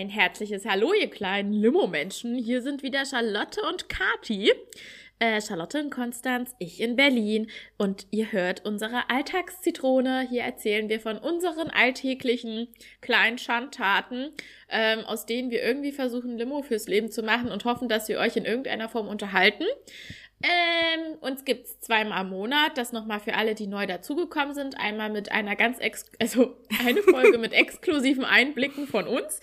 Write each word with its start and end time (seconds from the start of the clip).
Ein 0.00 0.08
herzliches 0.08 0.64
Hallo, 0.64 0.94
ihr 0.94 1.10
kleinen 1.10 1.52
Limo-Menschen. 1.52 2.34
Hier 2.38 2.62
sind 2.62 2.82
wieder 2.82 3.04
Charlotte 3.04 3.60
und 3.68 3.90
Kati. 3.90 4.50
Äh, 5.18 5.42
Charlotte 5.42 5.78
in 5.78 5.90
Konstanz, 5.90 6.54
ich 6.58 6.80
in 6.80 6.96
Berlin. 6.96 7.50
Und 7.76 8.06
ihr 8.10 8.32
hört 8.32 8.64
unsere 8.64 9.10
Alltagszitrone. 9.10 10.26
Hier 10.30 10.40
erzählen 10.40 10.88
wir 10.88 11.00
von 11.00 11.18
unseren 11.18 11.68
alltäglichen 11.68 12.68
kleinen 13.02 13.36
Schandtaten, 13.36 14.30
ähm, 14.70 15.00
aus 15.00 15.26
denen 15.26 15.50
wir 15.50 15.62
irgendwie 15.62 15.92
versuchen, 15.92 16.38
Limo 16.38 16.62
fürs 16.62 16.88
Leben 16.88 17.10
zu 17.10 17.22
machen 17.22 17.52
und 17.52 17.66
hoffen, 17.66 17.90
dass 17.90 18.08
wir 18.08 18.20
euch 18.20 18.36
in 18.36 18.46
irgendeiner 18.46 18.88
Form 18.88 19.06
unterhalten. 19.06 19.66
Ähm, 20.42 21.18
uns 21.20 21.44
gibt's 21.44 21.80
zweimal 21.80 22.24
im 22.24 22.30
Monat, 22.30 22.78
das 22.78 22.92
nochmal 22.92 23.20
für 23.20 23.34
alle, 23.34 23.54
die 23.54 23.66
neu 23.66 23.86
dazugekommen 23.86 24.54
sind. 24.54 24.80
Einmal 24.80 25.10
mit 25.10 25.30
einer 25.30 25.54
ganz 25.54 25.78
ex 25.78 26.06
also 26.18 26.56
eine 26.86 27.02
Folge 27.02 27.36
mit 27.36 27.52
exklusiven 27.52 28.24
Einblicken 28.24 28.86
von 28.86 29.06
uns. 29.06 29.40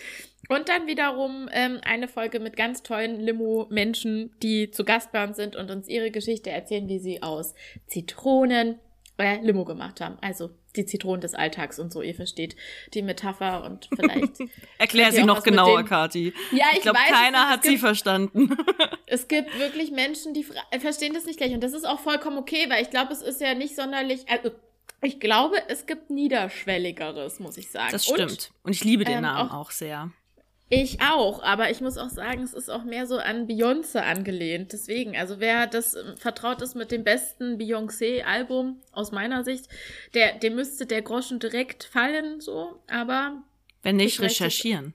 Und 0.49 0.70
dann 0.70 0.88
wiederum 0.88 1.49
ähm, 1.52 1.80
eine 1.84 2.08
Folge 2.08 2.39
mit 2.39 2.55
ganz 2.55 2.81
tollen 2.81 3.20
Limo-Menschen, 3.20 4.31
die 4.41 4.72
zu 4.72 4.86
Gast 4.86 5.12
bei 5.12 5.23
uns 5.23 5.36
sind 5.36 5.55
und 5.55 5.70
uns 5.70 5.88
ihre 5.88 6.09
Geschichte 6.09 6.49
erzählen, 6.49 6.88
wie 6.88 7.00
sie 7.00 7.22
aus 7.22 7.53
Zitronen 7.86 8.80
äh, 9.17 9.38
Limo 9.41 9.66
gemacht 9.66 10.02
haben. 10.02 10.17
Also 10.21 10.52
die 10.76 10.85
Zitronen 10.85 11.21
des 11.21 11.34
Alltags 11.34 11.80
und 11.80 11.91
so, 11.91 12.02
ihr 12.02 12.16
versteht 12.16 12.55
die 12.94 13.02
Metapher 13.02 13.63
und 13.63 13.89
vielleicht. 13.95 14.34
Erklär 14.77 15.12
sie 15.12 15.23
noch 15.23 15.44
genauer, 15.44 15.84
Kati. 15.84 16.34
Ja, 16.52 16.66
ich, 16.71 16.77
ich 16.77 16.81
glaube, 16.84 16.99
keiner 17.09 17.49
hat 17.49 17.63
gibt, 17.63 17.73
sie 17.73 17.77
verstanden. 17.77 18.55
es 19.08 19.27
gibt 19.27 19.58
wirklich 19.59 19.91
Menschen, 19.91 20.34
die 20.34 20.45
verstehen 20.80 21.13
das 21.13 21.25
nicht 21.25 21.38
gleich. 21.38 21.53
Und 21.53 21.61
das 21.61 21.73
ist 21.73 21.85
auch 21.85 21.99
vollkommen 21.99 22.38
okay, 22.38 22.70
weil 22.70 22.81
ich 22.84 22.89
glaube, 22.89 23.11
es 23.11 23.22
ist 23.22 23.41
ja 23.41 23.53
nicht 23.55 23.75
sonderlich. 23.75 24.25
Also, 24.30 24.52
ich 25.02 25.20
glaube, 25.20 25.58
es 25.67 25.86
gibt 25.86 26.09
niederschwelligeres, 26.09 27.39
muss 27.39 27.58
ich 27.58 27.70
sagen. 27.70 27.92
Das 27.92 28.05
stimmt. 28.05 28.20
Und, 28.22 28.52
und 28.64 28.73
ich 28.73 28.83
liebe 28.83 29.03
den 29.03 29.16
ähm, 29.16 29.22
Namen 29.22 29.49
auch, 29.49 29.67
auch 29.67 29.72
sehr. 29.72 30.11
Ich 30.70 31.00
auch, 31.02 31.42
aber 31.44 31.72
ich 31.72 31.80
muss 31.80 31.98
auch 31.98 32.10
sagen, 32.10 32.44
es 32.44 32.54
ist 32.54 32.70
auch 32.70 32.84
mehr 32.84 33.08
so 33.08 33.18
an 33.18 33.48
Beyoncé 33.48 34.00
angelehnt. 34.00 34.73
Deswegen, 34.73 35.16
also 35.16 35.40
wer 35.40 35.66
das 35.66 35.96
ähm, 35.96 36.18
vertraut 36.18 36.62
ist 36.62 36.76
mit 36.76 36.92
dem 36.92 37.06
besten 37.06 37.58
Beyoncé-Album 37.58 38.82
aus 38.92 39.14
meiner 39.14 39.45
Sicht, 39.45 39.70
der, 40.14 40.34
dem 40.34 40.56
müsste 40.56 40.86
der 40.86 41.02
Groschen 41.02 41.40
direkt 41.40 41.86
fallen, 41.86 42.42
so, 42.42 42.82
aber. 42.88 43.44
Wenn 43.82 43.95
nicht, 43.95 44.20
recherchieren. 44.20 44.94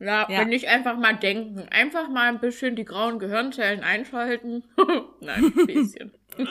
Ja, 0.00 0.28
ja, 0.30 0.40
wenn 0.40 0.48
nicht 0.48 0.66
einfach 0.66 0.96
mal 0.96 1.14
denken. 1.14 1.68
Einfach 1.70 2.08
mal 2.08 2.28
ein 2.28 2.40
bisschen 2.40 2.74
die 2.74 2.84
grauen 2.84 3.20
Gehirnzellen 3.20 3.82
einschalten. 3.82 4.64
Nein, 5.20 5.52
ein 5.56 5.66
bisschen. 5.66 6.12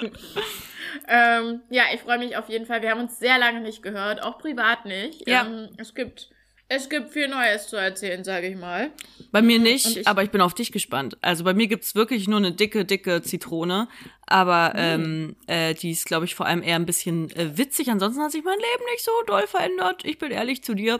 ähm, 1.07 1.61
ja, 1.69 1.83
ich 1.93 2.01
freue 2.01 2.19
mich 2.19 2.37
auf 2.37 2.49
jeden 2.49 2.65
Fall. 2.65 2.81
Wir 2.81 2.91
haben 2.91 3.01
uns 3.01 3.19
sehr 3.19 3.37
lange 3.37 3.61
nicht 3.61 3.83
gehört, 3.83 4.21
auch 4.21 4.37
privat 4.37 4.85
nicht. 4.85 5.27
Ja. 5.27 5.45
Ähm, 5.45 5.69
es 5.77 5.95
gibt 5.95 6.29
es 6.69 6.89
gibt 6.89 7.13
viel 7.13 7.29
Neues 7.29 7.67
zu 7.67 7.77
erzählen, 7.77 8.23
sage 8.23 8.47
ich 8.47 8.57
mal. 8.57 8.91
Bei 9.31 9.41
mir 9.41 9.57
nicht, 9.59 9.97
ich, 9.97 10.07
aber 10.07 10.23
ich 10.23 10.31
bin 10.31 10.41
auf 10.41 10.53
dich 10.53 10.71
gespannt. 10.71 11.17
Also 11.21 11.43
bei 11.43 11.53
mir 11.53 11.67
gibt's 11.67 11.95
wirklich 11.95 12.27
nur 12.27 12.37
eine 12.37 12.51
dicke, 12.51 12.83
dicke 12.83 13.21
Zitrone. 13.21 13.87
Aber 14.25 14.73
mhm. 14.73 14.79
ähm, 14.79 15.35
äh, 15.47 15.73
die 15.73 15.91
ist, 15.91 16.05
glaube 16.05 16.25
ich, 16.25 16.35
vor 16.35 16.45
allem 16.45 16.61
eher 16.61 16.75
ein 16.75 16.85
bisschen 16.85 17.31
äh, 17.31 17.57
witzig. 17.57 17.89
Ansonsten 17.89 18.21
hat 18.21 18.31
sich 18.31 18.43
mein 18.43 18.57
Leben 18.57 18.83
nicht 18.91 19.03
so 19.03 19.11
doll 19.25 19.47
verändert. 19.47 20.03
Ich 20.03 20.17
bin 20.17 20.31
ehrlich 20.31 20.63
zu 20.63 20.73
dir. 20.73 20.99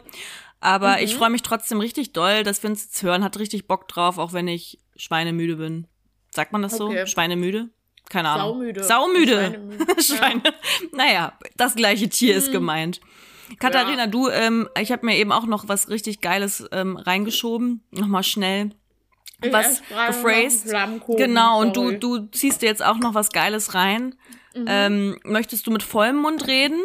Aber 0.62 0.98
mhm. 0.98 1.04
ich 1.04 1.16
freue 1.16 1.30
mich 1.30 1.42
trotzdem 1.42 1.82
richtig 1.82 2.14
doll, 2.14 2.44
dass 2.44 2.64
wir 2.64 2.70
uns 2.70 2.86
jetzt 2.86 3.04
hören. 3.04 3.24
Hat 3.24 3.38
richtig 3.38 3.68
Bock 3.68 3.90
drauf, 3.90 4.18
auch 4.18 4.32
wenn 4.32 4.48
ich 4.48 4.80
schweinemüde 4.96 5.58
bin. 5.58 5.88
Sagt 6.34 6.54
man 6.54 6.62
das 6.62 6.80
okay. 6.80 7.02
so? 7.02 7.06
Schweinemüde? 7.08 7.70
Keine 8.10 8.30
Ahnung. 8.30 8.54
Saumüde. 8.54 8.84
Saumüde. 8.84 9.62
Schweine. 10.02 10.44
Ja. 10.46 10.52
Naja, 10.94 11.40
das 11.58 11.76
gleiche 11.76 12.08
Tier 12.08 12.34
mhm. 12.34 12.40
ist 12.40 12.52
gemeint. 12.54 13.02
Katharina, 13.60 14.04
ja. 14.04 14.08
du, 14.08 14.30
ähm, 14.30 14.70
ich 14.80 14.92
habe 14.92 15.06
mir 15.06 15.18
eben 15.18 15.32
auch 15.32 15.46
noch 15.46 15.68
was 15.68 15.90
richtig 15.90 16.22
Geiles 16.22 16.66
ähm, 16.72 16.98
reingeschoben. 16.98 17.84
Nochmal 17.92 18.24
schnell. 18.24 18.72
Was 19.40 19.82
gephrased. 19.82 20.74
Genau, 21.18 21.62
und 21.62 21.78
du, 21.78 21.92
du 21.92 22.28
ziehst 22.32 22.62
dir 22.62 22.66
jetzt 22.66 22.84
auch 22.84 22.98
noch 22.98 23.14
was 23.14 23.30
Geiles 23.30 23.76
rein. 23.76 24.16
Mhm. 24.56 24.66
Ähm, 24.68 25.20
möchtest 25.24 25.68
du 25.68 25.72
mit 25.72 25.84
vollem 25.84 26.18
Mund 26.18 26.48
reden? 26.48 26.82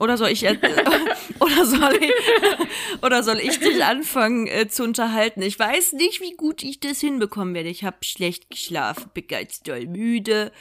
Oder 0.00 0.18
soll 0.18 0.28
ich 0.28 0.46
oder 1.40 1.64
soll 1.64 1.94
ich 1.94 2.12
oder 3.02 3.22
soll 3.22 3.38
ich 3.38 3.58
dich 3.58 3.82
anfangen 3.82 4.46
äh, 4.46 4.68
zu 4.68 4.84
unterhalten? 4.84 5.40
Ich 5.40 5.58
weiß 5.58 5.94
nicht, 5.94 6.20
wie 6.20 6.34
gut 6.36 6.62
ich 6.62 6.80
das 6.80 7.00
hinbekommen 7.00 7.54
werde. 7.54 7.70
Ich 7.70 7.84
habe 7.84 7.96
schlecht 8.02 8.50
geschlafen, 8.50 9.10
bin 9.14 9.26
ganz 9.26 9.62
doll 9.62 9.86
müde. 9.86 10.52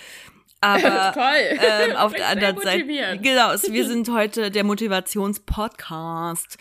Aber 0.63 1.11
Toll. 1.13 1.59
Ähm, 1.59 1.95
auf 1.97 2.13
der 2.13 2.27
anderen 2.29 2.57
Seite. 2.61 2.85
Genau, 3.21 3.49
wir 3.51 3.85
sind 3.85 4.09
heute 4.09 4.49
der 4.49 4.63
Motivationspodcast. 4.63 6.57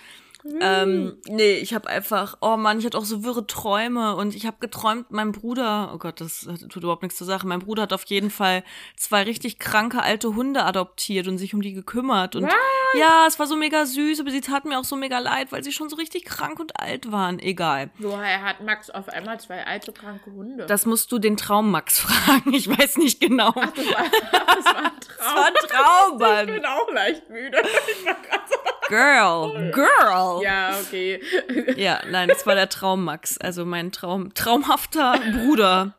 Ähm, 0.60 1.18
nee, 1.28 1.54
ich 1.54 1.72
habe 1.72 1.88
einfach, 1.88 2.36
oh 2.40 2.56
Mann, 2.56 2.78
ich 2.78 2.86
hatte 2.86 2.98
auch 2.98 3.04
so 3.04 3.22
wirre 3.22 3.46
Träume 3.46 4.16
und 4.16 4.34
ich 4.34 4.46
habe 4.46 4.56
geträumt, 4.60 5.10
mein 5.10 5.30
Bruder, 5.32 5.92
oh 5.94 5.98
Gott, 5.98 6.20
das 6.20 6.48
tut 6.68 6.82
überhaupt 6.82 7.02
nichts 7.02 7.16
zur 7.18 7.26
Sache, 7.26 7.46
mein 7.46 7.60
Bruder 7.60 7.82
hat 7.82 7.92
auf 7.92 8.04
jeden 8.06 8.30
Fall 8.30 8.64
zwei 8.96 9.22
richtig 9.22 9.58
kranke 9.58 10.02
alte 10.02 10.34
Hunde 10.34 10.64
adoptiert 10.64 11.28
und 11.28 11.38
sich 11.38 11.54
um 11.54 11.62
die 11.62 11.72
gekümmert 11.74 12.34
und 12.34 12.44
What? 12.44 12.54
ja, 12.98 13.24
es 13.28 13.38
war 13.38 13.46
so 13.46 13.56
mega 13.56 13.86
süß, 13.86 14.20
aber 14.20 14.30
sie 14.30 14.40
taten 14.40 14.68
mir 14.70 14.78
auch 14.78 14.84
so 14.84 14.96
mega 14.96 15.20
leid, 15.20 15.52
weil 15.52 15.62
sie 15.62 15.72
schon 15.72 15.88
so 15.88 15.96
richtig 15.96 16.24
krank 16.24 16.58
und 16.58 16.78
alt 16.80 17.12
waren. 17.12 17.38
Egal. 17.38 17.90
Woher 17.98 18.42
hat 18.42 18.60
Max 18.62 18.90
auf 18.90 19.08
einmal 19.08 19.38
zwei 19.38 19.64
alte 19.64 19.92
kranke 19.92 20.32
Hunde? 20.32 20.66
Das 20.66 20.86
musst 20.86 21.12
du 21.12 21.18
den 21.18 21.36
Traum 21.36 21.70
Max 21.70 22.00
fragen, 22.00 22.52
ich 22.52 22.68
weiß 22.68 22.98
nicht 22.98 23.20
genau. 23.20 23.52
Ach, 23.54 23.70
das 23.72 23.86
war, 23.86 24.04
das 24.32 24.64
war 24.64 24.76
ein 24.84 24.92
Traum. 25.00 25.12
Das 25.22 25.34
war 25.36 25.46
ein 25.46 25.54
Traum, 25.54 26.18
Mann. 26.18 26.48
Ich 26.48 26.54
bin 26.54 26.64
auch 26.66 26.92
leicht 26.92 27.30
müde. 27.30 27.62
Ich 27.62 28.04
war 28.04 28.14
gerade 28.14 28.42
so 28.48 28.56
Girl, 28.88 29.70
girl. 29.72 30.42
Ja, 30.42 30.78
okay. 30.80 31.20
Ja, 31.76 32.00
nein, 32.10 32.28
das 32.28 32.46
war 32.46 32.54
der 32.54 32.68
Traum, 32.68 33.04
Max. 33.04 33.38
Also 33.38 33.64
mein 33.64 33.92
Traum, 33.92 34.34
traumhafter 34.34 35.18
Bruder. 35.32 35.94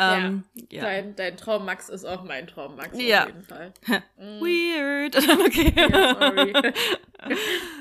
Ähm, 0.00 0.44
ja, 0.70 0.82
Dein, 0.82 1.16
dein 1.16 1.36
Traum 1.36 1.64
Max 1.64 1.88
ist 1.88 2.04
auch 2.04 2.22
mein 2.22 2.46
Traum 2.46 2.76
Max 2.76 2.96
ja. 3.00 3.22
auf 3.22 3.26
jeden 3.28 3.42
Fall. 3.42 3.72
Mm. 4.16 4.40
Weird. 4.40 5.16
okay. 5.46 5.72
Ja, 5.76 6.16
sorry. 6.18 6.52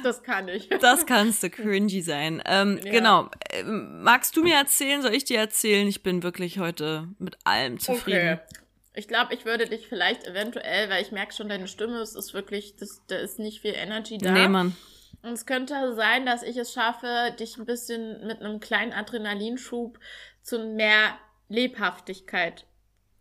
Das 0.04 0.22
kann 0.22 0.48
ich. 0.48 0.70
Das 0.70 1.06
kannst 1.06 1.42
du 1.42 1.50
cringy 1.50 2.02
sein. 2.02 2.44
Ähm, 2.46 2.80
ja. 2.84 2.92
Genau. 2.92 3.30
Ähm, 3.52 4.04
magst 4.04 4.38
du 4.38 4.44
mir 4.44 4.56
erzählen? 4.56 5.02
Soll 5.02 5.16
ich 5.16 5.26
dir 5.26 5.40
erzählen? 5.40 5.88
Ich 5.88 6.04
bin 6.04 6.22
wirklich 6.22 6.60
heute 6.60 7.08
mit 7.18 7.38
allem 7.44 7.80
zufrieden. 7.80 8.40
Okay. 8.40 8.58
Ich 8.98 9.08
glaube, 9.08 9.32
ich 9.36 9.46
würde 9.46 9.68
dich 9.68 9.88
vielleicht 9.88 10.26
eventuell, 10.26 10.90
weil 10.90 11.04
ich 11.04 11.12
merke 11.12 11.32
schon, 11.32 11.50
deine 11.50 11.68
Stimme, 11.68 12.00
es 12.00 12.16
ist 12.16 12.34
wirklich, 12.34 12.76
das, 12.78 13.04
da 13.06 13.18
ist 13.18 13.38
nicht 13.38 13.62
viel 13.62 13.76
Energy 13.76 14.18
da. 14.18 14.32
Nee, 14.32 14.48
Mann. 14.48 14.76
Und 15.22 15.34
es 15.34 15.46
könnte 15.46 15.94
sein, 15.94 16.26
dass 16.26 16.42
ich 16.42 16.58
es 16.58 16.74
schaffe, 16.74 17.36
dich 17.40 17.58
ein 17.58 17.66
bisschen 17.68 18.26
mit 18.26 18.42
einem 18.42 18.60
kleinen 18.60 18.94
Adrenalinschub 18.94 20.00
zu 20.42 20.58
mehr 20.66 21.16
Lebhaftigkeit 21.48 22.66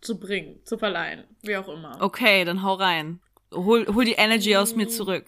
zu 0.01 0.19
bringen, 0.19 0.65
zu 0.65 0.79
verleihen, 0.79 1.25
wie 1.43 1.59
auch 1.59 1.69
immer. 1.69 1.99
Okay, 2.01 2.47
dann 2.47 2.63
hau 2.63 2.73
rein. 2.73 3.21
Hol, 3.53 3.87
hol 3.95 4.05
die 4.07 4.15
Energy 4.15 4.57
aus 4.57 4.75
mir 4.75 4.89
zurück. 4.89 5.27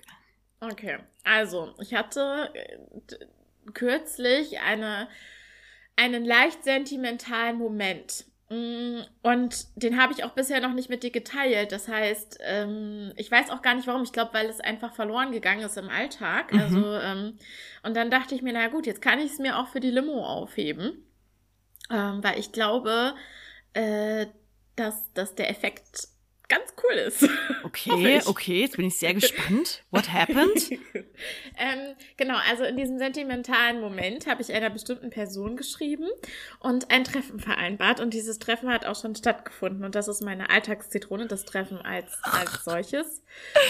Okay, 0.61 0.99
also 1.25 1.75
ich 1.79 1.93
hatte 1.93 2.51
äh, 2.55 3.71
kürzlich 3.75 4.61
eine, 4.61 5.11
einen 5.97 6.25
leicht 6.25 6.65
sentimentalen 6.65 7.59
Moment. 7.59 8.25
Mm, 8.51 9.01
und 9.23 9.67
den 9.77 10.01
habe 10.01 10.13
ich 10.13 10.25
auch 10.25 10.31
bisher 10.31 10.61
noch 10.61 10.73
nicht 10.73 10.89
mit 10.89 11.03
dir 11.03 11.11
geteilt. 11.11 11.73
Das 11.73 11.87
heißt, 11.87 12.39
ähm, 12.43 13.13
ich 13.17 13.31
weiß 13.31 13.51
auch 13.51 13.61
gar 13.61 13.75
nicht 13.75 13.87
warum. 13.87 14.03
Ich 14.03 14.13
glaube, 14.13 14.33
weil 14.33 14.47
es 14.47 14.61
einfach 14.61 14.95
verloren 14.95 15.33
gegangen 15.33 15.63
ist 15.63 15.77
im 15.77 15.91
Alltag. 15.91 16.53
Mhm. 16.53 16.61
Also, 16.61 16.95
ähm, 16.97 17.39
und 17.83 17.97
dann 17.97 18.11
dachte 18.11 18.35
ich 18.35 18.43
mir, 18.43 18.53
na 18.53 18.69
gut, 18.69 18.87
jetzt 18.87 19.03
kann 19.03 19.19
ich 19.19 19.33
es 19.33 19.39
mir 19.39 19.59
auch 19.59 19.69
für 19.69 19.81
die 19.81 19.91
Limo 19.91 20.25
aufheben. 20.25 21.05
Ähm, 21.91 22.23
weil 22.23 22.39
ich 22.39 22.53
glaube, 22.53 23.15
äh, 23.75 24.27
dass, 24.77 25.13
dass 25.13 25.35
der 25.35 25.51
Effekt 25.51 26.09
ganz 26.49 26.75
cool 26.83 26.99
ist. 26.99 27.29
Okay, 27.65 28.23
okay, 28.25 28.61
jetzt 28.61 28.77
bin 28.77 28.87
ich 28.87 28.99
sehr 28.99 29.13
gespannt. 29.13 29.83
What 29.91 30.11
happened? 30.13 30.71
ähm, 31.59 31.95
genau, 32.17 32.37
also 32.49 32.65
in 32.65 32.77
diesem 32.77 32.99
sentimentalen 32.99 33.81
Moment 33.81 34.27
habe 34.27 34.41
ich 34.41 34.53
einer 34.53 34.71
bestimmten 34.71 35.11
Person 35.11 35.57
geschrieben 35.57 36.09
und 36.61 36.91
ein 36.91 37.05
Treffen 37.05 37.41
vereinbart 37.41 38.01
und 38.01 38.15
dieses 38.15 38.39
Treffen 38.39 38.71
hat 38.71 38.87
auch 38.87 38.99
schon 38.99 39.15
stattgefunden 39.15 39.85
und 39.85 39.95
das 39.95 40.09
ist 40.09 40.23
meine 40.23 40.51
Alltagszitrone, 40.51 41.27
das 41.27 41.45
Treffen 41.45 41.79
als, 41.79 42.17
als 42.23 42.65
solches. 42.65 43.23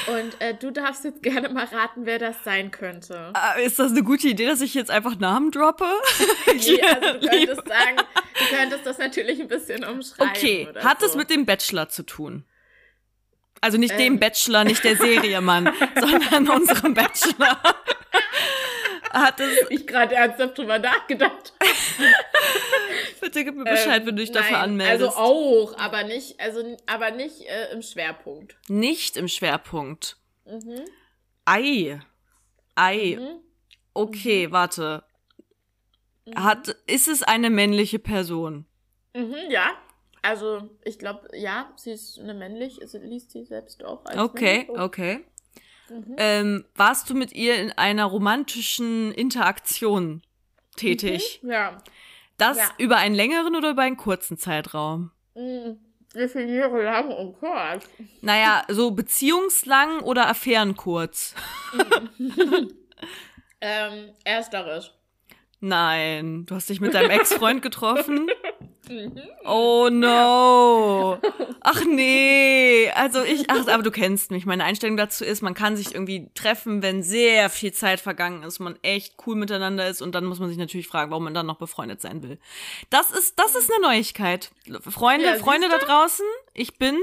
Und 0.06 0.40
äh, 0.40 0.54
du 0.54 0.70
darfst 0.70 1.04
jetzt 1.04 1.22
gerne 1.22 1.48
mal 1.48 1.64
raten, 1.64 2.06
wer 2.06 2.18
das 2.18 2.36
sein 2.44 2.70
könnte. 2.70 3.32
Uh, 3.34 3.60
ist 3.60 3.78
das 3.78 3.90
eine 3.90 4.04
gute 4.04 4.28
Idee, 4.28 4.46
dass 4.46 4.60
ich 4.60 4.74
jetzt 4.74 4.90
einfach 4.90 5.18
Namen 5.18 5.50
droppe? 5.50 5.86
nee, 6.46 6.80
also 6.82 7.18
du 7.18 7.26
könntest 7.26 7.68
sagen, 7.68 7.96
du 7.96 8.56
könntest 8.56 8.86
das 8.86 8.98
natürlich 8.98 9.40
ein 9.40 9.48
bisschen 9.48 9.84
umschreiben. 9.84 10.32
Okay, 10.36 10.68
hat 10.76 11.02
es 11.02 11.12
so. 11.12 11.18
mit 11.18 11.30
dem 11.30 11.46
Bachelor 11.46 11.88
zu 11.88 12.04
tun? 12.04 12.44
Also 13.60 13.78
nicht 13.78 13.92
ähm. 13.92 13.98
dem 13.98 14.20
Bachelor, 14.20 14.64
nicht 14.64 14.84
der 14.84 14.96
Serie, 14.96 15.40
Mann, 15.40 15.72
sondern 16.00 16.48
unserem 16.48 16.94
Bachelor. 16.94 17.60
Hat 19.10 19.40
es 19.40 19.70
ich 19.70 19.86
gerade 19.86 20.14
ernsthaft 20.14 20.58
drüber 20.58 20.78
nachgedacht. 20.78 21.54
Bitte 23.20 23.44
gib 23.44 23.56
mir 23.56 23.64
Bescheid, 23.64 24.02
ähm, 24.02 24.06
wenn 24.06 24.16
du 24.16 24.22
dich 24.22 24.32
dafür 24.32 24.58
nein, 24.58 24.70
anmeldest. 24.70 25.16
Also 25.16 25.16
auch, 25.16 25.78
aber 25.78 26.04
nicht, 26.04 26.38
also 26.40 26.76
aber 26.86 27.10
nicht 27.10 27.42
äh, 27.42 27.72
im 27.72 27.82
Schwerpunkt. 27.82 28.56
Nicht 28.68 29.16
im 29.16 29.28
Schwerpunkt. 29.28 30.16
Mhm. 30.44 30.84
Ei. 31.44 32.00
Ei. 32.74 33.16
Mhm. 33.18 33.40
Okay, 33.94 34.48
mhm. 34.48 34.52
warte. 34.52 35.04
hat, 36.36 36.68
ist 36.86 37.08
es 37.08 37.22
eine 37.22 37.50
männliche 37.50 37.98
Person? 37.98 38.66
Mhm, 39.14 39.50
ja. 39.50 39.72
Also, 40.22 40.68
ich 40.84 40.98
glaube, 40.98 41.28
ja, 41.34 41.72
sie 41.76 41.92
ist 41.92 42.18
eine 42.18 42.34
männlich, 42.34 42.78
sie 42.84 42.98
liest 42.98 43.30
sie 43.30 43.44
selbst 43.44 43.84
auch 43.84 44.04
als 44.04 44.18
Okay, 44.18 44.64
männlich. 44.66 44.78
okay. 44.80 45.24
Ähm, 46.18 46.64
warst 46.74 47.08
du 47.08 47.14
mit 47.14 47.32
ihr 47.32 47.54
in 47.56 47.72
einer 47.72 48.04
romantischen 48.04 49.10
Interaktion 49.12 50.22
tätig? 50.76 51.40
Ja. 51.42 51.78
Das 52.36 52.58
Ja. 52.58 52.70
über 52.78 52.96
einen 52.98 53.14
längeren 53.14 53.56
oder 53.56 53.70
über 53.70 53.82
einen 53.82 53.96
kurzen 53.96 54.36
Zeitraum? 54.36 55.10
Mhm. 55.34 55.78
Definiere 56.14 56.82
lang 56.82 57.10
und 57.10 57.38
kurz. 57.38 57.84
Naja, 58.22 58.64
so 58.68 58.90
beziehungslang 58.92 60.00
oder 60.00 60.28
affärenkurz? 60.28 61.34
Ähm, 63.60 64.10
ersteres. 64.22 64.92
Nein, 65.60 66.46
du 66.46 66.54
hast 66.54 66.68
dich 66.70 66.80
mit 66.80 66.94
deinem 66.94 67.10
Ex-Freund 67.10 67.60
getroffen? 67.62 68.28
Oh 69.44 69.88
no. 69.90 71.18
Ach 71.60 71.84
nee. 71.84 72.90
Also 72.94 73.22
ich, 73.22 73.48
ach, 73.50 73.66
aber 73.68 73.82
du 73.82 73.90
kennst 73.90 74.30
mich. 74.30 74.46
Meine 74.46 74.64
Einstellung 74.64 74.96
dazu 74.96 75.24
ist, 75.24 75.42
man 75.42 75.54
kann 75.54 75.76
sich 75.76 75.94
irgendwie 75.94 76.30
treffen, 76.34 76.82
wenn 76.82 77.02
sehr 77.02 77.50
viel 77.50 77.72
Zeit 77.72 78.00
vergangen 78.00 78.42
ist, 78.42 78.58
man 78.58 78.78
echt 78.82 79.14
cool 79.26 79.36
miteinander 79.36 79.88
ist 79.88 80.00
und 80.02 80.14
dann 80.14 80.24
muss 80.24 80.38
man 80.38 80.48
sich 80.48 80.58
natürlich 80.58 80.86
fragen, 80.88 81.10
warum 81.10 81.24
man 81.24 81.34
dann 81.34 81.46
noch 81.46 81.58
befreundet 81.58 82.00
sein 82.00 82.22
will. 82.22 82.38
Das 82.90 83.10
ist, 83.10 83.38
das 83.38 83.54
ist 83.54 83.70
eine 83.72 83.82
Neuigkeit. 83.82 84.50
Freunde, 84.80 85.26
Ja, 85.26 85.34
Freunde 85.36 85.68
da 85.68 85.78
draußen, 85.78 86.24
ich 86.54 86.78
bin 86.78 86.96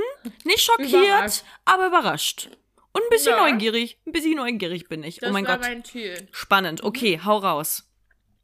nicht 0.44 0.62
schockiert, 0.62 0.92
Überrascht. 0.94 1.44
aber 1.66 1.88
überrascht. 1.88 2.50
Und 2.94 3.02
ein 3.04 3.10
bisschen 3.10 3.34
Ja. 3.34 3.50
neugierig. 3.50 3.98
Ein 4.06 4.14
bisschen 4.14 4.38
neugierig 4.38 4.88
bin 4.88 5.04
ich. 5.04 5.18
Das 5.18 5.30
oh 5.30 5.34
mein 5.34 5.44
Gott. 5.44 5.60
mein. 5.60 5.84
Spannend. 6.32 6.82
Okay, 6.84 7.20
hau 7.26 7.38
raus. 7.40 7.84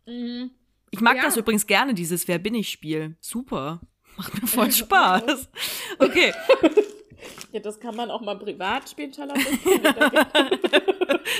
Mhm. 0.06 0.52
Ich 0.92 1.02
mag 1.02 1.18
Ja. 1.18 1.24
das 1.24 1.38
übrigens 1.38 1.68
gerne, 1.68 1.94
dieses 1.94 2.28
Wer 2.28 2.40
bin 2.40 2.56
ich 2.56 2.70
Spiel. 2.70 3.16
Super. 3.22 3.82
Macht 4.18 4.42
mir 4.42 4.48
voll 4.48 4.72
Spaß. 4.84 5.50
Okay. 6.00 6.34
Ja, 7.52 7.60
das 7.60 7.80
kann 7.80 7.96
man 7.96 8.10
auch 8.12 8.22
mal 8.22 8.38
privat 8.38 8.90
spielen, 8.90 9.14
Charlotte. 9.14 9.40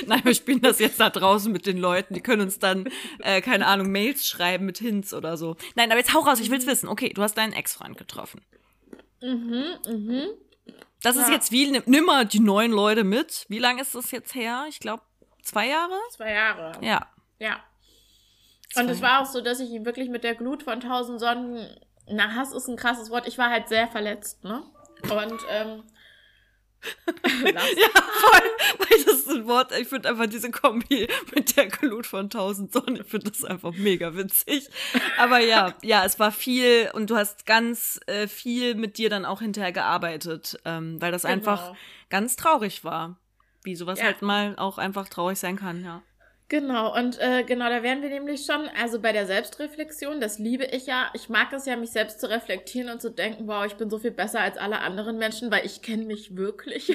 Nein, 0.06 0.20
wir 0.24 0.34
spielen 0.34 0.60
das 0.60 0.78
jetzt 0.78 1.00
da 1.00 1.10
draußen 1.10 1.50
mit 1.52 1.66
den 1.66 1.78
Leuten. 1.78 2.14
Die 2.14 2.20
können 2.20 2.42
uns 2.42 2.58
dann, 2.58 2.88
äh, 3.20 3.40
keine 3.40 3.66
Ahnung, 3.66 3.90
Mails 3.90 4.26
schreiben 4.28 4.66
mit 4.66 4.78
Hints 4.78 5.12
oder 5.14 5.36
so. 5.36 5.56
Nein, 5.74 5.90
aber 5.90 5.98
jetzt 5.98 6.14
hau 6.14 6.20
raus, 6.20 6.40
ich 6.40 6.50
will's 6.50 6.66
wissen. 6.66 6.88
Okay, 6.88 7.10
du 7.10 7.22
hast 7.22 7.34
deinen 7.36 7.52
Ex-Freund 7.52 7.96
getroffen. 7.96 8.42
mhm, 9.20 9.64
mhm. 9.88 10.26
Das 11.02 11.16
ist 11.16 11.28
Ja. 11.28 11.34
jetzt 11.34 11.50
wie, 11.50 11.68
nimm, 11.68 11.82
nimm 11.86 12.04
mal 12.04 12.24
die 12.26 12.38
neuen 12.40 12.70
Leute 12.70 13.02
mit. 13.02 13.44
Wie 13.48 13.58
lange 13.58 13.82
ist 13.82 13.94
das 13.94 14.12
jetzt 14.12 14.34
her? 14.36 14.66
Ich 14.68 14.78
glaube, 14.78 15.02
zwei 15.42 15.66
Jahre? 15.68 15.98
Zwei 16.10 16.32
Jahre. 16.32 16.72
Ja. 16.80 17.08
Ja. 17.40 17.60
Und 18.76 18.88
es 18.88 19.02
war 19.02 19.20
auch 19.20 19.26
so, 19.26 19.40
dass 19.40 19.60
ich 19.60 19.70
ihn 19.70 19.84
wirklich 19.84 20.08
mit 20.08 20.24
der 20.24 20.34
Glut 20.34 20.62
von 20.62 20.80
tausend 20.80 21.20
Sonnen, 21.20 21.68
na, 22.08 22.34
Hass 22.34 22.52
ist 22.52 22.68
ein 22.68 22.76
krasses 22.76 23.10
Wort, 23.10 23.26
ich 23.26 23.38
war 23.38 23.50
halt 23.50 23.68
sehr 23.68 23.88
verletzt, 23.88 24.42
ne? 24.44 24.62
Und, 25.02 25.40
ähm. 25.50 25.82
Ja, 27.44 27.60
voll. 27.60 28.50
Weil 28.78 29.04
das 29.04 29.14
ist 29.14 29.28
ein 29.30 29.46
Wort, 29.46 29.70
ich 29.78 29.86
finde 29.86 30.08
einfach 30.08 30.26
diese 30.26 30.50
Kombi 30.50 31.06
mit 31.34 31.56
der 31.56 31.68
Glut 31.68 32.06
von 32.06 32.28
tausend 32.28 32.72
Sonnen, 32.72 32.96
ich 32.96 33.06
finde 33.06 33.30
das 33.30 33.44
einfach 33.44 33.72
mega 33.72 34.16
witzig. 34.16 34.68
Aber 35.16 35.38
ja, 35.38 35.74
ja, 35.82 36.04
es 36.04 36.18
war 36.18 36.32
viel 36.32 36.90
und 36.94 37.08
du 37.10 37.16
hast 37.16 37.46
ganz 37.46 38.00
äh, 38.06 38.26
viel 38.26 38.74
mit 38.74 38.98
dir 38.98 39.10
dann 39.10 39.24
auch 39.24 39.40
hinterher 39.40 39.70
gearbeitet, 39.72 40.58
ähm, 40.64 41.00
weil 41.00 41.12
das 41.12 41.24
einfach 41.24 41.66
Genau. 41.68 41.76
ganz 42.10 42.34
traurig 42.36 42.82
war. 42.84 43.16
Wie 43.62 43.76
sowas 43.76 44.00
Ja. 44.00 44.06
halt 44.06 44.22
mal 44.22 44.56
auch 44.58 44.78
einfach 44.78 45.08
traurig 45.08 45.38
sein 45.38 45.56
kann, 45.56 45.84
ja. 45.84 46.02
Genau, 46.52 46.94
und 46.94 47.18
äh, 47.18 47.44
genau, 47.44 47.70
da 47.70 47.82
wären 47.82 48.02
wir 48.02 48.10
nämlich 48.10 48.44
schon, 48.44 48.68
also 48.78 49.00
bei 49.00 49.12
der 49.12 49.24
Selbstreflexion, 49.26 50.20
das 50.20 50.38
liebe 50.38 50.66
ich 50.66 50.84
ja. 50.84 51.10
Ich 51.14 51.30
mag 51.30 51.50
es 51.54 51.64
ja, 51.64 51.76
mich 51.76 51.92
selbst 51.92 52.20
zu 52.20 52.28
reflektieren 52.28 52.92
und 52.92 53.00
zu 53.00 53.10
denken, 53.10 53.48
wow, 53.48 53.64
ich 53.64 53.76
bin 53.76 53.88
so 53.88 53.96
viel 53.98 54.10
besser 54.10 54.40
als 54.40 54.58
alle 54.58 54.80
anderen 54.80 55.16
Menschen, 55.16 55.50
weil 55.50 55.64
ich 55.64 55.80
kenne 55.80 56.04
mich 56.04 56.36
wirklich. 56.36 56.94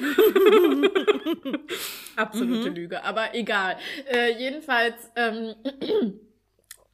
Absolute 2.14 2.68
Lüge, 2.68 3.02
aber 3.02 3.34
egal. 3.34 3.76
Äh, 4.08 4.38
jedenfalls 4.38 5.10
ähm, 5.16 5.56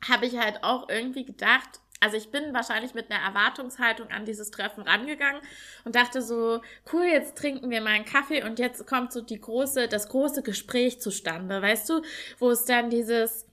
habe 0.09 0.25
ich 0.25 0.39
halt 0.39 0.65
auch 0.65 0.89
irgendwie 0.89 1.27
gedacht, 1.27 1.81
also 2.05 2.19
ich 2.19 2.31
bin 2.31 2.53
wahrscheinlich 2.53 2.93
mit 2.93 3.11
einer 3.11 3.25
Erwartungshaltung 3.25 4.11
an 4.11 4.27
dieses 4.27 4.51
Treffen 4.51 4.83
rangegangen 4.83 5.41
und 5.85 5.97
dachte 5.97 6.21
so, 6.21 6.61
cool, 6.93 7.05
jetzt 7.05 7.39
trinken 7.39 7.71
wir 7.71 7.81
mal 7.81 7.95
einen 7.95 8.05
Kaffee 8.05 8.45
und 8.45 8.59
jetzt 8.59 8.87
kommt 8.87 9.11
so 9.11 9.23
die 9.23 9.41
große, 9.41 9.89
das 9.89 10.11
große 10.11 10.43
Gespräch 10.43 11.01
zustande, 11.01 11.63
weißt 11.63 11.89
du, 11.89 12.03
wo 12.39 12.51
es 12.51 12.67
dann 12.67 12.91
dieses, 12.91 13.47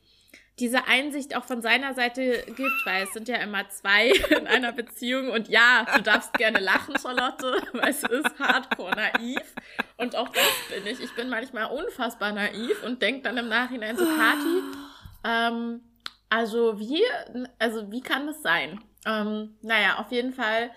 diese 0.59 0.85
Einsicht 0.85 1.37
auch 1.37 1.45
von 1.45 1.61
seiner 1.61 1.93
Seite 1.93 2.43
gibt, 2.45 2.85
weil 2.85 3.05
es 3.05 3.13
sind 3.13 3.29
ja 3.29 3.37
immer 3.37 3.69
zwei 3.69 4.09
in 4.37 4.47
einer 4.47 4.73
Beziehung 4.73 5.29
und 5.29 5.47
ja, 5.47 5.85
du 5.95 6.01
darfst 6.01 6.33
gerne 6.33 6.59
lachen, 6.59 6.99
Charlotte, 7.01 7.63
weil 7.71 7.89
es 7.89 8.03
ist 8.03 8.37
hardcore 8.37 8.97
naiv 8.97 9.55
und 9.95 10.17
auch 10.17 10.27
das 10.27 10.75
bin 10.75 10.85
ich. 10.87 10.99
Ich 10.99 11.15
bin 11.15 11.29
manchmal 11.29 11.71
unfassbar 11.71 12.33
naiv 12.33 12.83
und 12.83 13.01
denke 13.01 13.21
dann 13.21 13.37
im 13.37 13.47
Nachhinein 13.47 13.95
so, 13.95 14.03
Kati, 14.03 14.61
ähm, 15.23 15.81
also 16.31 16.79
wie, 16.79 17.03
also 17.59 17.91
wie 17.91 18.01
kann 18.01 18.25
das 18.25 18.41
sein? 18.41 18.79
Ähm, 19.05 19.55
naja, 19.61 19.99
auf 19.99 20.13
jeden 20.13 20.31
Fall. 20.31 20.71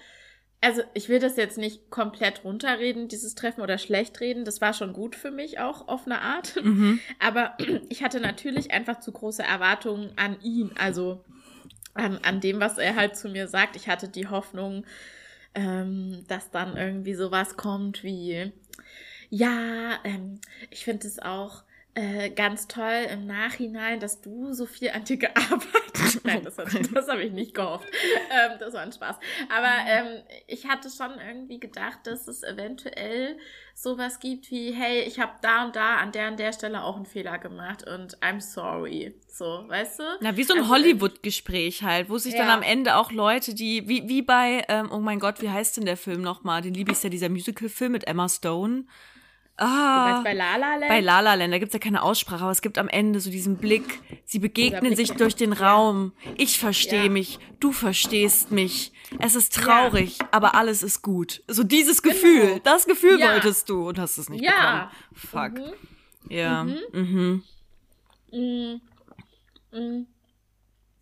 Also 0.60 0.82
ich 0.94 1.08
will 1.08 1.20
das 1.20 1.36
jetzt 1.36 1.58
nicht 1.58 1.90
komplett 1.90 2.42
runterreden, 2.42 3.06
dieses 3.06 3.36
Treffen 3.36 3.60
oder 3.60 3.78
schlecht 3.78 4.20
reden. 4.20 4.44
Das 4.44 4.60
war 4.60 4.72
schon 4.72 4.92
gut 4.92 5.14
für 5.14 5.30
mich 5.30 5.60
auch 5.60 5.86
auf 5.86 6.06
eine 6.06 6.20
Art. 6.20 6.56
Mhm. 6.64 6.98
Aber 7.20 7.56
ich 7.88 8.02
hatte 8.02 8.18
natürlich 8.18 8.72
einfach 8.72 8.98
zu 8.98 9.12
große 9.12 9.44
Erwartungen 9.44 10.12
an 10.16 10.40
ihn. 10.40 10.72
Also 10.76 11.24
an, 11.94 12.18
an 12.24 12.40
dem, 12.40 12.58
was 12.58 12.76
er 12.78 12.96
halt 12.96 13.16
zu 13.16 13.28
mir 13.28 13.46
sagt. 13.46 13.76
Ich 13.76 13.88
hatte 13.88 14.08
die 14.08 14.26
Hoffnung, 14.26 14.84
ähm, 15.54 16.24
dass 16.26 16.50
dann 16.50 16.76
irgendwie 16.76 17.14
sowas 17.14 17.56
kommt 17.56 18.02
wie, 18.02 18.52
ja, 19.30 20.00
ähm, 20.02 20.40
ich 20.70 20.82
finde 20.84 21.06
es 21.06 21.20
auch 21.20 21.62
äh, 21.94 22.30
ganz 22.30 22.66
toll 22.66 23.06
im 23.12 23.26
Nachhinein, 23.26 24.00
dass 24.00 24.20
du 24.20 24.52
so 24.52 24.66
viel 24.66 24.90
an 24.90 25.04
dir 25.04 25.16
gearbeitet 25.18 25.94
hast. 25.98 26.24
Nein, 26.24 26.42
das, 26.42 26.56
das 26.92 27.08
habe 27.08 27.22
ich 27.22 27.32
nicht 27.32 27.54
gehofft. 27.54 27.86
Ähm, 28.30 28.58
das 28.58 28.74
war 28.74 28.82
ein 28.82 28.92
Spaß. 28.92 29.16
Aber 29.48 29.70
ähm, 29.86 30.22
ich 30.48 30.66
hatte 30.68 30.88
schon 30.90 31.12
irgendwie 31.24 31.60
gedacht, 31.60 32.00
dass 32.04 32.26
es 32.26 32.42
eventuell 32.42 33.36
sowas 33.74 34.20
gibt 34.20 34.50
wie, 34.50 34.72
hey, 34.72 35.02
ich 35.02 35.18
habe 35.20 35.32
da 35.42 35.64
und 35.64 35.76
da 35.76 35.96
an 35.96 36.12
der 36.12 36.28
und 36.28 36.38
der 36.38 36.52
Stelle 36.52 36.82
auch 36.82 36.96
einen 36.96 37.06
Fehler 37.06 37.38
gemacht 37.38 37.86
und 37.86 38.16
I'm 38.18 38.40
sorry. 38.40 39.14
So, 39.28 39.44
weißt 39.66 39.98
du? 40.00 40.02
Na, 40.20 40.36
wie 40.36 40.44
so 40.44 40.54
ein 40.54 40.60
Also, 40.60 40.72
Hollywood-Gespräch 40.72 41.82
halt, 41.82 42.08
wo 42.08 42.18
sich 42.18 42.34
dann 42.34 42.48
Ja. 42.48 42.54
am 42.54 42.62
Ende 42.62 42.96
auch 42.96 43.10
Leute, 43.12 43.54
die, 43.54 43.88
wie, 43.88 44.08
wie 44.08 44.22
bei, 44.22 44.64
ähm, 44.68 44.90
oh 44.92 44.98
mein 45.00 45.18
Gott, 45.20 45.42
wie 45.42 45.50
heißt 45.50 45.76
denn 45.76 45.86
der 45.86 45.96
Film 45.96 46.22
nochmal? 46.22 46.62
Den 46.62 46.74
liebe 46.74 46.92
ich 46.92 47.02
ja, 47.02 47.10
dieser 47.10 47.28
Musical-Film 47.28 47.92
mit 47.92 48.06
Emma 48.06 48.28
Stone. 48.28 48.84
Ah, 49.56 50.20
bei 50.24 50.32
La 50.32 50.56
La 50.56 50.74
Land? 50.76 50.88
bei 50.88 51.00
La 51.00 51.20
La 51.20 51.34
Land, 51.34 51.52
da 51.54 51.58
gibt's 51.58 51.74
ja 51.74 51.78
keine 51.80 52.02
Aussprache, 52.02 52.42
aber 52.42 52.50
es 52.50 52.60
gibt 52.60 52.76
am 52.76 52.88
Ende 52.88 53.20
so 53.20 53.30
diesen 53.30 53.56
Blick, 53.56 54.00
sie 54.24 54.40
begegnen 54.40 54.80
Blick. 54.80 54.96
sich 54.96 55.12
durch 55.12 55.36
den 55.36 55.52
Raum. 55.52 56.12
Ich 56.36 56.58
verstehe 56.58 57.04
Ja. 57.04 57.08
mich, 57.10 57.38
du 57.60 57.70
verstehst 57.70 58.50
mich. 58.50 58.92
Es 59.20 59.36
ist 59.36 59.54
traurig, 59.54 60.18
aber 60.32 60.56
alles 60.56 60.82
ist 60.82 61.02
gut. 61.02 61.42
So 61.46 61.62
dieses 61.62 62.02
Gefühl, 62.02 62.60
das 62.64 62.86
Gefühl 62.86 63.16
Genau. 63.16 63.26
Ja. 63.26 63.32
wolltest 63.34 63.68
du 63.68 63.88
und 63.88 63.98
hast 63.98 64.18
es 64.18 64.28
nicht 64.28 64.42
Ja. 64.42 64.90
bekommen. 65.12 65.60
Fuck. 65.60 65.66
Mhm. 65.66 66.30
Ja. 66.30 66.64
Mhm. 66.64 67.42
Mm, 68.32 68.80
mm. 69.70 70.06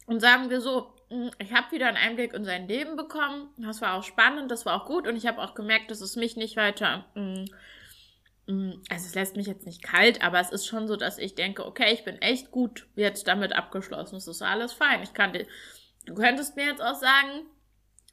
Und 0.06 0.20
sagen 0.20 0.50
wir 0.50 0.60
so, 0.60 0.92
mm, 1.10 1.28
ich 1.38 1.52
habe 1.54 1.70
wieder 1.72 1.86
einen 1.88 1.96
Einblick 1.96 2.34
in 2.34 2.44
sein 2.44 2.68
Leben 2.68 2.96
bekommen. 2.96 3.48
Das 3.56 3.80
war 3.80 3.94
auch 3.94 4.02
spannend, 4.02 4.50
das 4.50 4.66
war 4.66 4.74
auch 4.82 4.86
gut. 4.86 5.06
Und 5.08 5.16
ich 5.16 5.26
habe 5.26 5.40
auch 5.40 5.54
gemerkt, 5.54 5.90
dass 5.90 6.00
es 6.02 6.16
mich 6.16 6.36
nicht 6.36 6.56
weiter. 6.56 7.06
mm, 7.14 7.20
mm, 7.20 7.44
Also 8.46 9.06
es 9.06 9.14
lässt 9.14 9.36
mich 9.36 9.46
jetzt 9.46 9.66
nicht 9.66 9.82
kalt, 9.82 10.22
aber 10.22 10.40
es 10.40 10.50
ist 10.50 10.66
schon 10.66 10.88
so, 10.88 10.96
dass 10.96 11.18
ich 11.18 11.34
denke, 11.34 11.64
okay, 11.64 11.92
ich 11.92 12.04
bin 12.04 12.20
echt 12.20 12.50
gut 12.50 12.86
jetzt 12.96 13.28
damit 13.28 13.52
abgeschlossen. 13.52 14.16
Es 14.16 14.26
ist 14.26 14.42
alles 14.42 14.72
fein. 14.72 15.02
Ich 15.02 15.14
kann 15.14 15.32
dir, 15.32 15.46
du 16.06 16.14
könntest 16.14 16.56
mir 16.56 16.66
jetzt 16.66 16.82
auch 16.82 16.96
sagen, 16.96 17.46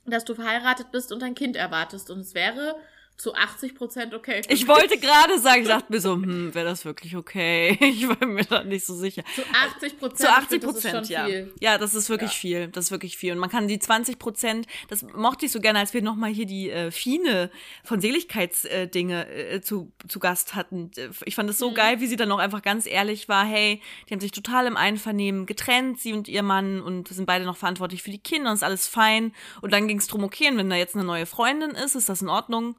dass 0.05 0.25
du 0.25 0.35
verheiratet 0.35 0.91
bist 0.91 1.11
und 1.11 1.23
ein 1.23 1.35
Kind 1.35 1.55
erwartest. 1.55 2.11
Und 2.11 2.19
es 2.19 2.35
wäre 2.35 2.75
zu 3.19 3.35
80 3.35 3.75
Prozent 3.75 4.13
okay. 4.13 4.41
Ich 4.47 4.65
wollte 4.69 4.97
gerade 4.97 5.39
sagen, 5.39 5.63
ich 5.63 5.67
dachte 5.67 5.91
mir 5.91 5.99
so, 5.99 6.13
hm, 6.13 6.55
wäre 6.55 6.65
das 6.65 6.85
wirklich 6.85 7.17
okay? 7.17 7.77
Ich 7.89 8.07
war 8.07 8.25
mir 8.25 8.45
da 8.45 8.63
nicht 8.63 8.85
so 8.85 8.95
sicher. 8.95 9.23
Zu 9.35 9.41
80 9.75 9.99
Prozent. 9.99 10.19
Zu 10.19 10.31
80 10.31 10.61
Prozent, 10.61 11.09
ja. 11.09 11.25
Viel. 11.25 11.53
Ja, 11.59 11.77
das 11.77 11.95
ist 11.95 12.09
wirklich 12.09 12.31
Ja. 12.31 12.37
viel. 12.37 12.67
Das 12.69 12.85
ist 12.85 12.91
wirklich 12.91 13.17
viel. 13.17 13.33
Und 13.33 13.39
man 13.39 13.49
kann 13.49 13.67
die 13.67 13.77
20 13.77 14.19
Prozent, 14.19 14.67
das 14.87 15.03
mochte 15.03 15.45
ich 15.45 15.51
so 15.51 15.59
gerne, 15.59 15.79
als 15.79 15.93
wir 15.93 16.01
nochmal 16.01 16.31
hier 16.31 16.45
die 16.45 16.69
äh, 16.69 16.91
Fine 16.91 17.51
von 17.83 17.99
Seligkeitsdinge 17.99 19.27
äh, 19.27 19.55
äh, 19.55 19.61
zu, 19.61 19.91
zu 20.07 20.19
Gast 20.19 20.55
hatten. 20.55 20.91
Ich 21.25 21.35
fand 21.35 21.49
es 21.49 21.57
so 21.57 21.73
geil, 21.73 21.99
wie 21.99 22.07
sie 22.07 22.15
dann 22.15 22.31
auch 22.31 22.39
einfach 22.39 22.61
ganz 22.61 22.85
ehrlich 22.85 23.27
war. 23.27 23.45
Hey, 23.45 23.81
die 24.07 24.13
haben 24.13 24.21
sich 24.21 24.31
total 24.31 24.65
im 24.65 24.77
Einvernehmen 24.77 25.45
getrennt, 25.45 25.99
sie 25.99 26.13
und 26.13 26.29
ihr 26.29 26.43
Mann, 26.43 26.81
und 26.81 27.09
sind 27.09 27.25
beide 27.25 27.43
noch 27.43 27.57
verantwortlich 27.57 28.01
für 28.01 28.11
die 28.11 28.19
Kinder 28.19 28.49
und 28.49 28.55
ist 28.55 28.63
alles 28.63 28.87
fein. 28.87 29.33
Und 29.61 29.73
dann 29.73 29.89
ging 29.89 29.97
es 29.97 30.07
drum, 30.07 30.23
okay, 30.23 30.49
und 30.49 30.55
wenn 30.57 30.69
da 30.69 30.77
jetzt 30.77 30.95
eine 30.95 31.03
neue 31.03 31.25
Freundin 31.25 31.71
ist, 31.71 31.95
ist 31.95 32.07
das 32.07 32.21
in 32.21 32.29
Ordnung? 32.29 32.75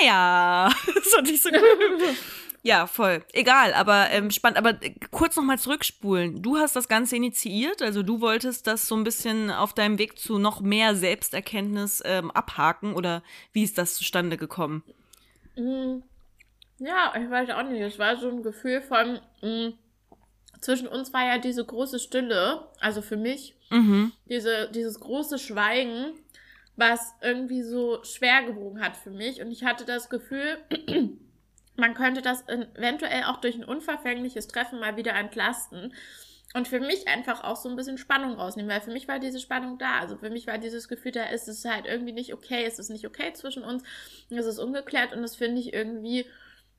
Naja, 0.00 0.70
das 0.94 1.14
fand 1.14 1.30
ich 1.30 1.42
so 1.42 1.50
gut. 1.50 1.60
Ja, 2.64 2.86
voll. 2.86 3.24
Egal, 3.32 3.74
aber 3.74 4.10
ähm, 4.10 4.30
spannend. 4.30 4.56
Aber 4.56 4.82
äh, 4.82 4.94
kurz 5.10 5.34
nochmal 5.36 5.58
zurückspulen. 5.58 6.42
Du 6.42 6.58
hast 6.58 6.76
das 6.76 6.88
Ganze 6.88 7.16
initiiert, 7.16 7.82
also 7.82 8.02
du 8.02 8.20
wolltest 8.20 8.68
das 8.68 8.86
so 8.86 8.94
ein 8.94 9.02
bisschen 9.02 9.50
auf 9.50 9.74
deinem 9.74 9.98
Weg 9.98 10.18
zu 10.18 10.38
noch 10.38 10.60
mehr 10.60 10.94
Selbsterkenntnis 10.94 12.02
ähm, 12.04 12.30
abhaken 12.30 12.94
oder 12.94 13.22
wie 13.52 13.64
ist 13.64 13.78
das 13.78 13.94
zustande 13.94 14.36
gekommen? 14.36 14.84
Mhm. 15.56 16.04
Ja, 16.78 17.12
ich 17.16 17.28
weiß 17.28 17.50
auch 17.50 17.62
nicht. 17.64 17.80
Es 17.80 17.98
war 17.98 18.16
so 18.16 18.28
ein 18.28 18.42
Gefühl 18.42 18.80
von, 18.80 19.20
mh, 19.40 19.72
zwischen 20.60 20.86
uns 20.86 21.12
war 21.12 21.24
ja 21.24 21.38
diese 21.38 21.64
große 21.64 21.98
Stille, 21.98 22.68
also 22.80 23.02
für 23.02 23.16
mich, 23.16 23.54
mhm. 23.70 24.12
diese, 24.26 24.70
dieses 24.72 25.00
große 25.00 25.38
Schweigen, 25.38 26.12
was 26.76 27.14
irgendwie 27.20 27.62
so 27.62 28.02
schwer 28.04 28.42
gewogen 28.44 28.80
hat 28.80 28.96
für 28.96 29.10
mich. 29.10 29.40
Und 29.40 29.50
ich 29.50 29.64
hatte 29.64 29.84
das 29.84 30.08
Gefühl, 30.08 30.58
man 31.76 31.94
könnte 31.94 32.22
das 32.22 32.44
eventuell 32.48 33.24
auch 33.24 33.40
durch 33.40 33.56
ein 33.56 33.64
unverfängliches 33.64 34.48
Treffen 34.48 34.80
mal 34.80 34.96
wieder 34.96 35.14
entlasten. 35.14 35.94
Und 36.54 36.68
für 36.68 36.80
mich 36.80 37.08
einfach 37.08 37.44
auch 37.44 37.56
so 37.56 37.70
ein 37.70 37.76
bisschen 37.76 37.96
Spannung 37.96 38.34
rausnehmen, 38.34 38.70
weil 38.70 38.82
für 38.82 38.90
mich 38.90 39.08
war 39.08 39.18
diese 39.18 39.40
Spannung 39.40 39.78
da. 39.78 40.00
Also 40.00 40.18
für 40.18 40.28
mich 40.28 40.46
war 40.46 40.58
dieses 40.58 40.86
Gefühl, 40.86 41.12
da 41.12 41.24
ist 41.24 41.48
es 41.48 41.64
halt 41.64 41.86
irgendwie 41.86 42.12
nicht 42.12 42.34
okay, 42.34 42.64
es 42.66 42.78
ist 42.78 42.90
nicht 42.90 43.06
okay 43.06 43.32
zwischen 43.32 43.64
uns, 43.64 43.82
es 44.28 44.44
ist 44.44 44.58
ungeklärt 44.58 45.14
und 45.14 45.22
das 45.22 45.36
finde 45.36 45.60
ich 45.60 45.72
irgendwie 45.72 46.26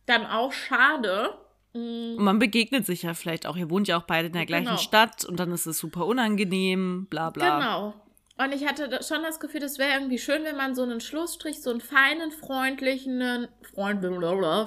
dann 0.05 0.27
auch 0.27 0.51
schade. 0.51 1.35
Und 1.73 2.17
man 2.17 2.38
begegnet 2.38 2.85
sich 2.85 3.01
ja 3.01 3.15
vielleicht 3.15 3.47
auch. 3.47 3.57
Ihr 3.57 3.71
wohnt 3.71 3.88
ja 3.88 3.97
auch 3.97 4.03
beide 4.03 4.27
in 4.27 4.33
der 4.33 4.45
gleichen 4.45 4.65
genau. 4.65 4.77
Stadt 4.77 5.25
und 5.25 5.39
dann 5.39 5.51
ist 5.51 5.65
es 5.65 5.79
super 5.79 6.05
unangenehm, 6.05 7.07
bla 7.09 7.31
bla. 7.31 7.57
Genau. 7.57 7.93
Und 8.35 8.51
ich 8.51 8.65
hatte 8.65 8.99
schon 9.03 9.21
das 9.21 9.39
Gefühl, 9.39 9.59
das 9.59 9.77
wäre 9.77 9.93
irgendwie 9.93 10.17
schön, 10.17 10.43
wenn 10.43 10.57
man 10.57 10.73
so 10.73 10.81
einen 10.81 11.01
Schlussstrich, 11.01 11.61
so 11.61 11.69
einen 11.69 11.81
feinen, 11.81 12.31
freundlichen, 12.31 13.47
freund, 13.73 14.03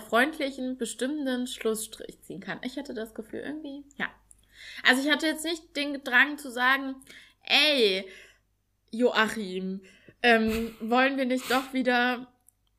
freundlichen, 0.08 0.78
bestimmenden 0.78 1.48
Schlussstrich 1.48 2.22
ziehen 2.22 2.40
kann. 2.40 2.60
Ich 2.62 2.76
hatte 2.76 2.94
das 2.94 3.12
Gefühl 3.12 3.40
irgendwie, 3.40 3.84
ja. 3.96 4.06
Also 4.84 5.02
ich 5.02 5.12
hatte 5.12 5.26
jetzt 5.26 5.44
nicht 5.44 5.76
den 5.76 6.02
Drang 6.04 6.38
zu 6.38 6.50
sagen, 6.50 6.94
ey, 7.42 8.08
Joachim, 8.92 9.82
ähm, 10.22 10.74
wollen 10.80 11.16
wir 11.16 11.26
nicht 11.26 11.50
doch 11.50 11.72
wieder 11.72 12.28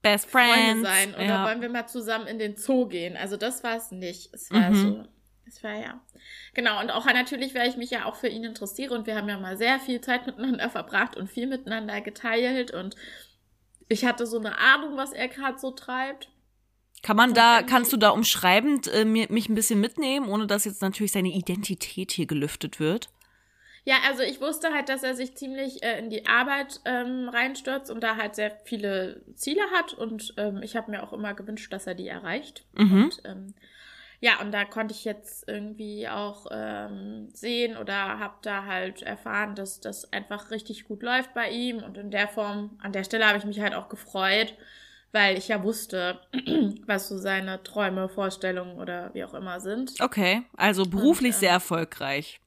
Best 0.01 0.29
Friends 0.29 0.55
Freunde 0.55 0.81
sein 0.83 1.15
oder 1.15 1.25
ja. 1.25 1.45
wollen 1.45 1.61
wir 1.61 1.69
mal 1.69 1.87
zusammen 1.87 2.27
in 2.27 2.39
den 2.39 2.55
Zoo 2.55 2.87
gehen? 2.87 3.17
Also 3.17 3.35
das 3.35 3.63
war 3.63 3.75
es 3.75 3.91
nicht. 3.91 4.33
Es 4.33 4.51
war 4.51 4.69
mhm. 4.69 4.75
so, 4.75 5.05
es 5.47 5.63
war 5.63 5.75
ja. 5.75 6.01
Genau, 6.53 6.79
und 6.81 6.91
auch 6.91 7.05
natürlich, 7.05 7.55
weil 7.55 7.69
ich 7.69 7.77
mich 7.77 7.89
ja 7.89 8.05
auch 8.05 8.15
für 8.15 8.27
ihn 8.27 8.43
interessiere 8.43 8.93
und 8.93 9.07
wir 9.07 9.15
haben 9.15 9.29
ja 9.29 9.39
mal 9.39 9.57
sehr 9.57 9.79
viel 9.79 10.01
Zeit 10.01 10.27
miteinander 10.27 10.69
verbracht 10.69 11.15
und 11.15 11.29
viel 11.29 11.47
miteinander 11.47 12.01
geteilt 12.01 12.71
und 12.71 12.95
ich 13.89 14.05
hatte 14.05 14.27
so 14.27 14.37
eine 14.37 14.57
Ahnung, 14.57 14.97
was 14.97 15.13
er 15.13 15.27
gerade 15.27 15.57
so 15.59 15.71
treibt. 15.71 16.29
Kann 17.03 17.15
man 17.15 17.33
da, 17.33 17.61
kannst 17.61 17.93
du 17.93 17.97
da 17.97 18.09
umschreibend 18.09 18.87
äh, 18.87 19.05
mich 19.05 19.49
ein 19.49 19.55
bisschen 19.55 19.79
mitnehmen, 19.79 20.27
ohne 20.27 20.47
dass 20.47 20.65
jetzt 20.65 20.81
natürlich 20.81 21.11
seine 21.11 21.29
Identität 21.29 22.11
hier 22.11 22.25
gelüftet 22.25 22.79
wird? 22.79 23.09
Ja, 23.87 23.95
also 24.05 24.21
ich 24.21 24.41
wusste 24.41 24.73
halt, 24.73 24.89
dass 24.89 25.03
er 25.03 25.15
sich 25.15 25.37
ziemlich 25.37 25.81
äh, 25.81 25.99
in 25.99 26.09
die 26.09 26.25
Arbeit 26.25 26.81
ähm, 26.83 27.29
reinstürzt 27.29 27.89
und 27.89 28.03
da 28.03 28.17
halt 28.17 28.35
sehr 28.35 28.51
viele 28.65 29.23
Ziele 29.35 29.61
hat 29.73 29.93
und 29.93 30.33
ähm, 30.35 30.61
ich 30.61 30.75
habe 30.75 30.91
mir 30.91 31.03
auch 31.03 31.13
immer 31.13 31.33
gewünscht, 31.33 31.71
dass 31.71 31.87
er 31.87 31.95
die 31.95 32.09
erreicht. 32.09 32.65
Mhm. 32.73 33.03
Und 33.05 33.21
ähm, 33.23 33.53
ja, 34.19 34.41
und 34.41 34.51
da 34.51 34.65
konnte 34.65 34.95
ich 34.95 35.05
jetzt 35.05 35.47
irgendwie 35.47 36.07
auch 36.07 36.47
ähm, 36.51 37.29
sehen 37.33 37.77
oder 37.77 38.19
habe 38.19 38.33
da 38.41 38.65
halt 38.65 39.03
erfahren, 39.03 39.53
dass 39.53 39.79
das 39.79 40.11
einfach 40.11 40.49
richtig 40.49 40.85
gut 40.85 41.03
läuft 41.03 41.35
bei 41.35 41.49
ihm. 41.51 41.83
Und 41.83 41.97
in 41.97 42.09
der 42.09 42.27
Form, 42.27 42.79
an 42.81 42.93
der 42.93 43.03
Stelle 43.03 43.27
habe 43.27 43.37
ich 43.37 43.45
mich 43.45 43.59
halt 43.59 43.75
auch 43.75 43.89
gefreut, 43.89 44.55
weil 45.11 45.37
ich 45.37 45.49
ja 45.49 45.63
wusste, 45.63 46.19
was 46.87 47.09
so 47.09 47.17
seine 47.17 47.61
Träume, 47.61 48.09
Vorstellungen 48.09 48.79
oder 48.79 49.13
wie 49.13 49.23
auch 49.23 49.35
immer 49.35 49.59
sind. 49.59 49.93
Okay, 50.01 50.41
also 50.55 50.85
beruflich 50.85 51.33
und, 51.33 51.37
äh, 51.37 51.39
sehr 51.39 51.51
erfolgreich. 51.51 52.39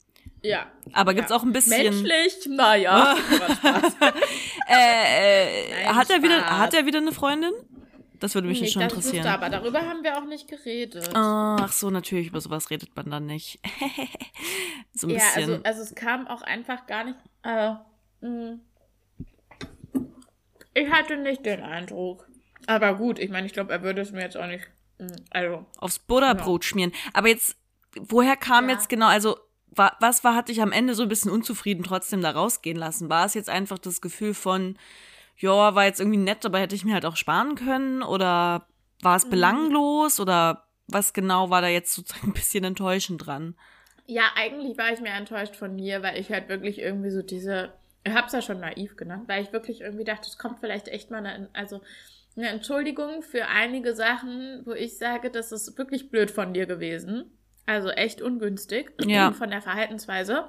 Ja. 0.42 0.66
Aber 0.92 1.14
gibt's 1.14 1.30
ja. 1.30 1.36
auch 1.36 1.42
ein 1.42 1.52
bisschen. 1.52 1.82
Menschlich? 1.82 2.48
Naja. 2.48 3.14
äh, 4.68 4.72
äh, 4.72 5.84
Nein, 5.84 5.96
hat, 5.96 6.10
er 6.10 6.22
wieder, 6.22 6.58
hat 6.58 6.74
er 6.74 6.86
wieder 6.86 6.98
eine 6.98 7.12
Freundin? 7.12 7.52
Das 8.20 8.34
würde 8.34 8.48
mich 8.48 8.60
nee, 8.60 8.68
schon 8.68 8.82
interessieren. 8.82 9.26
Aber 9.26 9.48
darüber 9.48 9.80
haben 9.80 10.04
wir 10.04 10.18
auch 10.18 10.26
nicht 10.26 10.46
geredet. 10.46 11.10
ach 11.14 11.72
so, 11.72 11.90
natürlich, 11.90 12.28
über 12.28 12.40
sowas 12.40 12.70
redet 12.70 12.94
man 12.94 13.10
dann 13.10 13.26
nicht. 13.26 13.58
so 14.92 15.06
ein 15.06 15.14
ja, 15.14 15.18
bisschen. 15.18 15.50
Also, 15.50 15.62
also 15.64 15.82
es 15.82 15.94
kam 15.94 16.28
auch 16.28 16.42
einfach 16.42 16.86
gar 16.86 17.04
nicht. 17.04 17.18
Äh, 17.42 17.72
hm. 18.20 18.60
ich 20.74 20.90
hatte 20.90 21.16
nicht 21.16 21.44
den 21.46 21.62
Eindruck. 21.62 22.28
Aber 22.66 22.94
gut, 22.94 23.18
ich 23.18 23.30
meine, 23.30 23.46
ich 23.46 23.54
glaube, 23.54 23.72
er 23.72 23.82
würde 23.82 24.02
es 24.02 24.12
mir 24.12 24.20
jetzt 24.20 24.36
auch 24.36 24.46
nicht. 24.46 24.68
Hm, 24.98 25.08
also. 25.30 25.64
Aufs 25.78 25.98
Butterbrot 25.98 26.62
ja. 26.64 26.68
schmieren. 26.68 26.92
Aber 27.14 27.28
jetzt, 27.28 27.56
woher 27.96 28.36
kam 28.36 28.68
ja. 28.68 28.74
jetzt 28.74 28.90
genau, 28.90 29.06
also 29.06 29.38
was 29.72 30.24
war, 30.24 30.34
hat 30.34 30.48
dich 30.48 30.60
am 30.60 30.72
Ende 30.72 30.94
so 30.94 31.04
ein 31.04 31.08
bisschen 31.08 31.30
unzufrieden 31.30 31.84
trotzdem 31.84 32.20
da 32.20 32.32
rausgehen 32.32 32.76
lassen? 32.76 33.08
War 33.08 33.24
es 33.24 33.34
jetzt 33.34 33.48
einfach 33.48 33.78
das 33.78 34.00
Gefühl 34.00 34.34
von, 34.34 34.76
ja, 35.40 35.74
war 35.74 35.86
jetzt 35.86 36.00
irgendwie 36.00 36.18
nett, 36.18 36.44
aber 36.44 36.60
hätte 36.60 36.74
ich 36.74 36.84
mir 36.84 36.94
halt 36.94 37.06
auch 37.06 37.16
sparen 37.16 37.54
können? 37.54 38.02
Oder 38.02 38.66
war 39.02 39.16
es 39.16 39.26
mhm. 39.26 39.30
belanglos? 39.30 40.20
Oder 40.20 40.64
was 40.86 41.12
genau 41.12 41.50
war 41.50 41.62
da 41.62 41.68
jetzt 41.68 41.94
sozusagen 41.94 42.28
ein 42.30 42.34
bisschen 42.34 42.64
enttäuschend 42.64 43.26
dran? 43.26 43.56
Ja, 44.06 44.24
eigentlich 44.34 44.76
war 44.76 44.92
ich 44.92 45.00
mehr 45.00 45.14
enttäuscht 45.14 45.56
von 45.56 45.74
mir, 45.76 46.02
weil 46.02 46.18
ich 46.18 46.30
halt 46.30 46.48
wirklich 46.48 46.80
irgendwie 46.80 47.10
so 47.10 47.22
diese, 47.22 47.72
ich 48.04 48.12
hab's 48.12 48.32
ja 48.32 48.42
schon 48.42 48.60
naiv 48.60 48.96
genannt, 48.96 49.24
weil 49.28 49.42
ich 49.42 49.52
wirklich 49.52 49.80
irgendwie 49.80 50.04
dachte, 50.04 50.28
es 50.28 50.36
kommt 50.36 50.58
vielleicht 50.58 50.88
echt 50.88 51.10
mal 51.10 51.24
eine, 51.24 51.48
also 51.52 51.80
eine 52.36 52.48
Entschuldigung 52.48 53.22
für 53.22 53.46
einige 53.46 53.94
Sachen, 53.94 54.62
wo 54.64 54.72
ich 54.72 54.98
sage, 54.98 55.30
das 55.30 55.52
ist 55.52 55.78
wirklich 55.78 56.10
blöd 56.10 56.30
von 56.30 56.52
dir 56.52 56.66
gewesen. 56.66 57.30
Also 57.66 57.90
echt 57.90 58.20
ungünstig 58.20 58.92
ja. 59.04 59.32
von 59.32 59.50
der 59.50 59.62
Verhaltensweise. 59.62 60.48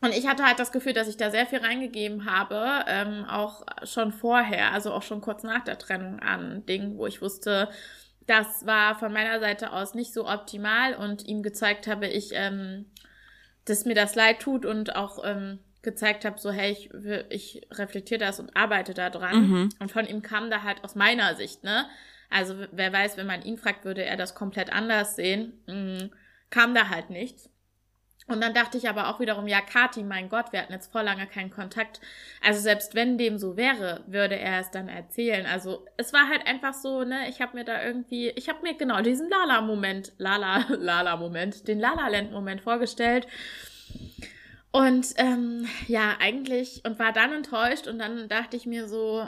Und 0.00 0.14
ich 0.14 0.26
hatte 0.26 0.44
halt 0.44 0.58
das 0.58 0.72
Gefühl, 0.72 0.94
dass 0.94 1.08
ich 1.08 1.16
da 1.16 1.30
sehr 1.30 1.46
viel 1.46 1.58
reingegeben 1.58 2.24
habe, 2.24 2.84
ähm, 2.86 3.26
auch 3.26 3.66
schon 3.84 4.12
vorher, 4.12 4.72
also 4.72 4.92
auch 4.92 5.02
schon 5.02 5.20
kurz 5.20 5.42
nach 5.42 5.62
der 5.62 5.78
Trennung 5.78 6.20
an 6.20 6.64
Dingen, 6.64 6.96
wo 6.96 7.06
ich 7.06 7.20
wusste, 7.20 7.68
das 8.26 8.64
war 8.64 8.98
von 8.98 9.12
meiner 9.12 9.40
Seite 9.40 9.72
aus 9.72 9.94
nicht 9.94 10.14
so 10.14 10.26
optimal 10.26 10.94
und 10.94 11.26
ihm 11.26 11.42
gezeigt 11.42 11.86
habe, 11.86 12.06
ich, 12.06 12.30
ähm, 12.32 12.86
dass 13.64 13.84
mir 13.84 13.94
das 13.94 14.14
leid 14.14 14.40
tut 14.40 14.64
und 14.64 14.96
auch 14.96 15.22
ähm, 15.24 15.58
gezeigt 15.82 16.24
habe, 16.24 16.38
so 16.38 16.50
hey, 16.50 16.72
ich, 16.72 16.90
ich 17.28 17.68
reflektiere 17.72 18.20
das 18.20 18.40
und 18.40 18.56
arbeite 18.56 18.94
da 18.94 19.10
dran. 19.10 19.48
Mhm. 19.48 19.68
Und 19.80 19.90
von 19.90 20.06
ihm 20.06 20.22
kam 20.22 20.50
da 20.50 20.62
halt 20.62 20.84
aus 20.84 20.94
meiner 20.94 21.34
Sicht, 21.34 21.64
ne? 21.64 21.86
Also 22.30 22.54
wer 22.70 22.92
weiß, 22.92 23.16
wenn 23.16 23.26
man 23.26 23.42
ihn 23.42 23.58
fragt, 23.58 23.84
würde 23.84 24.04
er 24.04 24.16
das 24.16 24.34
komplett 24.34 24.72
anders 24.72 25.16
sehen. 25.16 25.52
Mhm. 25.66 26.10
Kam 26.48 26.74
da 26.74 26.88
halt 26.88 27.10
nichts. 27.10 27.50
Und 28.30 28.40
dann 28.40 28.54
dachte 28.54 28.78
ich 28.78 28.88
aber 28.88 29.08
auch 29.08 29.20
wiederum, 29.20 29.46
ja, 29.46 29.60
Kati, 29.60 30.02
mein 30.02 30.28
Gott, 30.28 30.52
wir 30.52 30.60
hatten 30.60 30.72
jetzt 30.72 30.92
vor 30.92 31.02
lange 31.02 31.26
keinen 31.26 31.50
Kontakt. 31.50 32.00
Also 32.44 32.60
selbst 32.60 32.94
wenn 32.94 33.18
dem 33.18 33.38
so 33.38 33.56
wäre, 33.56 34.02
würde 34.06 34.38
er 34.38 34.60
es 34.60 34.70
dann 34.70 34.88
erzählen. 34.88 35.46
Also 35.46 35.84
es 35.96 36.12
war 36.12 36.28
halt 36.28 36.46
einfach 36.46 36.74
so, 36.74 37.04
ne, 37.04 37.28
ich 37.28 37.40
habe 37.40 37.56
mir 37.56 37.64
da 37.64 37.82
irgendwie, 37.84 38.30
ich 38.30 38.48
habe 38.48 38.62
mir 38.62 38.74
genau 38.74 39.00
diesen 39.02 39.28
Lala-Moment, 39.28 40.12
Lala, 40.18 40.66
Lala-Moment, 40.68 41.68
den 41.68 41.80
Lala-Land-Moment 41.80 42.60
vorgestellt. 42.60 43.26
Und 44.72 45.08
ähm, 45.16 45.66
ja, 45.88 46.16
eigentlich, 46.20 46.82
und 46.84 46.98
war 47.00 47.12
dann 47.12 47.32
enttäuscht 47.32 47.88
und 47.88 47.98
dann 47.98 48.28
dachte 48.28 48.56
ich 48.56 48.66
mir 48.66 48.86
so, 48.86 49.26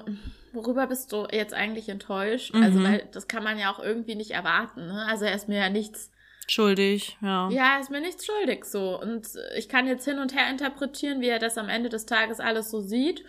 worüber 0.53 0.87
bist 0.87 1.11
du 1.11 1.27
jetzt 1.33 1.53
eigentlich 1.53 1.89
enttäuscht? 1.89 2.55
Also, 2.55 2.79
mhm. 2.79 2.87
Also, 2.87 2.93
weil 2.93 3.09
das 3.11 3.27
kann 3.27 3.43
man 3.43 3.59
ja 3.59 3.73
auch 3.73 3.81
irgendwie 3.81 4.15
nicht 4.15 4.31
erwarten. 4.31 4.87
Ne? 4.87 5.05
Also 5.09 5.25
er 5.25 5.35
ist 5.35 5.49
mir 5.49 5.59
ja 5.59 5.69
nichts 5.69 6.12
Schuldig, 6.49 7.17
ja. 7.23 7.49
Ja, 7.51 7.79
ist 7.79 7.91
mir 7.91 8.01
nichts 8.01 8.27
schuldig 8.27 8.65
so. 8.65 9.01
Und 9.01 9.29
ich 9.57 9.69
kann 9.69 9.87
jetzt 9.87 10.05
hin 10.05 10.19
und 10.19 10.35
her 10.35 10.51
interpretieren, 10.51 11.21
wie 11.21 11.29
er 11.29 11.39
das 11.39 11.57
am 11.57 11.69
Ende 11.69 11.89
des 11.89 12.07
Tages 12.07 12.41
alles 12.41 12.71
so 12.71 12.81
sieht 12.81 13.25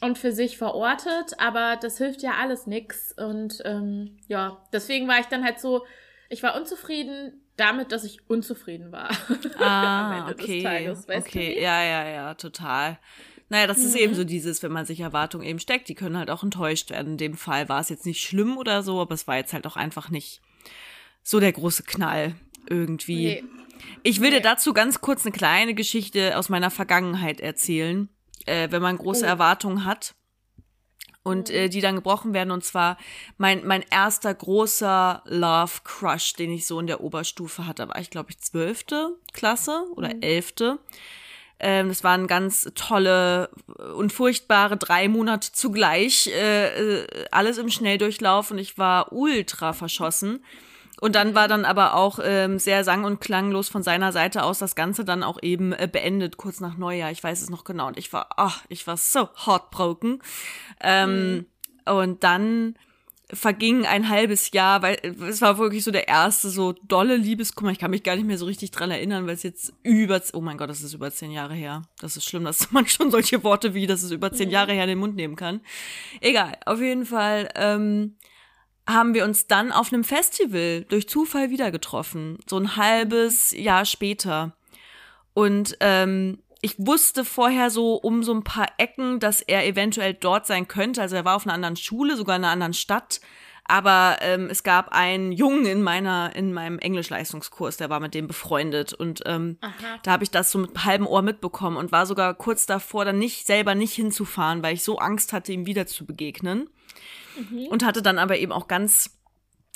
und 0.00 0.18
für 0.18 0.32
sich 0.32 0.58
verortet, 0.58 1.38
aber 1.38 1.76
das 1.80 1.98
hilft 1.98 2.22
ja 2.22 2.34
alles 2.40 2.66
nix. 2.66 3.12
Und 3.12 3.60
ähm, 3.64 4.18
ja, 4.28 4.58
deswegen 4.72 5.08
war 5.08 5.18
ich 5.20 5.26
dann 5.26 5.44
halt 5.44 5.60
so, 5.60 5.84
ich 6.28 6.42
war 6.42 6.56
unzufrieden 6.56 7.40
damit, 7.56 7.90
dass 7.90 8.04
ich 8.04 8.28
unzufrieden 8.28 8.92
war. 8.92 9.10
Ah, 9.58 10.30
okay. 10.30 10.62
Tages, 10.62 11.06
okay, 11.08 11.60
ja, 11.60 11.82
ja, 11.82 12.08
ja, 12.08 12.34
total. 12.34 12.98
Naja, 13.48 13.66
das 13.66 13.78
mhm. 13.78 13.84
ist 13.84 13.96
eben 13.96 14.14
so 14.14 14.24
dieses, 14.24 14.62
wenn 14.62 14.72
man 14.72 14.86
sich 14.86 15.00
Erwartungen 15.00 15.44
eben 15.44 15.58
steckt, 15.58 15.88
die 15.88 15.94
können 15.94 16.18
halt 16.18 16.30
auch 16.30 16.44
enttäuscht 16.44 16.90
werden. 16.90 17.12
In 17.12 17.18
dem 17.18 17.34
Fall 17.34 17.68
war 17.68 17.80
es 17.80 17.88
jetzt 17.88 18.06
nicht 18.06 18.20
schlimm 18.20 18.56
oder 18.58 18.82
so, 18.82 19.00
aber 19.00 19.14
es 19.14 19.26
war 19.26 19.36
jetzt 19.36 19.52
halt 19.52 19.66
auch 19.66 19.76
einfach 19.76 20.10
nicht 20.10 20.40
so 21.28 21.40
der 21.40 21.52
große 21.52 21.82
Knall 21.82 22.36
irgendwie. 22.70 23.26
Nee. 23.26 23.44
Ich 24.02 24.22
will 24.22 24.30
nee. 24.30 24.36
dir 24.36 24.42
dazu 24.42 24.72
ganz 24.72 25.02
kurz 25.02 25.26
eine 25.26 25.32
kleine 25.32 25.74
Geschichte 25.74 26.38
aus 26.38 26.48
meiner 26.48 26.70
Vergangenheit 26.70 27.40
erzählen, 27.40 28.08
äh, 28.46 28.70
wenn 28.70 28.80
man 28.80 28.96
große 28.96 29.26
oh. 29.26 29.28
Erwartungen 29.28 29.84
hat 29.84 30.14
und 31.22 31.50
äh, 31.50 31.68
die 31.68 31.82
dann 31.82 31.96
gebrochen 31.96 32.32
werden. 32.32 32.50
Und 32.50 32.64
zwar 32.64 32.96
mein, 33.36 33.66
mein 33.66 33.84
erster 33.90 34.32
großer 34.32 35.22
Love 35.26 35.80
Crush, 35.84 36.32
den 36.32 36.50
ich 36.50 36.66
so 36.66 36.80
in 36.80 36.86
der 36.86 37.02
Oberstufe 37.02 37.66
hatte, 37.66 37.88
war 37.88 38.00
ich, 38.00 38.08
glaube 38.08 38.30
ich, 38.30 38.40
zwölfte 38.40 39.10
Klasse 39.34 39.84
oder 39.96 40.14
mhm. 40.14 40.22
elfte. 40.22 40.78
Ähm, 41.60 41.88
das 41.88 42.02
waren 42.04 42.26
ganz 42.26 42.70
tolle 42.74 43.50
und 43.96 44.14
furchtbare 44.14 44.78
drei 44.78 45.08
Monate 45.08 45.52
zugleich. 45.52 46.28
Äh, 46.28 47.02
äh, 47.02 47.26
alles 47.32 47.58
im 47.58 47.68
Schnelldurchlauf 47.68 48.50
und 48.50 48.56
ich 48.56 48.78
war 48.78 49.12
ultra 49.12 49.74
verschossen. 49.74 50.42
Und 51.00 51.14
dann 51.14 51.34
war 51.34 51.48
dann 51.48 51.64
aber 51.64 51.94
auch 51.94 52.18
ähm, 52.22 52.58
sehr 52.58 52.84
sang- 52.84 53.04
und 53.04 53.20
klanglos 53.20 53.68
von 53.68 53.82
seiner 53.82 54.12
Seite 54.12 54.42
aus 54.42 54.58
das 54.58 54.74
Ganze 54.74 55.04
dann 55.04 55.22
auch 55.22 55.38
eben 55.42 55.72
äh, 55.72 55.88
beendet, 55.90 56.36
kurz 56.36 56.60
nach 56.60 56.76
Neujahr. 56.76 57.10
Ich 57.10 57.22
weiß 57.22 57.40
es 57.42 57.50
noch 57.50 57.64
genau. 57.64 57.86
Und 57.88 57.98
ich 57.98 58.12
war, 58.12 58.28
ach, 58.36 58.64
ich 58.68 58.86
war 58.86 58.96
so 58.96 59.28
heartbroken. 59.46 60.22
Ähm, 60.80 61.34
mhm. 61.34 61.46
Und 61.92 62.24
dann 62.24 62.74
verging 63.30 63.84
ein 63.84 64.08
halbes 64.08 64.52
Jahr, 64.52 64.80
weil 64.80 64.96
es 65.28 65.42
war 65.42 65.58
wirklich 65.58 65.84
so 65.84 65.90
der 65.90 66.08
erste 66.08 66.48
so 66.48 66.72
dolle 66.72 67.16
Liebeskummer. 67.16 67.70
Ich 67.70 67.78
kann 67.78 67.90
mich 67.90 68.02
gar 68.02 68.16
nicht 68.16 68.26
mehr 68.26 68.38
so 68.38 68.46
richtig 68.46 68.70
dran 68.70 68.90
erinnern, 68.90 69.26
weil 69.26 69.34
es 69.34 69.42
jetzt 69.42 69.74
über, 69.82 70.20
oh 70.32 70.40
mein 70.40 70.56
Gott, 70.56 70.70
das 70.70 70.82
ist 70.82 70.94
über 70.94 71.10
zehn 71.10 71.30
Jahre 71.30 71.54
her. 71.54 71.82
Das 72.00 72.16
ist 72.16 72.24
schlimm, 72.24 72.44
dass 72.44 72.70
man 72.72 72.86
schon 72.86 73.10
solche 73.10 73.44
Worte 73.44 73.74
wie, 73.74 73.86
dass 73.86 74.02
es 74.02 74.10
über 74.10 74.32
zehn 74.32 74.50
Jahre 74.50 74.72
her 74.72 74.84
in 74.84 74.90
den 74.90 74.98
Mund 74.98 75.14
nehmen 75.14 75.36
kann. 75.36 75.60
Egal, 76.20 76.56
auf 76.64 76.80
jeden 76.80 77.04
Fall 77.04 77.50
ähm, 77.54 78.16
haben 78.88 79.14
wir 79.14 79.24
uns 79.24 79.46
dann 79.46 79.70
auf 79.70 79.92
einem 79.92 80.02
Festival 80.02 80.86
durch 80.88 81.08
Zufall 81.08 81.50
wieder 81.50 81.70
getroffen. 81.70 82.38
So 82.48 82.56
ein 82.58 82.76
halbes 82.76 83.52
Jahr 83.52 83.84
später. 83.84 84.52
Und 85.34 85.76
ähm, 85.80 86.38
ich 86.62 86.74
wusste 86.78 87.24
vorher 87.24 87.70
so 87.70 87.94
um 87.94 88.22
so 88.22 88.32
ein 88.32 88.44
paar 88.44 88.66
Ecken, 88.78 89.20
dass 89.20 89.42
er 89.42 89.66
eventuell 89.66 90.14
dort 90.14 90.46
sein 90.46 90.66
könnte. 90.66 91.02
Also 91.02 91.16
er 91.16 91.24
war 91.24 91.36
auf 91.36 91.46
einer 91.46 91.54
anderen 91.54 91.76
Schule, 91.76 92.16
sogar 92.16 92.36
in 92.36 92.44
einer 92.44 92.52
anderen 92.52 92.72
Stadt. 92.72 93.20
Aber 93.70 94.16
ähm, 94.22 94.48
es 94.50 94.62
gab 94.62 94.88
einen 94.92 95.30
Jungen 95.30 95.66
in 95.66 95.82
meiner, 95.82 96.34
in 96.34 96.54
meinem 96.54 96.78
Englischleistungskurs, 96.78 97.76
der 97.76 97.90
war 97.90 98.00
mit 98.00 98.14
dem 98.14 98.26
befreundet. 98.26 98.94
Und 98.94 99.22
ähm, 99.26 99.58
da 100.02 100.12
habe 100.12 100.24
ich 100.24 100.30
das 100.30 100.50
so 100.50 100.58
mit 100.58 100.86
halbem 100.86 101.06
Ohr 101.06 101.20
mitbekommen 101.20 101.76
und 101.76 101.92
war 101.92 102.06
sogar 102.06 102.32
kurz 102.32 102.64
davor, 102.64 103.04
dann 103.04 103.18
nicht 103.18 103.46
selber 103.46 103.74
nicht 103.74 103.92
hinzufahren, 103.92 104.62
weil 104.62 104.72
ich 104.74 104.82
so 104.82 104.96
Angst 104.96 105.34
hatte, 105.34 105.52
ihm 105.52 105.66
wieder 105.66 105.86
zu 105.86 106.06
begegnen. 106.06 106.70
Mhm. 107.38 107.66
Und 107.68 107.84
hatte 107.84 108.02
dann 108.02 108.18
aber 108.18 108.38
eben 108.38 108.52
auch 108.52 108.68
ganz 108.68 109.18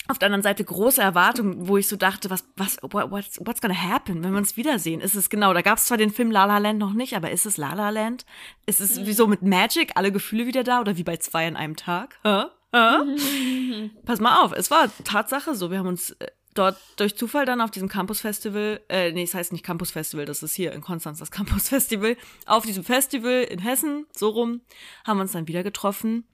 auf 0.09 0.19
der 0.19 0.27
anderen 0.27 0.43
Seite 0.43 0.65
große 0.65 1.01
Erwartungen, 1.01 1.69
wo 1.69 1.77
ich 1.77 1.87
so 1.87 1.97
dachte, 1.97 2.29
was, 2.29 2.45
was, 2.57 2.79
what's, 2.83 3.39
what's 3.45 3.61
gonna 3.61 3.75
happen, 3.75 4.23
wenn 4.23 4.33
wir 4.33 4.39
uns 4.39 4.57
wiedersehen? 4.57 5.01
Ist 5.01 5.15
es 5.15 5.31
genau, 5.31 5.55
da 5.55 5.63
gab 5.63 5.79
es 5.79 5.87
zwar 5.87 5.97
den 5.97 6.11
Film 6.11 6.31
La 6.31 6.45
La 6.45 6.59
Land 6.59 6.79
noch 6.79 6.93
nicht, 6.93 7.15
aber 7.15 7.31
ist 7.31 7.47
es 7.47 7.57
La 7.57 7.75
La 7.75 7.91
Land? 7.91 8.27
Ist 8.67 8.81
es 8.81 9.07
wie 9.07 9.13
so 9.13 9.27
mit 9.27 9.43
Magic, 9.43 9.93
alle 9.95 10.11
Gefühle 10.11 10.47
wieder 10.47 10.65
da 10.65 10.81
oder 10.81 10.97
wie 10.97 11.05
bei 11.05 11.19
zwei 11.19 11.47
an 11.47 11.57
einem 11.57 11.77
Tag? 11.77 12.19
Hä? 12.25 12.45
Hä? 12.75 13.91
Pass 14.05 14.21
mal 14.21 14.43
auf, 14.43 14.53
es 14.53 14.71
war 14.71 14.91
Tatsache 15.05 15.55
so, 15.55 15.71
wir 15.71 15.79
haben 15.79 15.89
uns 15.89 16.11
äh, 16.13 16.27
dort 16.55 16.79
durch 16.97 17.17
Zufall 17.17 17.47
dann 17.47 17.61
auf 17.61 17.71
diesem 17.71 17.89
Campus 17.89 18.21
Festival, 18.21 18.81
äh, 18.89 19.13
nee, 19.13 19.23
es 19.23 19.35
heißt 19.35 19.53
nicht 19.53 19.65
Campus 19.65 19.93
Festival, 19.93 20.25
das 20.25 20.43
ist 20.43 20.55
hier 20.55 20.73
in 20.73 20.81
Konstanz 20.81 21.21
das 21.21 21.31
Campus 21.31 21.69
Festival, 21.69 22.17
auf 22.47 22.65
diesem 22.65 22.83
Festival 22.83 23.45
in 23.45 23.61
Hessen, 23.61 24.07
so 24.17 24.31
rum, 24.31 24.63
haben 25.07 25.19
wir 25.19 25.23
uns 25.23 25.33
dann 25.33 25.49
wieder 25.49 25.63
getroffen 25.63 26.27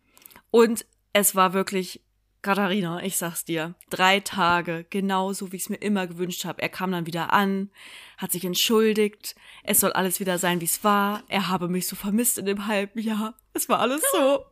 und 0.50 0.86
es 1.12 1.34
war 1.34 1.52
wirklich 1.52 2.02
Katharina, 2.40 3.02
ich 3.02 3.16
sag's 3.16 3.44
dir, 3.44 3.74
drei 3.90 4.20
Tage, 4.20 4.86
genauso 4.88 5.50
wie 5.50 5.56
ich 5.56 5.62
es 5.62 5.68
mir 5.70 5.76
immer 5.76 6.06
gewünscht 6.06 6.44
habe. 6.44 6.62
Er 6.62 6.68
kam 6.68 6.92
dann 6.92 7.06
wieder 7.06 7.32
an, 7.32 7.70
hat 8.16 8.30
sich 8.30 8.44
entschuldigt, 8.44 9.34
es 9.64 9.80
soll 9.80 9.92
alles 9.92 10.20
wieder 10.20 10.38
sein, 10.38 10.60
wie 10.60 10.66
es 10.66 10.84
war. 10.84 11.24
Er 11.28 11.48
habe 11.48 11.68
mich 11.68 11.88
so 11.88 11.96
vermisst 11.96 12.38
in 12.38 12.46
dem 12.46 12.66
halben 12.66 13.00
Jahr. 13.00 13.34
Es 13.54 13.68
war 13.68 13.80
alles 13.80 14.02
so. 14.12 14.44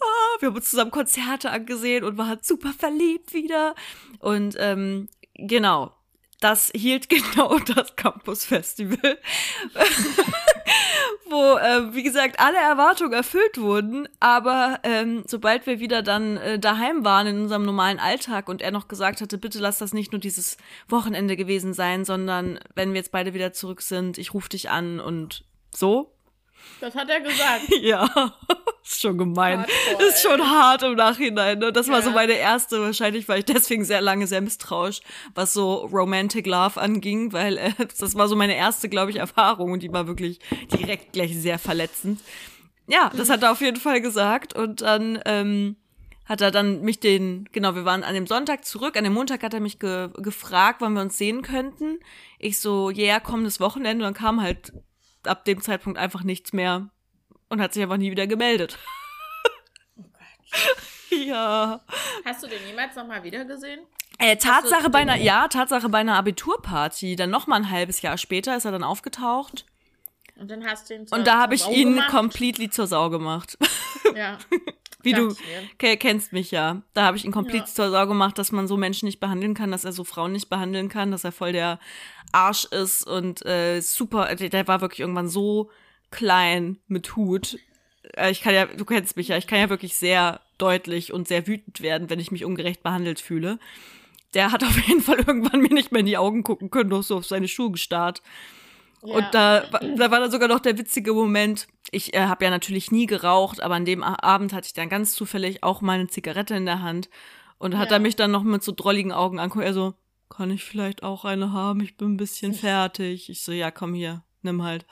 Ah, 0.00 0.40
wir 0.40 0.48
haben 0.48 0.56
uns 0.56 0.68
zusammen 0.68 0.90
Konzerte 0.90 1.50
angesehen 1.50 2.04
und 2.04 2.18
waren 2.18 2.38
super 2.42 2.72
verliebt 2.76 3.32
wieder. 3.32 3.74
Und 4.18 4.56
ähm, 4.58 5.08
genau, 5.34 5.94
das 6.44 6.70
hielt 6.74 7.08
genau 7.08 7.58
das 7.58 7.96
Campus 7.96 8.44
Festival 8.44 9.18
wo, 11.32 11.56
äh, 11.56 11.94
wie 11.94 12.02
gesagt, 12.04 12.38
alle 12.38 12.58
Erwartungen 12.58 13.14
erfüllt 13.14 13.58
wurden. 13.58 14.08
Aber 14.20 14.78
ähm, 14.84 15.24
sobald 15.26 15.66
wir 15.66 15.80
wieder 15.80 16.02
dann 16.02 16.36
äh, 16.36 16.58
daheim 16.58 17.04
waren 17.04 17.26
in 17.26 17.40
unserem 17.42 17.64
normalen 17.64 17.98
Alltag 17.98 18.48
und 18.48 18.62
er 18.62 18.70
noch 18.70 18.86
gesagt 18.86 19.20
hatte, 19.20 19.38
bitte 19.38 19.58
lass 19.58 19.78
das 19.78 19.92
nicht 19.92 20.12
nur 20.12 20.20
dieses 20.20 20.58
Wochenende 20.88 21.36
gewesen 21.36 21.72
sein, 21.74 22.04
sondern 22.04 22.60
wenn 22.74 22.90
wir 22.90 22.98
jetzt 22.98 23.12
beide 23.12 23.34
wieder 23.34 23.52
zurück 23.52 23.82
sind, 23.82 24.18
ich 24.18 24.34
rufe 24.34 24.50
dich 24.50 24.70
an 24.70 25.00
und 25.00 25.44
so, 25.74 26.12
das 26.80 26.94
hat 26.94 27.08
er 27.08 27.20
gesagt. 27.20 27.62
ja, 27.80 28.08
ist 28.84 29.00
schon 29.00 29.16
gemein. 29.16 29.60
Hardcore, 29.60 30.08
ist 30.08 30.22
schon 30.22 30.40
hart 30.40 30.82
im 30.82 30.94
Nachhinein. 30.94 31.58
Ne? 31.58 31.72
Das 31.72 31.86
ja. 31.86 31.94
war 31.94 32.02
so 32.02 32.10
meine 32.10 32.32
erste. 32.32 32.80
Wahrscheinlich 32.80 33.28
war 33.28 33.38
ich 33.38 33.44
deswegen 33.44 33.84
sehr 33.84 34.00
lange 34.00 34.26
sehr 34.26 34.40
misstrauisch, 34.40 35.00
was 35.34 35.52
so 35.52 35.86
Romantic 35.86 36.46
Love 36.46 36.80
anging, 36.80 37.32
weil 37.32 37.58
äh, 37.58 37.72
das 37.98 38.14
war 38.16 38.28
so 38.28 38.36
meine 38.36 38.56
erste, 38.56 38.88
glaube 38.88 39.10
ich, 39.10 39.18
Erfahrung 39.18 39.72
und 39.72 39.82
die 39.82 39.92
war 39.92 40.06
wirklich 40.06 40.40
direkt 40.72 41.12
gleich 41.12 41.36
sehr 41.36 41.58
verletzend. 41.58 42.20
Ja, 42.88 43.10
das 43.16 43.30
hat 43.30 43.42
er 43.42 43.52
auf 43.52 43.60
jeden 43.60 43.78
Fall 43.78 44.00
gesagt 44.00 44.54
und 44.54 44.82
dann 44.82 45.20
ähm, 45.24 45.76
hat 46.24 46.40
er 46.40 46.50
dann 46.50 46.82
mich 46.82 46.98
den, 46.98 47.48
genau, 47.52 47.74
wir 47.74 47.84
waren 47.84 48.02
an 48.02 48.14
dem 48.14 48.26
Sonntag 48.26 48.64
zurück, 48.64 48.96
an 48.96 49.04
dem 49.04 49.12
Montag 49.12 49.42
hat 49.42 49.54
er 49.54 49.60
mich 49.60 49.78
ge 49.78 50.08
gefragt, 50.16 50.80
wann 50.80 50.94
wir 50.94 51.02
uns 51.02 51.16
sehen 51.16 51.42
könnten. 51.42 52.00
Ich 52.38 52.58
so, 52.58 52.90
ja, 52.90 53.04
yeah, 53.04 53.20
kommendes 53.20 53.60
Wochenende 53.60 54.04
und 54.04 54.14
dann 54.14 54.20
kam 54.20 54.42
halt 54.42 54.72
ab 55.24 55.44
dem 55.44 55.60
Zeitpunkt 55.60 55.98
einfach 55.98 56.22
nichts 56.22 56.52
mehr 56.52 56.88
und 57.48 57.60
hat 57.60 57.72
sich 57.74 57.82
einfach 57.82 57.96
nie 57.96 58.10
wieder 58.10 58.26
gemeldet. 58.26 58.78
Oh 59.96 60.02
Gott. 60.12 61.18
ja. 61.26 61.80
Hast 62.24 62.42
du 62.42 62.48
den 62.48 62.66
jemals 62.66 62.94
nochmal 62.96 63.22
wiedergesehen? 63.22 63.80
Äh, 64.18 64.36
Tatsache 64.36 64.88
bei 64.90 65.00
einer, 65.00 65.16
ja, 65.16 65.48
Tatsache 65.48 65.88
bei 65.88 65.98
einer 65.98 66.16
Abiturparty. 66.16 67.16
Dann 67.16 67.30
nochmal 67.30 67.60
ein 67.60 67.70
halbes 67.70 68.02
Jahr 68.02 68.18
später 68.18 68.56
ist 68.56 68.64
er 68.64 68.72
dann 68.72 68.84
aufgetaucht. 68.84 69.66
Und 70.36 70.50
dann 70.50 70.64
hast 70.66 70.88
du 70.90 70.94
ihn 70.94 71.06
zur 71.06 71.18
Und 71.18 71.26
da 71.26 71.38
habe 71.38 71.54
ich 71.54 71.66
ihn 71.68 71.94
gemacht. 71.94 72.10
completely 72.10 72.70
zur 72.70 72.86
Sau 72.86 73.10
gemacht. 73.10 73.58
Ja. 74.14 74.38
Wie 75.02 75.12
du 75.12 75.34
kennst 75.78 76.32
mich 76.32 76.50
ja. 76.50 76.82
Da 76.94 77.04
habe 77.04 77.16
ich 77.16 77.24
ihn 77.24 77.32
komplett 77.32 77.62
ja. 77.62 77.66
zur 77.66 77.90
Sau 77.90 78.06
gemacht, 78.06 78.38
dass 78.38 78.52
man 78.52 78.68
so 78.68 78.76
Menschen 78.76 79.06
nicht 79.06 79.20
behandeln 79.20 79.54
kann, 79.54 79.70
dass 79.70 79.84
er 79.84 79.92
so 79.92 80.04
Frauen 80.04 80.32
nicht 80.32 80.48
behandeln 80.48 80.88
kann, 80.88 81.10
dass 81.10 81.24
er 81.24 81.32
voll 81.32 81.52
der 81.52 81.78
Arsch 82.32 82.64
ist 82.66 83.06
und 83.06 83.44
äh, 83.44 83.80
super, 83.80 84.34
der, 84.34 84.48
der 84.48 84.68
war 84.68 84.80
wirklich 84.80 85.00
irgendwann 85.00 85.28
so 85.28 85.70
klein 86.10 86.78
mit 86.88 87.16
Hut. 87.16 87.58
Äh, 88.16 88.30
ich 88.30 88.40
kann 88.40 88.54
ja, 88.54 88.66
du 88.66 88.84
kennst 88.84 89.16
mich 89.16 89.28
ja, 89.28 89.36
ich 89.36 89.46
kann 89.46 89.58
ja 89.58 89.70
wirklich 89.70 89.96
sehr 89.96 90.40
deutlich 90.58 91.12
und 91.12 91.28
sehr 91.28 91.46
wütend 91.46 91.80
werden, 91.80 92.10
wenn 92.10 92.20
ich 92.20 92.30
mich 92.30 92.44
ungerecht 92.44 92.82
behandelt 92.82 93.20
fühle. 93.20 93.58
Der 94.34 94.52
hat 94.52 94.62
auf 94.64 94.78
jeden 94.86 95.02
Fall 95.02 95.18
irgendwann 95.18 95.60
mir 95.60 95.74
nicht 95.74 95.92
mehr 95.92 96.00
in 96.00 96.06
die 96.06 96.18
Augen 96.18 96.42
gucken 96.42 96.70
können, 96.70 96.90
noch 96.90 97.02
so 97.02 97.16
auf 97.16 97.26
seine 97.26 97.48
Schuhe 97.48 97.72
gestarrt. 97.72 98.22
Ja. 99.04 99.16
Und 99.16 99.26
da, 99.32 99.60
da 99.96 100.10
war 100.10 100.20
dann 100.20 100.30
sogar 100.30 100.48
noch 100.48 100.60
der 100.60 100.78
witzige 100.78 101.12
Moment. 101.12 101.66
Ich 101.94 102.14
äh, 102.14 102.22
habe 102.22 102.44
ja 102.44 102.50
natürlich 102.50 102.90
nie 102.90 103.06
geraucht, 103.06 103.62
aber 103.62 103.74
an 103.74 103.84
dem 103.84 104.02
Abend 104.02 104.54
hatte 104.54 104.66
ich 104.66 104.72
dann 104.72 104.88
ganz 104.88 105.14
zufällig 105.14 105.62
auch 105.62 105.82
mal 105.82 105.92
eine 105.92 106.08
Zigarette 106.08 106.54
in 106.54 106.64
der 106.64 106.80
Hand 106.80 107.10
und 107.58 107.76
hat 107.76 107.90
ja. 107.90 107.96
er 107.96 108.00
mich 108.00 108.16
dann 108.16 108.30
noch 108.30 108.42
mit 108.42 108.62
so 108.62 108.72
drolligen 108.74 109.12
Augen 109.12 109.38
anguckt. 109.38 109.64
Er 109.64 109.74
so, 109.74 109.94
kann 110.30 110.50
ich 110.50 110.64
vielleicht 110.64 111.02
auch 111.02 111.26
eine 111.26 111.52
haben? 111.52 111.80
Ich 111.80 111.98
bin 111.98 112.14
ein 112.14 112.16
bisschen 112.16 112.54
fertig. 112.54 113.28
Ich 113.28 113.42
so, 113.42 113.52
ja, 113.52 113.70
komm 113.70 113.92
hier, 113.92 114.24
nimm 114.40 114.62
halt. 114.62 114.86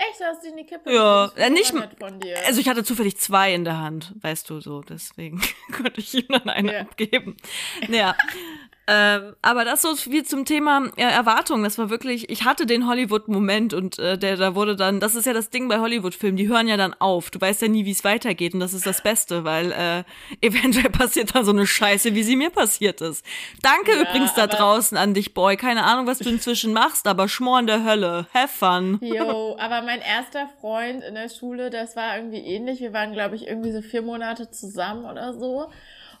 Echt, 0.00 0.20
hast 0.22 0.44
du 0.44 0.48
in 0.48 0.56
die 0.58 0.66
Kippe? 0.66 0.92
Ja, 0.92 1.32
äh, 1.36 1.50
nicht 1.50 1.74
Also 2.46 2.60
ich 2.60 2.68
hatte 2.68 2.84
zufällig 2.84 3.16
zwei 3.16 3.54
in 3.54 3.64
der 3.64 3.78
Hand, 3.78 4.14
weißt 4.20 4.48
du 4.50 4.60
so, 4.60 4.82
deswegen 4.82 5.40
konnte 5.72 6.00
ich 6.00 6.14
ihm 6.14 6.26
dann 6.28 6.48
eine 6.48 6.72
ja. 6.74 6.80
abgeben. 6.82 7.36
Naja, 7.88 8.14
ähm, 8.86 9.36
aber 9.42 9.64
das 9.64 9.82
so 9.82 9.94
viel 9.94 10.24
zum 10.24 10.44
Thema 10.44 10.90
äh, 10.96 11.02
Erwartung. 11.02 11.62
Das 11.62 11.78
war 11.78 11.90
wirklich, 11.90 12.28
ich 12.28 12.44
hatte 12.44 12.66
den 12.66 12.88
Hollywood-Moment 12.88 13.72
und 13.72 13.98
äh, 13.98 14.18
der 14.18 14.36
da 14.36 14.54
wurde 14.54 14.74
dann, 14.74 14.98
das 14.98 15.14
ist 15.14 15.26
ja 15.26 15.32
das 15.32 15.50
Ding 15.50 15.68
bei 15.68 15.78
Hollywood-Filmen, 15.78 16.36
die 16.36 16.48
hören 16.48 16.66
ja 16.66 16.76
dann 16.76 16.94
auf. 16.94 17.30
Du 17.30 17.40
weißt 17.40 17.62
ja 17.62 17.68
nie, 17.68 17.84
wie 17.84 17.92
es 17.92 18.02
weitergeht 18.02 18.54
und 18.54 18.60
das 18.60 18.72
ist 18.72 18.86
das 18.86 19.02
Beste, 19.02 19.44
weil 19.44 19.70
äh, 19.70 20.02
eventuell 20.46 20.90
passiert 20.90 21.34
da 21.34 21.44
so 21.44 21.52
eine 21.52 21.66
Scheiße, 21.66 22.14
wie 22.14 22.22
sie 22.22 22.36
mir 22.36 22.50
passiert 22.50 23.00
ist. 23.00 23.24
Danke 23.62 23.92
ja, 23.92 24.02
übrigens 24.02 24.34
da 24.34 24.46
draußen 24.46 24.96
an 24.96 25.14
dich, 25.14 25.34
Boy. 25.34 25.56
Keine 25.56 25.84
Ahnung, 25.84 26.06
was 26.06 26.18
du 26.18 26.28
inzwischen 26.28 26.72
machst, 26.72 27.06
aber 27.06 27.28
Schmor 27.28 27.60
in 27.60 27.66
der 27.66 27.84
Hölle. 27.84 28.26
Have 28.34 28.48
fun. 28.48 28.98
Jo, 29.02 29.56
aber 29.60 29.82
mein 29.82 30.00
erster 30.00 30.48
Freund 30.60 31.04
in 31.04 31.14
der 31.14 31.28
Schule, 31.28 31.70
das 31.70 31.94
war 31.94 32.16
irgendwie 32.16 32.38
ähnlich. 32.38 32.80
Wir 32.80 32.92
waren, 32.92 33.12
glaube 33.12 33.36
ich, 33.36 33.46
irgendwie 33.46 33.72
so 33.72 33.82
vier 33.82 34.02
Monate 34.02 34.50
zusammen 34.50 35.04
oder 35.04 35.32
so. 35.32 35.70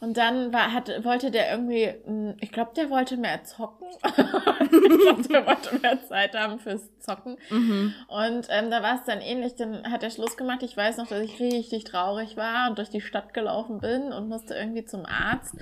Und 0.00 0.16
dann 0.16 0.52
war, 0.52 0.72
hat, 0.72 1.04
wollte 1.04 1.30
der 1.30 1.50
irgendwie, 1.50 1.92
hm, 2.04 2.34
ich 2.40 2.50
glaube, 2.52 2.72
der 2.74 2.88
wollte 2.88 3.18
mehr 3.18 3.44
zocken. 3.44 3.86
ich 4.02 4.98
glaube, 4.98 5.22
der 5.28 5.46
wollte 5.46 5.78
mehr 5.78 6.02
Zeit 6.08 6.34
haben 6.34 6.58
fürs 6.58 6.88
Zocken. 7.00 7.36
Mhm. 7.50 7.94
Und 8.08 8.46
ähm, 8.48 8.70
da 8.70 8.82
war 8.82 8.94
es 8.94 9.04
dann 9.04 9.20
ähnlich. 9.20 9.56
Dann 9.56 9.90
hat 9.90 10.02
er 10.02 10.10
Schluss 10.10 10.38
gemacht. 10.38 10.62
Ich 10.62 10.74
weiß 10.74 10.96
noch, 10.96 11.06
dass 11.06 11.20
ich 11.20 11.38
richtig 11.38 11.84
traurig 11.84 12.38
war 12.38 12.70
und 12.70 12.78
durch 12.78 12.88
die 12.88 13.02
Stadt 13.02 13.34
gelaufen 13.34 13.80
bin 13.80 14.12
und 14.12 14.28
musste 14.28 14.54
irgendwie 14.54 14.86
zum 14.86 15.04
Arzt. 15.04 15.54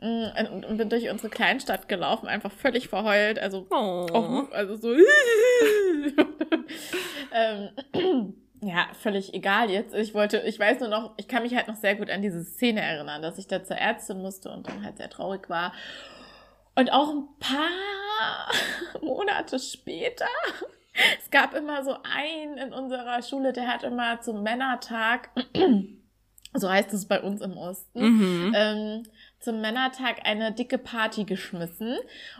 Hm, 0.00 0.30
und, 0.52 0.66
und 0.66 0.76
bin 0.76 0.90
durch 0.90 1.08
unsere 1.08 1.30
Kleinstadt 1.30 1.88
gelaufen, 1.88 2.28
einfach 2.28 2.52
völlig 2.52 2.88
verheult. 2.88 3.38
Also, 3.38 3.66
oh. 3.70 4.46
also 4.52 4.76
so. 4.76 4.94
ähm, 7.32 7.70
ja, 8.60 8.88
völlig 9.00 9.34
egal 9.34 9.70
jetzt. 9.70 9.94
Ich 9.94 10.14
wollte, 10.14 10.38
ich 10.38 10.58
weiß 10.58 10.80
nur 10.80 10.88
noch, 10.88 11.14
ich 11.16 11.28
kann 11.28 11.42
mich 11.42 11.54
halt 11.54 11.68
noch 11.68 11.76
sehr 11.76 11.94
gut 11.94 12.10
an 12.10 12.22
diese 12.22 12.44
Szene 12.44 12.80
erinnern, 12.80 13.22
dass 13.22 13.38
ich 13.38 13.46
da 13.46 13.62
zur 13.62 13.76
Ärztin 13.76 14.20
musste 14.20 14.50
und 14.50 14.68
dann 14.68 14.84
halt 14.84 14.98
sehr 14.98 15.10
traurig 15.10 15.48
war. 15.48 15.72
Und 16.74 16.92
auch 16.92 17.10
ein 17.10 17.28
paar 17.40 18.50
Monate 19.02 19.58
später 19.58 20.26
es 21.18 21.30
gab 21.30 21.54
immer 21.54 21.84
so 21.84 21.96
einen 22.02 22.58
in 22.58 22.72
unserer 22.72 23.22
Schule, 23.22 23.52
der 23.52 23.68
hat 23.68 23.82
immer 23.82 24.20
zum 24.20 24.42
Männertag, 24.42 25.30
so 26.54 26.68
heißt 26.68 26.92
es 26.92 27.06
bei 27.06 27.20
uns 27.20 27.40
im 27.40 27.56
Osten, 27.56 28.00
mhm. 28.00 28.52
ähm, 28.56 29.02
zum 29.40 29.60
Männertag 29.60 30.20
eine 30.24 30.52
dicke 30.52 30.78
Party 30.78 31.24
geschmissen. 31.24 31.96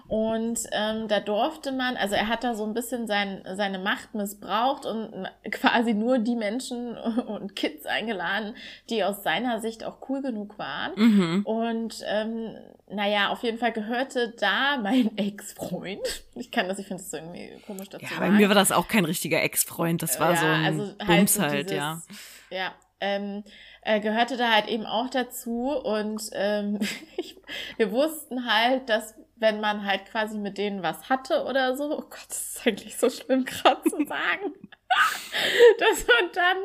Und 0.09 0.61
ähm, 0.73 1.07
da 1.07 1.21
durfte 1.21 1.71
man, 1.73 1.97
also 1.97 2.15
er 2.15 2.29
hat 2.29 2.43
da 2.43 2.55
so 2.55 2.65
ein 2.65 2.75
bisschen 2.75 3.07
sein, 3.07 3.43
seine 3.55 3.79
Macht 3.79 4.15
missbraucht 4.15 4.85
und 4.85 5.29
quasi 5.51 5.95
nur 5.95 6.19
die 6.19 6.35
Menschen 6.35 6.97
und 7.27 7.55
Kids 7.55 7.87
eingeladen, 7.87 8.55
die 8.91 9.05
aus 9.05 9.23
seiner 9.23 9.61
Sicht 9.61 9.85
auch 9.85 9.99
cool 10.09 10.23
genug 10.23 10.59
waren. 10.59 10.93
Mhm. 10.97 11.43
Und 11.45 12.03
ähm, 12.07 12.57
naja, 12.91 13.29
auf 13.29 13.43
jeden 13.43 13.59
Fall 13.59 13.73
gehörte 13.73 14.35
da 14.39 14.79
mein 14.79 15.11
Ex-Freund. 15.17 16.25
Ich 16.35 16.51
kann 16.51 16.69
das, 16.69 16.79
ich 16.79 16.87
finde 16.87 17.03
es 17.03 17.13
irgendwie 17.13 17.61
komisch 17.67 17.89
dazu. 17.89 18.05
Ja, 18.05 18.19
bei 18.19 18.31
mir 18.31 18.49
war 18.49 18.55
das 18.55 18.73
auch 18.73 18.89
kein 18.89 19.05
richtiger 19.05 19.43
Ex-Freund. 19.43 20.03
Das 20.03 20.19
war 20.19 20.33
ja, 20.33 20.37
so 20.37 20.47
ein 20.47 20.65
also 20.65 20.83
halt 20.99 21.07
Bums 21.07 21.35
so 21.35 21.43
halt, 21.43 21.71
dieses, 21.71 21.77
ja. 21.77 22.03
Ja, 22.51 22.75
ähm, 23.01 23.45
äh, 23.89 24.01
gehörte 24.01 24.37
da 24.37 24.51
halt 24.53 24.69
eben 24.69 24.85
auch 24.85 25.09
dazu 25.09 25.71
und 25.71 26.23
ähm, 26.33 26.79
ich, 27.17 27.37
wir 27.79 27.91
wussten 27.91 28.45
halt, 28.45 28.89
dass 28.89 29.15
wenn 29.37 29.61
man 29.61 29.85
halt 29.85 30.05
quasi 30.07 30.37
mit 30.37 30.59
denen 30.59 30.83
was 30.83 31.09
hatte 31.09 31.45
oder 31.45 31.77
so, 31.77 31.85
oh 31.97 32.03
Gott, 32.03 32.27
das 32.29 32.57
ist 32.57 32.67
eigentlich 32.67 32.99
so 32.99 33.09
schlimm 33.09 33.45
gerade 33.45 33.81
zu 33.89 33.97
sagen, 34.07 34.53
dass 35.79 36.07
man 36.07 36.31
dann 36.35 36.57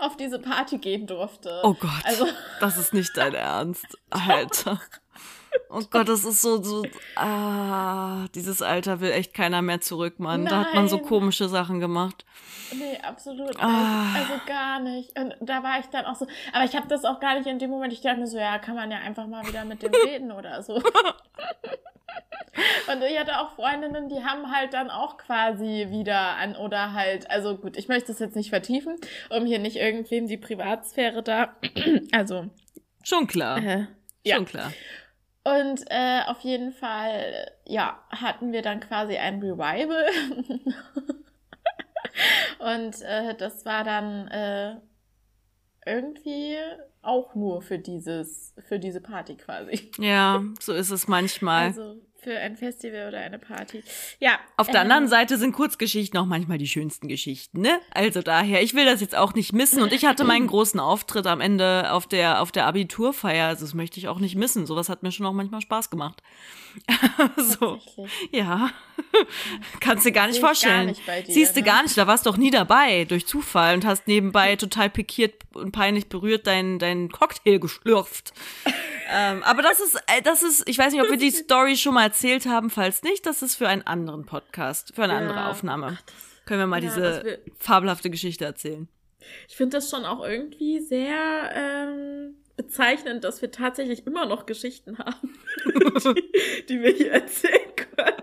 auf 0.00 0.16
diese 0.16 0.38
Party 0.38 0.78
gehen 0.78 1.06
durfte. 1.06 1.60
Oh 1.62 1.74
Gott, 1.74 2.04
also, 2.04 2.28
das 2.60 2.76
ist 2.76 2.92
nicht 2.92 3.16
dein 3.16 3.34
Ernst, 3.34 3.86
Alter. 4.10 4.80
Oh 5.68 5.82
Gott, 5.90 6.08
das 6.08 6.24
ist 6.24 6.42
so, 6.42 6.62
so, 6.62 6.84
ah, 7.16 8.26
dieses 8.34 8.62
Alter 8.62 9.00
will 9.00 9.10
echt 9.12 9.34
keiner 9.34 9.62
mehr 9.62 9.80
zurück, 9.80 10.18
Mann. 10.18 10.44
Nein. 10.44 10.50
Da 10.50 10.64
hat 10.64 10.74
man 10.74 10.88
so 10.88 10.98
komische 10.98 11.48
Sachen 11.48 11.80
gemacht. 11.80 12.24
Nee, 12.72 12.98
absolut 13.02 13.56
ah. 13.60 14.14
Also 14.14 14.34
gar 14.46 14.80
nicht. 14.80 15.18
Und 15.18 15.34
da 15.40 15.62
war 15.62 15.80
ich 15.80 15.86
dann 15.86 16.04
auch 16.04 16.16
so, 16.16 16.26
aber 16.52 16.64
ich 16.64 16.76
habe 16.76 16.88
das 16.88 17.04
auch 17.04 17.20
gar 17.20 17.36
nicht 17.36 17.46
in 17.46 17.58
dem 17.58 17.70
Moment, 17.70 17.92
ich 17.92 18.00
dachte 18.00 18.20
mir 18.20 18.26
so, 18.26 18.38
ja, 18.38 18.58
kann 18.58 18.74
man 18.76 18.90
ja 18.90 18.98
einfach 18.98 19.26
mal 19.26 19.46
wieder 19.46 19.64
mit 19.64 19.82
dem 19.82 19.92
reden 19.92 20.32
oder 20.38 20.62
so. 20.62 20.74
Und 22.92 23.02
ich 23.02 23.18
hatte 23.18 23.38
auch 23.38 23.54
Freundinnen, 23.54 24.08
die 24.08 24.24
haben 24.24 24.52
halt 24.52 24.74
dann 24.74 24.90
auch 24.90 25.16
quasi 25.16 25.86
wieder 25.90 26.36
an 26.36 26.56
oder 26.56 26.92
halt, 26.92 27.30
also 27.30 27.56
gut, 27.56 27.76
ich 27.76 27.88
möchte 27.88 28.08
das 28.08 28.18
jetzt 28.18 28.36
nicht 28.36 28.50
vertiefen, 28.50 28.96
um 29.30 29.46
hier 29.46 29.58
nicht 29.58 29.76
irgendwem 29.76 30.26
die 30.26 30.36
Privatsphäre 30.36 31.22
da, 31.22 31.54
also. 32.12 32.46
Schon 33.02 33.26
klar. 33.26 33.58
Äh, 33.58 33.86
ja. 34.24 34.36
Schon 34.36 34.46
klar. 34.46 34.72
Und 35.42 35.84
äh, 35.88 36.20
auf 36.26 36.40
jeden 36.40 36.72
Fall, 36.72 37.50
ja, 37.64 38.02
hatten 38.10 38.52
wir 38.52 38.62
dann 38.62 38.80
quasi 38.80 39.16
ein 39.16 39.40
Revival. 39.40 40.06
und 42.58 43.00
äh, 43.02 43.34
das 43.34 43.64
war 43.64 43.84
dann 43.84 44.28
äh, 44.28 44.76
irgendwie 45.86 46.56
auch 47.02 47.34
nur 47.34 47.62
für 47.62 47.78
dieses, 47.78 48.54
für 48.68 48.78
diese 48.78 49.00
Party 49.00 49.36
quasi. 49.36 49.90
Ja, 49.98 50.42
so 50.60 50.74
ist 50.74 50.90
es 50.90 51.08
manchmal. 51.08 51.68
Also 51.68 51.96
für 52.22 52.36
ein 52.38 52.56
Festival 52.56 53.08
oder 53.08 53.18
eine 53.18 53.38
Party. 53.38 53.82
Ja. 54.18 54.38
Auf 54.56 54.66
der 54.66 54.76
ähm, 54.76 54.82
anderen 54.82 55.08
Seite 55.08 55.38
sind 55.38 55.52
Kurzgeschichten 55.52 56.18
auch 56.18 56.26
manchmal 56.26 56.58
die 56.58 56.68
schönsten 56.68 57.08
Geschichten, 57.08 57.60
ne? 57.60 57.80
Also 57.92 58.22
daher, 58.22 58.62
ich 58.62 58.74
will 58.74 58.84
das 58.84 59.00
jetzt 59.00 59.16
auch 59.16 59.34
nicht 59.34 59.52
missen. 59.52 59.82
Und 59.82 59.92
ich 59.92 60.04
hatte 60.04 60.24
meinen 60.24 60.46
großen 60.46 60.80
Auftritt 60.80 61.26
am 61.26 61.40
Ende 61.40 61.92
auf 61.92 62.06
der, 62.06 62.42
auf 62.42 62.52
der 62.52 62.66
Abiturfeier. 62.66 63.48
Also 63.48 63.64
das 63.64 63.74
möchte 63.74 63.98
ich 63.98 64.08
auch 64.08 64.18
nicht 64.18 64.36
missen. 64.36 64.66
Sowas 64.66 64.88
hat 64.88 65.02
mir 65.02 65.12
schon 65.12 65.26
auch 65.26 65.32
manchmal 65.32 65.60
Spaß 65.60 65.90
gemacht. 65.90 66.22
so. 67.36 67.80
Ja. 68.30 68.70
Kannst 69.80 70.06
du 70.06 70.12
gar 70.12 70.28
nicht 70.28 70.40
vorstellen. 70.40 70.94
Gar 71.06 71.16
nicht 71.16 71.28
dir, 71.28 71.34
Siehst 71.34 71.56
du 71.56 71.60
ne? 71.60 71.66
gar 71.66 71.82
nicht, 71.82 71.96
da 71.96 72.06
warst 72.06 72.26
du 72.26 72.30
doch 72.30 72.36
nie 72.36 72.50
dabei 72.50 73.04
durch 73.04 73.26
Zufall 73.26 73.74
und 73.74 73.84
hast 73.84 74.06
nebenbei 74.06 74.56
total 74.56 74.90
pikiert 74.90 75.34
und 75.54 75.72
peinlich 75.72 76.08
berührt 76.08 76.46
deinen, 76.46 76.78
deinen 76.78 77.10
Cocktail 77.10 77.58
geschlürft. 77.58 78.32
ähm, 79.12 79.42
aber 79.42 79.62
das 79.62 79.80
ist, 79.80 79.96
äh, 80.06 80.22
das 80.22 80.42
ist, 80.42 80.68
ich 80.68 80.78
weiß 80.78 80.92
nicht, 80.92 81.02
ob 81.02 81.10
wir 81.10 81.16
die 81.16 81.30
Story 81.30 81.76
schon 81.76 81.94
mal 81.94 82.09
erzählt 82.10 82.46
haben. 82.46 82.70
Falls 82.70 83.02
nicht, 83.02 83.24
das 83.26 83.42
ist 83.42 83.54
für 83.56 83.68
einen 83.68 83.82
anderen 83.82 84.26
Podcast, 84.26 84.94
für 84.94 85.04
eine 85.04 85.14
ja. 85.14 85.18
andere 85.20 85.46
Aufnahme. 85.48 85.98
Ach, 85.98 86.44
Können 86.44 86.60
wir 86.60 86.66
mal 86.66 86.82
ja, 86.82 86.88
diese 86.88 87.38
fabelhafte 87.58 88.10
Geschichte 88.10 88.44
erzählen. 88.44 88.88
Ich 89.48 89.56
finde 89.56 89.76
das 89.76 89.90
schon 89.90 90.04
auch 90.04 90.24
irgendwie 90.26 90.80
sehr 90.80 91.50
ähm, 91.54 92.36
bezeichnend, 92.60 93.24
dass 93.24 93.40
wir 93.40 93.50
tatsächlich 93.50 94.06
immer 94.06 94.26
noch 94.26 94.44
Geschichten 94.44 94.98
haben, 94.98 95.34
die, 96.14 96.66
die 96.68 96.82
wir 96.82 96.90
hier 96.90 97.12
erzählen 97.12 97.74
können. 97.74 98.22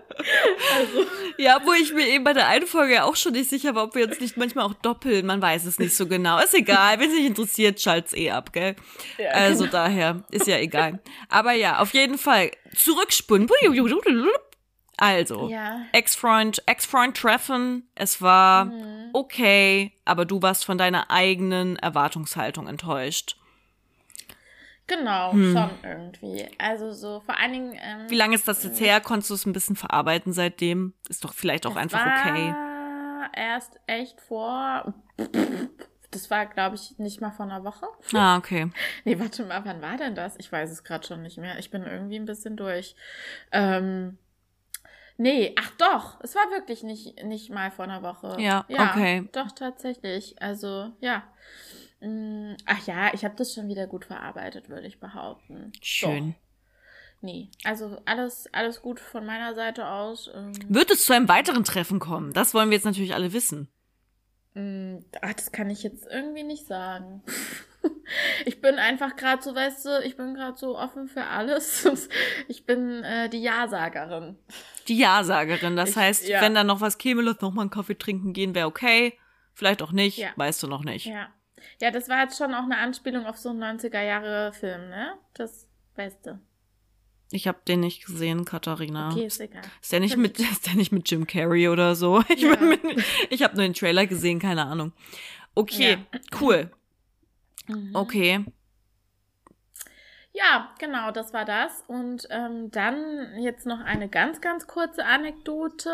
Also. 0.76 1.06
Ja, 1.38 1.60
wo 1.64 1.72
ich 1.72 1.92
mir 1.92 2.06
eben 2.06 2.22
bei 2.22 2.34
der 2.34 2.46
einen 2.46 2.66
Folge 2.66 3.02
auch 3.02 3.16
schon 3.16 3.32
nicht 3.32 3.50
sicher 3.50 3.74
war, 3.74 3.84
ob 3.84 3.96
wir 3.96 4.06
uns 4.06 4.20
nicht 4.20 4.36
manchmal 4.36 4.66
auch 4.66 4.74
doppeln. 4.74 5.26
Man 5.26 5.42
weiß 5.42 5.64
es 5.64 5.80
nicht 5.80 5.96
so 5.96 6.06
genau. 6.06 6.38
Ist 6.38 6.54
egal. 6.54 7.00
Wenn 7.00 7.10
es 7.10 7.16
nicht 7.16 7.26
interessiert, 7.26 7.80
schalt's 7.80 8.14
eh 8.14 8.30
ab, 8.30 8.52
gell? 8.52 8.76
Ja, 9.18 9.30
also 9.30 9.64
genau. 9.64 9.72
daher, 9.72 10.22
ist 10.30 10.46
ja 10.46 10.58
egal. 10.58 11.00
Aber 11.28 11.52
ja, 11.52 11.80
auf 11.80 11.94
jeden 11.94 12.18
Fall. 12.18 12.52
Zurückspulen. 12.76 13.48
Also, 14.96 15.48
ja. 15.48 15.80
Ex-Freund, 15.92 16.62
Ex-Freund 16.66 17.16
treffen. 17.16 17.88
Es 17.94 18.22
war 18.22 18.66
mhm. 18.66 19.10
okay, 19.14 19.92
aber 20.04 20.24
du 20.24 20.42
warst 20.42 20.64
von 20.64 20.78
deiner 20.78 21.10
eigenen 21.10 21.76
Erwartungshaltung 21.76 22.68
enttäuscht. 22.68 23.36
Genau, 24.88 25.32
hm. 25.32 25.52
schon 25.52 25.70
irgendwie. 25.82 26.48
Also 26.58 26.92
so 26.92 27.20
vor 27.20 27.38
allen 27.38 27.52
Dingen. 27.52 27.72
Ähm, 27.74 28.08
Wie 28.10 28.16
lange 28.16 28.34
ist 28.34 28.48
das 28.48 28.64
jetzt 28.64 28.80
her? 28.80 29.00
Konntest 29.00 29.30
du 29.30 29.34
es 29.34 29.46
ein 29.46 29.52
bisschen 29.52 29.76
verarbeiten 29.76 30.32
seitdem? 30.32 30.94
Ist 31.08 31.24
doch 31.24 31.34
vielleicht 31.34 31.66
auch 31.66 31.76
einfach 31.76 32.00
okay. 32.00 32.54
Erst 33.34 33.78
echt 33.86 34.20
vor. 34.20 34.94
Das 36.10 36.30
war, 36.30 36.46
glaube 36.46 36.76
ich, 36.76 36.98
nicht 36.98 37.20
mal 37.20 37.30
vor 37.30 37.44
einer 37.44 37.64
Woche. 37.64 37.86
Ah, 38.14 38.38
okay. 38.38 38.70
Nee, 39.04 39.18
warte 39.20 39.44
mal, 39.44 39.62
wann 39.66 39.82
war 39.82 39.98
denn 39.98 40.14
das? 40.14 40.36
Ich 40.38 40.50
weiß 40.50 40.70
es 40.70 40.82
gerade 40.82 41.06
schon 41.06 41.22
nicht 41.22 41.36
mehr. 41.36 41.58
Ich 41.58 41.70
bin 41.70 41.82
irgendwie 41.82 42.16
ein 42.16 42.24
bisschen 42.24 42.56
durch. 42.56 42.96
Ähm, 43.52 44.16
nee, 45.18 45.54
ach 45.58 45.70
doch, 45.76 46.18
es 46.22 46.34
war 46.34 46.50
wirklich 46.50 46.82
nicht, 46.82 47.22
nicht 47.24 47.50
mal 47.50 47.70
vor 47.70 47.84
einer 47.84 48.02
Woche. 48.02 48.40
Ja, 48.40 48.64
ja 48.68 48.90
okay. 48.90 49.28
Doch, 49.32 49.52
tatsächlich. 49.52 50.40
Also, 50.40 50.92
ja. 51.00 51.24
Mm, 52.00 52.54
ach 52.66 52.86
ja, 52.86 53.12
ich 53.12 53.24
habe 53.24 53.34
das 53.36 53.54
schon 53.54 53.68
wieder 53.68 53.86
gut 53.86 54.04
verarbeitet, 54.04 54.68
würde 54.68 54.86
ich 54.86 55.00
behaupten. 55.00 55.72
Schön. 55.82 56.30
Doch. 56.32 56.48
Nee, 57.20 57.50
also 57.64 58.00
alles, 58.04 58.48
alles 58.52 58.80
gut 58.80 59.00
von 59.00 59.26
meiner 59.26 59.54
Seite 59.54 59.88
aus. 59.88 60.30
Ähm. 60.32 60.52
Wird 60.68 60.90
es 60.90 61.04
zu 61.04 61.12
einem 61.12 61.28
weiteren 61.28 61.64
Treffen 61.64 61.98
kommen? 61.98 62.32
Das 62.32 62.54
wollen 62.54 62.70
wir 62.70 62.76
jetzt 62.76 62.84
natürlich 62.84 63.14
alle 63.14 63.32
wissen. 63.32 63.68
Mm, 64.54 64.98
ach, 65.20 65.34
das 65.34 65.50
kann 65.50 65.68
ich 65.68 65.82
jetzt 65.82 66.06
irgendwie 66.06 66.44
nicht 66.44 66.66
sagen. 66.66 67.22
ich 68.46 68.60
bin 68.60 68.76
einfach 68.76 69.16
gerade 69.16 69.42
so, 69.42 69.52
weißt 69.52 69.84
du, 69.84 70.00
ich 70.04 70.16
bin 70.16 70.34
gerade 70.34 70.56
so 70.56 70.78
offen 70.78 71.08
für 71.08 71.24
alles. 71.24 72.08
Ich 72.48 72.64
bin 72.64 73.02
äh, 73.04 73.28
die 73.28 73.42
Ja-Sagerin. 73.42 74.38
Die 74.86 74.96
Ja-Sagerin, 74.96 75.76
das 75.76 75.90
ich, 75.90 75.96
heißt, 75.96 76.28
ja. 76.28 76.40
wenn 76.40 76.54
da 76.54 76.64
noch 76.64 76.80
was 76.80 76.96
käme, 76.96 77.22
noch 77.22 77.52
mal 77.52 77.62
einen 77.62 77.70
Kaffee 77.70 77.98
trinken 77.98 78.32
gehen, 78.32 78.54
wäre 78.54 78.68
okay. 78.68 79.18
Vielleicht 79.52 79.82
auch 79.82 79.92
nicht, 79.92 80.18
ja. 80.18 80.30
weißt 80.36 80.62
du 80.62 80.66
noch 80.66 80.84
nicht. 80.84 81.06
Ja. 81.06 81.28
Ja, 81.80 81.90
das 81.90 82.08
war 82.08 82.22
jetzt 82.22 82.38
schon 82.38 82.54
auch 82.54 82.64
eine 82.64 82.78
Anspielung 82.78 83.26
auf 83.26 83.36
so 83.36 83.50
einen 83.50 83.62
90er-Jahre-Film, 83.62 84.88
ne? 84.88 85.14
Das 85.34 85.68
weißt 85.96 86.26
du. 86.26 86.40
Ich 87.30 87.46
habe 87.46 87.58
den 87.68 87.80
nicht 87.80 88.06
gesehen, 88.06 88.44
Katharina. 88.44 89.10
Okay, 89.10 89.26
ist 89.26 89.40
egal. 89.40 89.62
Ist 89.82 89.92
der 89.92 90.00
nicht 90.00 90.16
mit, 90.16 90.38
ist 90.38 90.66
der 90.66 90.74
nicht 90.74 90.92
mit 90.92 91.10
Jim 91.10 91.26
Carrey 91.26 91.68
oder 91.68 91.94
so? 91.94 92.22
Ich, 92.28 92.42
ja. 92.42 92.56
ich 93.30 93.42
habe 93.42 93.56
nur 93.56 93.64
den 93.64 93.74
Trailer 93.74 94.06
gesehen, 94.06 94.38
keine 94.38 94.64
Ahnung. 94.66 94.92
Okay, 95.54 95.98
ja. 96.12 96.20
cool. 96.40 96.70
Mhm. 97.66 97.90
Okay. 97.94 98.44
Ja, 100.38 100.70
genau, 100.78 101.10
das 101.10 101.32
war 101.32 101.44
das. 101.44 101.82
Und 101.88 102.28
ähm, 102.30 102.70
dann 102.70 103.40
jetzt 103.40 103.66
noch 103.66 103.80
eine 103.80 104.08
ganz, 104.08 104.40
ganz 104.40 104.68
kurze 104.68 105.04
Anekdote, 105.04 105.90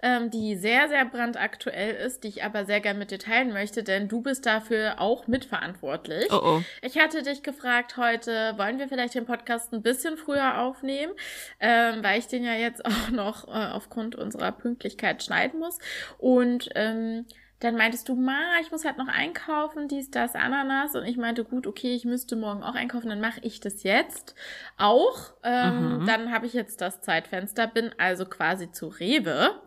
ähm, 0.00 0.30
die 0.30 0.54
sehr, 0.54 0.88
sehr 0.88 1.04
brandaktuell 1.04 1.96
ist, 1.96 2.22
die 2.22 2.28
ich 2.28 2.44
aber 2.44 2.66
sehr 2.66 2.80
gerne 2.80 3.00
mit 3.00 3.10
dir 3.10 3.18
teilen 3.18 3.52
möchte, 3.52 3.82
denn 3.82 4.06
du 4.06 4.20
bist 4.20 4.46
dafür 4.46 5.00
auch 5.00 5.26
mitverantwortlich. 5.26 6.32
Oh 6.32 6.40
oh. 6.40 6.62
Ich 6.82 7.00
hatte 7.00 7.22
dich 7.24 7.42
gefragt 7.42 7.96
heute, 7.96 8.54
wollen 8.58 8.78
wir 8.78 8.86
vielleicht 8.86 9.16
den 9.16 9.26
Podcast 9.26 9.72
ein 9.72 9.82
bisschen 9.82 10.18
früher 10.18 10.60
aufnehmen, 10.60 11.12
ähm, 11.58 12.04
weil 12.04 12.20
ich 12.20 12.28
den 12.28 12.44
ja 12.44 12.54
jetzt 12.54 12.84
auch 12.86 13.10
noch 13.10 13.48
äh, 13.48 13.72
aufgrund 13.72 14.14
unserer 14.14 14.52
Pünktlichkeit 14.52 15.24
schneiden 15.24 15.58
muss. 15.58 15.80
Und 16.18 16.68
ähm, 16.76 17.26
dann 17.64 17.76
meintest 17.76 18.10
du, 18.10 18.14
Ma, 18.14 18.58
ich 18.60 18.70
muss 18.70 18.84
halt 18.84 18.98
noch 18.98 19.08
einkaufen, 19.08 19.88
dies, 19.88 20.10
das, 20.10 20.34
Ananas. 20.34 20.94
Und 20.94 21.06
ich 21.06 21.16
meinte, 21.16 21.44
gut, 21.44 21.66
okay, 21.66 21.94
ich 21.94 22.04
müsste 22.04 22.36
morgen 22.36 22.62
auch 22.62 22.74
einkaufen, 22.74 23.08
dann 23.08 23.22
mache 23.22 23.40
ich 23.40 23.58
das 23.58 23.84
jetzt 23.84 24.34
auch. 24.76 25.32
Ähm, 25.42 26.00
mhm. 26.00 26.06
Dann 26.06 26.30
habe 26.30 26.44
ich 26.44 26.52
jetzt 26.52 26.82
das 26.82 27.00
Zeitfenster, 27.00 27.66
bin 27.66 27.90
also 27.96 28.26
quasi 28.26 28.70
zu 28.70 28.88
Rewe 28.88 29.58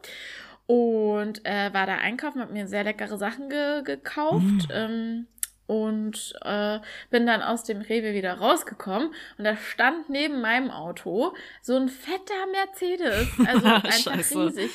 und 0.67 1.43
äh, 1.43 1.73
war 1.73 1.87
da 1.87 1.95
einkaufen, 1.95 2.39
habe 2.39 2.53
mir 2.53 2.67
sehr 2.67 2.83
leckere 2.83 3.17
Sachen 3.17 3.49
ge 3.49 3.81
gekauft. 3.81 4.43
Mhm. 4.43 4.67
Ähm, 4.69 5.27
und 5.65 6.33
äh, 6.43 6.79
bin 7.09 7.25
dann 7.25 7.41
aus 7.41 7.63
dem 7.63 7.81
Rewe 7.81 8.13
wieder 8.13 8.35
rausgekommen 8.35 9.09
und 9.37 9.43
da 9.43 9.57
stand 9.57 10.07
neben 10.07 10.39
meinem 10.39 10.71
Auto 10.71 11.33
so 11.61 11.75
ein 11.75 11.89
fetter 11.89 12.45
Mercedes, 12.53 13.27
also 13.45 13.65
einfach 13.67 14.17
riesig 14.17 14.71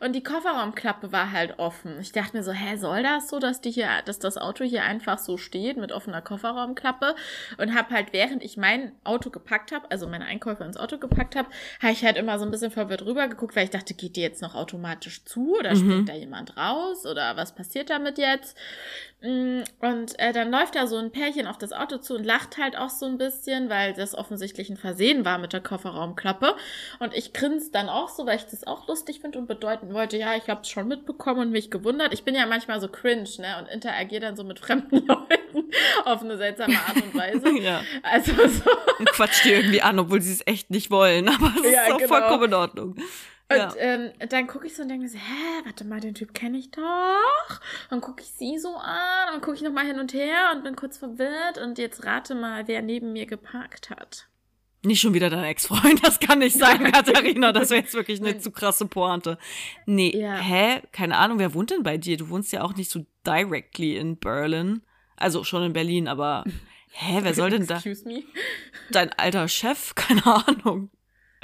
und 0.00 0.14
die 0.14 0.22
Kofferraumklappe 0.22 1.12
war 1.12 1.32
halt 1.32 1.58
offen. 1.58 1.98
Ich 2.00 2.12
dachte 2.12 2.36
mir 2.36 2.42
so, 2.42 2.52
hä, 2.52 2.76
soll 2.76 3.02
das 3.02 3.28
so, 3.28 3.38
dass 3.38 3.60
die 3.60 3.70
hier, 3.70 3.88
dass 4.04 4.18
das 4.18 4.36
Auto 4.36 4.64
hier 4.64 4.82
einfach 4.84 5.18
so 5.18 5.36
steht 5.36 5.76
mit 5.76 5.92
offener 5.92 6.22
Kofferraumklappe? 6.22 7.14
Und 7.56 7.74
habe 7.74 7.94
halt, 7.94 8.12
während 8.12 8.42
ich 8.42 8.56
mein 8.56 8.92
Auto 9.04 9.30
gepackt 9.30 9.72
habe, 9.72 9.90
also 9.90 10.06
meine 10.06 10.24
Einkäufe 10.24 10.64
ins 10.64 10.76
Auto 10.76 10.98
gepackt 10.98 11.36
habe, 11.36 11.48
habe 11.80 11.92
ich 11.92 12.04
halt 12.04 12.16
immer 12.16 12.38
so 12.38 12.44
ein 12.44 12.50
bisschen 12.50 12.70
verwirrt 12.70 13.04
rüber 13.04 13.28
geguckt, 13.28 13.56
weil 13.56 13.64
ich 13.64 13.70
dachte, 13.70 13.94
geht 13.94 14.16
die 14.16 14.22
jetzt 14.22 14.42
noch 14.42 14.54
automatisch 14.54 15.24
zu 15.24 15.56
oder 15.58 15.74
mhm. 15.74 15.78
springt 15.78 16.08
da 16.08 16.14
jemand 16.14 16.56
raus 16.56 17.06
oder 17.06 17.36
was 17.36 17.54
passiert 17.54 17.90
damit 17.90 18.18
jetzt? 18.18 18.56
Mm, 19.20 19.62
und 19.80 20.16
äh, 20.20 20.32
dann 20.32 20.52
läuft 20.52 20.76
da 20.76 20.86
so 20.86 20.96
ein 20.96 21.10
Pärchen 21.10 21.48
auf 21.48 21.58
das 21.58 21.72
Auto 21.72 21.98
zu 21.98 22.14
und 22.14 22.24
lacht 22.24 22.56
halt 22.56 22.76
auch 22.76 22.90
so 22.90 23.06
ein 23.06 23.18
bisschen, 23.18 23.68
weil 23.68 23.92
das 23.92 24.14
offensichtlich 24.14 24.70
ein 24.70 24.76
Versehen 24.76 25.24
war 25.24 25.38
mit 25.38 25.52
der 25.52 25.60
Kofferraumklappe. 25.60 26.54
Und 27.00 27.14
ich 27.14 27.32
grinse 27.32 27.72
dann 27.72 27.88
auch 27.88 28.10
so, 28.10 28.26
weil 28.26 28.36
ich 28.36 28.46
das 28.46 28.64
auch 28.66 28.86
lustig 28.86 29.20
finde 29.20 29.38
und 29.40 29.48
bedeuten 29.48 29.92
wollte, 29.92 30.16
ja, 30.18 30.36
ich 30.36 30.48
habe 30.48 30.60
es 30.60 30.68
schon 30.68 30.86
mitbekommen 30.86 31.40
und 31.40 31.50
mich 31.50 31.70
gewundert. 31.70 32.14
Ich 32.14 32.22
bin 32.22 32.36
ja 32.36 32.46
manchmal 32.46 32.80
so 32.80 32.88
cringe, 32.88 33.28
ne, 33.38 33.56
und 33.58 33.68
interagiere 33.68 34.20
dann 34.20 34.36
so 34.36 34.44
mit 34.44 34.60
fremden 34.64 35.04
Leuten 35.04 35.72
auf 36.04 36.22
eine 36.22 36.36
seltsame 36.36 36.76
Art 36.76 37.02
und 37.02 37.14
Weise. 37.14 37.58
ja. 37.60 37.82
Also 38.04 38.32
so. 38.46 38.70
Und 39.00 39.10
quatscht 39.10 39.44
die 39.44 39.50
irgendwie 39.50 39.82
an, 39.82 39.98
obwohl 39.98 40.20
sie 40.20 40.32
es 40.32 40.46
echt 40.46 40.70
nicht 40.70 40.92
wollen, 40.92 41.28
aber 41.28 41.52
es 41.56 41.72
ja, 41.72 41.82
ist 41.82 41.92
auch 41.92 41.98
genau. 41.98 42.08
vollkommen 42.08 42.44
in 42.44 42.54
Ordnung. 42.54 42.96
Und 43.50 43.56
ja. 43.56 43.74
ähm, 43.78 44.12
dann 44.28 44.46
gucke 44.46 44.66
ich 44.66 44.76
so 44.76 44.82
und 44.82 44.88
denke 44.90 45.04
mir 45.04 45.08
so, 45.08 45.16
hä, 45.16 45.62
warte 45.64 45.84
mal, 45.86 46.00
den 46.00 46.14
Typ 46.14 46.34
kenne 46.34 46.58
ich 46.58 46.70
doch. 46.70 47.60
Und 47.90 48.02
gucke 48.02 48.22
ich 48.22 48.28
sie 48.28 48.58
so 48.58 48.76
an 48.76 49.34
und 49.34 49.40
gucke 49.40 49.56
ich 49.56 49.62
nochmal 49.62 49.86
hin 49.86 49.98
und 49.98 50.12
her 50.12 50.52
und 50.54 50.64
bin 50.64 50.76
kurz 50.76 50.98
verwirrt. 50.98 51.56
Und 51.56 51.78
jetzt 51.78 52.04
rate 52.04 52.34
mal, 52.34 52.68
wer 52.68 52.82
neben 52.82 53.14
mir 53.14 53.24
geparkt 53.24 53.88
hat. 53.88 54.28
Nicht 54.84 55.00
schon 55.00 55.14
wieder 55.14 55.28
dein 55.28 55.44
Ex-Freund, 55.44 56.04
das 56.06 56.20
kann 56.20 56.38
nicht 56.38 56.56
sein, 56.56 56.84
Katharina. 56.92 57.52
Das 57.52 57.70
wäre 57.70 57.80
jetzt 57.80 57.94
wirklich 57.94 58.20
eine 58.20 58.38
zu 58.38 58.52
krasse 58.52 58.86
Pointe. 58.86 59.38
Nee, 59.86 60.16
ja. 60.16 60.36
hä? 60.36 60.82
Keine 60.92 61.16
Ahnung, 61.16 61.38
wer 61.38 61.54
wohnt 61.54 61.70
denn 61.70 61.82
bei 61.82 61.96
dir? 61.96 62.16
Du 62.16 62.28
wohnst 62.28 62.52
ja 62.52 62.62
auch 62.62 62.76
nicht 62.76 62.90
so 62.90 63.04
directly 63.26 63.96
in 63.96 64.18
Berlin. 64.18 64.82
Also 65.16 65.42
schon 65.42 65.62
in 65.64 65.72
Berlin, 65.72 66.06
aber 66.06 66.44
hä, 66.92 67.20
wer 67.22 67.34
soll 67.34 67.50
denn 67.50 67.66
da? 67.66 67.76
Excuse 67.76 68.06
me? 68.06 68.24
Dein 68.90 69.10
alter 69.14 69.48
Chef? 69.48 69.94
Keine 69.94 70.24
Ahnung. 70.26 70.90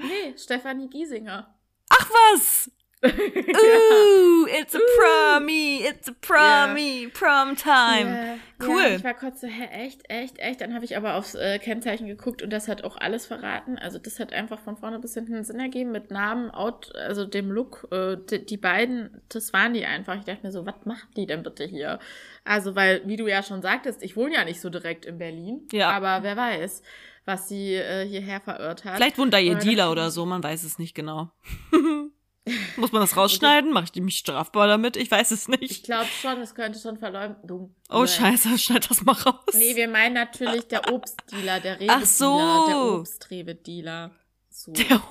Nee, 0.00 0.36
Stefanie 0.36 0.88
Giesinger. 0.88 1.53
Ach 1.96 2.10
was! 2.10 2.70
Ooh, 3.04 4.46
it's 4.48 4.74
a 4.74 4.80
promi, 4.98 5.82
it's 5.82 6.08
a 6.08 6.12
promi, 6.12 7.02
yeah. 7.02 7.08
prom 7.12 7.54
time. 7.54 8.06
Yeah. 8.06 8.38
Cool. 8.58 8.80
Ja, 8.80 8.96
ich 8.96 9.04
war 9.04 9.12
kurz 9.12 9.42
so, 9.42 9.46
hä, 9.46 9.68
echt, 9.70 10.08
echt, 10.08 10.38
echt. 10.38 10.62
Dann 10.62 10.72
habe 10.72 10.86
ich 10.86 10.96
aber 10.96 11.16
aufs 11.16 11.34
äh, 11.34 11.58
Kennzeichen 11.58 12.06
geguckt 12.06 12.40
und 12.40 12.50
das 12.50 12.66
hat 12.66 12.82
auch 12.82 12.96
alles 12.96 13.26
verraten. 13.26 13.78
Also 13.78 13.98
das 13.98 14.20
hat 14.20 14.32
einfach 14.32 14.58
von 14.58 14.78
vorne 14.78 15.00
bis 15.00 15.12
hinten 15.12 15.44
Sinn 15.44 15.60
ergeben 15.60 15.92
mit 15.92 16.10
Namen, 16.10 16.50
Out, 16.50 16.96
also 16.96 17.26
dem 17.26 17.50
Look. 17.50 17.86
Äh, 17.90 18.16
die, 18.30 18.46
die, 18.46 18.56
beiden, 18.56 19.20
das 19.28 19.52
waren 19.52 19.74
die 19.74 19.84
einfach. 19.84 20.16
Ich 20.16 20.24
dachte 20.24 20.46
mir 20.46 20.52
so, 20.52 20.64
was 20.64 20.86
machen 20.86 21.08
die 21.14 21.26
denn 21.26 21.42
bitte 21.42 21.64
hier? 21.64 21.98
Also 22.44 22.74
weil, 22.74 23.02
wie 23.04 23.16
du 23.16 23.26
ja 23.26 23.42
schon 23.42 23.60
sagtest, 23.60 24.02
ich 24.02 24.16
wohne 24.16 24.34
ja 24.34 24.44
nicht 24.44 24.62
so 24.62 24.70
direkt 24.70 25.04
in 25.04 25.18
Berlin. 25.18 25.68
Ja. 25.72 25.90
Aber 25.90 26.22
wer 26.22 26.38
weiß 26.38 26.82
was 27.24 27.48
sie 27.48 27.74
äh, 27.74 28.06
hierher 28.06 28.40
verirrt 28.40 28.84
hat. 28.84 28.96
Vielleicht 28.96 29.18
wohnt 29.18 29.32
da 29.32 29.38
ihr 29.38 29.54
Dealer 29.56 29.90
oder 29.90 30.10
so, 30.10 30.26
man 30.26 30.42
weiß 30.42 30.64
es 30.64 30.78
nicht 30.78 30.94
genau. 30.94 31.30
Muss 32.76 32.92
man 32.92 33.00
das 33.00 33.16
rausschneiden? 33.16 33.72
Mache 33.72 33.86
ich 33.94 34.02
mich 34.02 34.18
strafbar 34.18 34.66
damit? 34.66 34.96
Ich 34.98 35.10
weiß 35.10 35.30
es 35.30 35.48
nicht. 35.48 35.62
Ich 35.62 35.82
glaube 35.82 36.08
schon, 36.20 36.40
es 36.42 36.54
könnte 36.54 36.78
schon 36.78 36.98
Verleumdung. 36.98 37.74
Oh 37.88 38.06
scheiße, 38.06 38.58
schneid 38.58 38.90
das 38.90 39.02
mal 39.02 39.12
raus. 39.14 39.54
Nee, 39.54 39.74
wir 39.76 39.88
meinen 39.88 40.14
natürlich 40.14 40.68
der 40.68 40.92
Obstdealer, 40.92 41.60
der 41.60 41.80
Rewe-Dealer, 41.80 42.00
Ach 42.02 42.04
so. 42.04 42.66
der 42.68 42.98
Obstrewe-Dealer. 42.98 44.10
So. 44.50 44.72
Der 44.72 45.02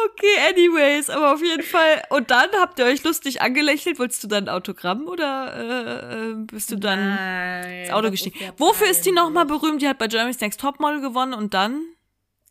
Okay, 0.04 0.50
anyways, 0.50 1.10
aber 1.10 1.34
auf 1.34 1.42
jeden 1.42 1.62
Fall. 1.62 2.02
Und 2.10 2.30
dann 2.30 2.48
habt 2.58 2.78
ihr 2.78 2.86
euch 2.86 3.04
lustig 3.04 3.40
angelächelt. 3.40 3.98
Wolltest 3.98 4.24
du 4.24 4.28
dann 4.28 4.44
ein 4.44 4.48
Autogramm 4.48 5.06
oder 5.06 5.54
äh, 5.56 6.30
äh 6.30 6.34
bist 6.34 6.70
du 6.70 6.76
dann 6.76 7.14
Nein, 7.14 7.82
ins 7.82 7.90
Auto 7.90 8.10
gestiegen? 8.10 8.36
Wofür 8.56 8.88
ist 8.88 9.06
die 9.06 9.12
nochmal 9.12 9.46
berühmt? 9.46 9.80
Die 9.80 9.88
hat 9.88 9.98
bei 9.98 10.08
Germany's 10.08 10.40
Next 10.40 10.60
Topmodel 10.60 11.00
gewonnen 11.00 11.34
und 11.34 11.54
dann? 11.54 11.82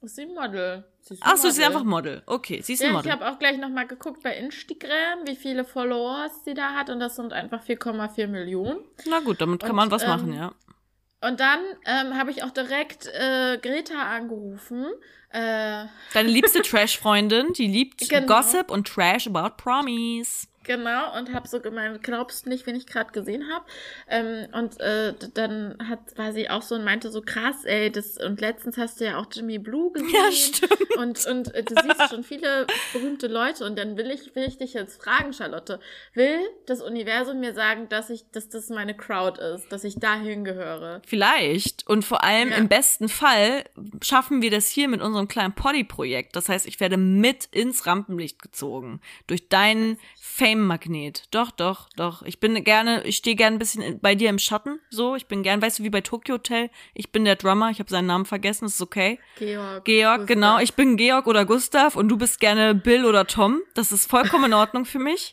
Ist 0.01 0.15
sie 0.15 0.25
Model. 0.25 0.85
Sie 1.01 1.15
ist 1.15 1.23
Ach 1.23 1.35
so, 1.35 1.49
sie 1.49 1.61
ist 1.61 1.67
einfach 1.67 1.83
Model. 1.83 2.23
Okay, 2.25 2.61
sie 2.61 2.73
ist 2.73 2.81
ja, 2.81 2.87
ein 2.87 2.93
Model. 2.93 3.07
Ich 3.07 3.11
habe 3.11 3.29
auch 3.29 3.37
gleich 3.39 3.57
nochmal 3.57 3.87
geguckt 3.87 4.23
bei 4.23 4.35
Instagram, 4.35 5.25
wie 5.25 5.35
viele 5.35 5.65
Followers 5.65 6.43
sie 6.45 6.53
da 6.53 6.73
hat 6.73 6.89
und 6.89 6.99
das 6.99 7.15
sind 7.15 7.33
einfach 7.33 7.63
4,4 7.63 8.27
Millionen. 8.27 8.79
Na 9.07 9.19
gut, 9.19 9.41
damit 9.41 9.61
kann 9.61 9.71
und, 9.71 9.75
man 9.75 9.91
was 9.91 10.03
ähm, 10.03 10.09
machen, 10.09 10.33
ja. 10.33 10.53
Und 11.21 11.39
dann 11.39 11.59
ähm, 11.85 12.17
habe 12.17 12.31
ich 12.31 12.43
auch 12.43 12.51
direkt 12.51 13.07
äh, 13.07 13.57
Greta 13.61 14.15
angerufen 14.15 14.87
äh, 15.33 15.85
Deine 16.13 16.29
liebste 16.29 16.61
Trash-Freundin, 16.63 17.53
die 17.53 17.67
liebt 17.67 18.09
genau. 18.09 18.27
Gossip 18.27 18.69
und 18.69 18.87
Trash 18.87 19.27
about 19.27 19.55
Promis. 19.57 20.47
Genau, 20.63 21.17
und 21.17 21.33
habe 21.33 21.47
so 21.47 21.59
gemeint, 21.59 22.03
glaubst 22.03 22.45
nicht, 22.45 22.67
wen 22.67 22.75
ich 22.75 22.85
gerade 22.85 23.11
gesehen 23.11 23.49
habe. 23.51 23.65
Ähm, 24.07 24.47
und 24.53 24.79
äh, 24.79 25.13
dann 25.33 25.75
hat, 25.89 25.99
war 26.17 26.33
sie 26.33 26.49
auch 26.49 26.61
so 26.61 26.75
und 26.75 26.83
meinte 26.83 27.09
so, 27.09 27.21
krass, 27.21 27.65
ey, 27.65 27.91
das, 27.91 28.17
und 28.17 28.39
letztens 28.41 28.77
hast 28.77 29.01
du 29.01 29.05
ja 29.05 29.17
auch 29.17 29.25
Jimmy 29.31 29.57
Blue 29.57 29.91
gesehen. 29.91 30.09
Ja, 30.13 30.31
stimmt. 30.31 30.97
Und, 30.97 31.25
und 31.25 31.55
äh, 31.55 31.63
du 31.63 31.75
siehst 31.81 32.09
schon 32.09 32.23
viele 32.23 32.67
berühmte 32.93 33.27
Leute. 33.27 33.65
Und 33.65 33.79
dann 33.79 33.97
will 33.97 34.11
ich, 34.11 34.35
will 34.35 34.43
ich 34.43 34.57
dich 34.57 34.73
jetzt 34.73 35.01
fragen, 35.01 35.33
Charlotte. 35.33 35.79
Will 36.13 36.39
das 36.67 36.81
Universum 36.81 37.39
mir 37.39 37.53
sagen, 37.53 37.89
dass 37.89 38.09
ich, 38.09 38.29
dass 38.31 38.49
das 38.49 38.69
meine 38.69 38.95
Crowd 38.95 39.41
ist, 39.41 39.71
dass 39.71 39.83
ich 39.83 39.95
dahin 39.95 40.43
gehöre? 40.43 41.01
Vielleicht. 41.07 41.87
Und 41.87 42.05
vor 42.05 42.23
allem 42.23 42.51
ja. 42.51 42.57
im 42.57 42.67
besten 42.67 43.09
Fall 43.09 43.63
schaffen 44.03 44.41
wir 44.41 44.51
das 44.51 44.67
hier 44.67 44.87
mit 44.87 45.01
unserem 45.01 45.27
kleinen 45.27 45.53
Poddy-Projekt. 45.53 46.35
Das 46.35 46.49
heißt, 46.49 46.67
ich 46.67 46.79
werde 46.79 46.97
mit 46.97 47.45
ins 47.45 47.87
Rampenlicht 47.87 48.41
gezogen. 48.41 49.01
Durch 49.25 49.49
deinen 49.49 49.97
Fame-Magnet. 50.51 51.23
Doch, 51.31 51.51
doch, 51.51 51.87
doch. 51.95 52.23
Ich 52.23 52.39
bin 52.39 52.61
gerne, 52.63 53.03
ich 53.03 53.17
stehe 53.17 53.35
gerne 53.35 53.55
ein 53.55 53.59
bisschen 53.59 53.99
bei 53.99 54.15
dir 54.15 54.29
im 54.29 54.39
Schatten. 54.39 54.79
So, 54.89 55.15
ich 55.15 55.27
bin 55.27 55.43
gern, 55.43 55.61
weißt 55.61 55.79
du, 55.79 55.83
wie 55.83 55.89
bei 55.89 56.01
Tokyo 56.01 56.35
Hotel. 56.35 56.69
Ich 56.93 57.11
bin 57.11 57.25
der 57.25 57.35
Drummer, 57.35 57.69
ich 57.69 57.79
habe 57.79 57.89
seinen 57.89 58.07
Namen 58.07 58.25
vergessen, 58.25 58.65
ist 58.65 58.81
okay. 58.81 59.19
Georg. 59.37 59.85
Georg, 59.85 60.19
Gustav. 60.19 60.27
genau. 60.27 60.59
Ich 60.59 60.73
bin 60.73 60.97
Georg 60.97 61.27
oder 61.27 61.45
Gustav 61.45 61.95
und 61.95 62.09
du 62.09 62.17
bist 62.17 62.39
gerne 62.39 62.75
Bill 62.75 63.05
oder 63.05 63.27
Tom. 63.27 63.61
Das 63.73 63.91
ist 63.91 64.09
vollkommen 64.09 64.45
in 64.45 64.53
Ordnung 64.53 64.85
für 64.85 64.99
mich. 64.99 65.31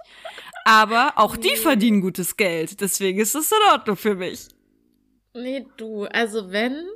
Aber 0.64 1.14
auch 1.16 1.36
nee. 1.36 1.48
die 1.48 1.56
verdienen 1.56 2.00
gutes 2.00 2.36
Geld. 2.36 2.80
Deswegen 2.80 3.18
ist 3.18 3.34
es 3.34 3.50
in 3.50 3.72
Ordnung 3.72 3.96
für 3.96 4.14
mich. 4.14 4.48
Nee, 5.34 5.66
du, 5.76 6.04
also 6.04 6.50
wenn. 6.52 6.86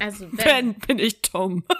Also 0.00 0.26
wenn. 0.32 0.44
Wenn 0.44 0.74
bin 0.74 0.98
ich 0.98 1.22
Tom. 1.22 1.64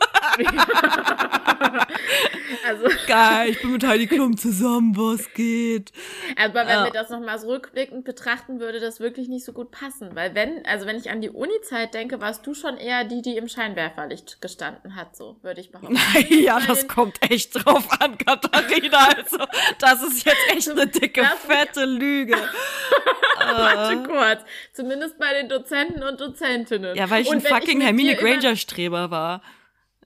also, 2.66 2.88
Geil, 3.06 3.50
ich 3.50 3.60
bin 3.60 3.72
mit 3.72 3.84
Heidi 3.84 4.06
Klum 4.06 4.36
zusammen, 4.36 4.96
was 4.96 5.32
geht. 5.34 5.92
Aber 6.36 6.60
wenn 6.60 6.68
ja. 6.68 6.84
wir 6.84 6.92
das 6.92 7.10
nochmal 7.10 7.38
so 7.38 7.48
rückblickend 7.48 8.04
betrachten, 8.04 8.60
würde 8.60 8.80
das 8.80 9.00
wirklich 9.00 9.28
nicht 9.28 9.44
so 9.44 9.52
gut 9.52 9.70
passen. 9.70 10.14
Weil 10.14 10.34
wenn, 10.34 10.64
also 10.66 10.86
wenn 10.86 10.96
ich 10.96 11.10
an 11.10 11.20
die 11.20 11.30
Uni-Zeit 11.30 11.94
denke, 11.94 12.20
warst 12.20 12.46
du 12.46 12.54
schon 12.54 12.76
eher 12.76 13.04
die, 13.04 13.22
die 13.22 13.36
im 13.36 13.48
Scheinwerferlicht 13.48 14.40
gestanden 14.40 14.96
hat, 14.96 15.16
so 15.16 15.36
würde 15.42 15.60
ich 15.60 15.70
behaupten. 15.70 15.98
ja, 16.28 16.60
das 16.66 16.88
kommt 16.88 17.20
echt 17.30 17.54
drauf 17.54 17.88
an, 18.00 18.18
Katharina. 18.18 19.08
Also, 19.16 19.44
das 19.78 20.02
ist 20.02 20.24
jetzt 20.24 20.50
echt 20.50 20.70
eine 20.70 20.86
dicke, 20.86 21.24
fette 21.46 21.84
Lüge. 21.84 22.36
Warte 23.38 24.02
kurz. 24.04 24.40
Zumindest 24.72 25.18
bei 25.18 25.34
den 25.34 25.48
Dozenten 25.48 26.02
und 26.02 26.20
Dozentinnen. 26.20 26.96
Ja, 26.96 27.10
weil 27.10 27.22
ich 27.22 27.28
und 27.28 27.36
ein 27.36 27.42
fucking 27.42 27.82
Hermine 27.84 28.16
Granger-Streber 28.16 29.10
war. 29.10 29.42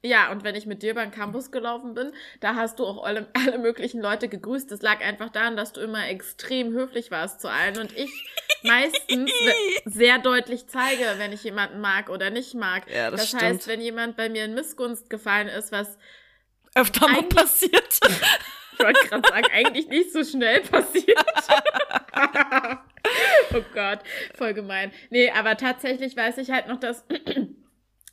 Ja, 0.02 0.30
und 0.30 0.44
wenn 0.44 0.54
ich 0.54 0.66
mit 0.66 0.82
dir 0.82 0.94
beim 0.94 1.10
Campus 1.10 1.50
gelaufen 1.50 1.94
bin, 1.94 2.12
da 2.40 2.54
hast 2.54 2.78
du 2.78 2.86
auch 2.86 3.04
alle, 3.04 3.26
alle 3.34 3.58
möglichen 3.58 4.00
Leute 4.00 4.28
gegrüßt. 4.28 4.70
Das 4.70 4.80
lag 4.80 5.00
einfach 5.00 5.30
daran, 5.30 5.56
dass 5.56 5.72
du 5.72 5.80
immer 5.80 6.08
extrem 6.08 6.72
höflich 6.72 7.10
warst 7.10 7.40
zu 7.40 7.50
allen 7.50 7.78
und 7.78 7.96
ich 7.96 8.10
meistens 8.62 9.32
sehr 9.84 10.18
deutlich 10.18 10.68
zeige, 10.68 11.04
wenn 11.18 11.32
ich 11.32 11.42
jemanden 11.42 11.80
mag 11.80 12.10
oder 12.10 12.30
nicht 12.30 12.54
mag. 12.54 12.88
Ja, 12.90 13.10
das, 13.10 13.20
das 13.20 13.28
stimmt. 13.30 13.42
heißt, 13.42 13.68
wenn 13.68 13.80
jemand 13.80 14.16
bei 14.16 14.28
mir 14.28 14.44
in 14.44 14.54
Missgunst 14.54 15.10
gefallen 15.10 15.48
ist, 15.48 15.72
was 15.72 15.98
öfter 16.74 17.08
mal 17.08 17.22
passiert. 17.24 17.98
ich 18.72 18.78
wollte 18.78 19.08
gerade 19.08 19.28
sagen, 19.28 19.46
eigentlich 19.52 19.88
nicht 19.88 20.12
so 20.12 20.22
schnell 20.22 20.60
passiert. 20.60 21.24
oh 23.52 23.64
Gott, 23.74 24.00
voll 24.36 24.54
gemein. 24.54 24.92
Nee, 25.10 25.30
aber 25.30 25.56
tatsächlich 25.56 26.16
weiß 26.16 26.38
ich 26.38 26.50
halt 26.50 26.68
noch, 26.68 26.78
dass 26.78 27.04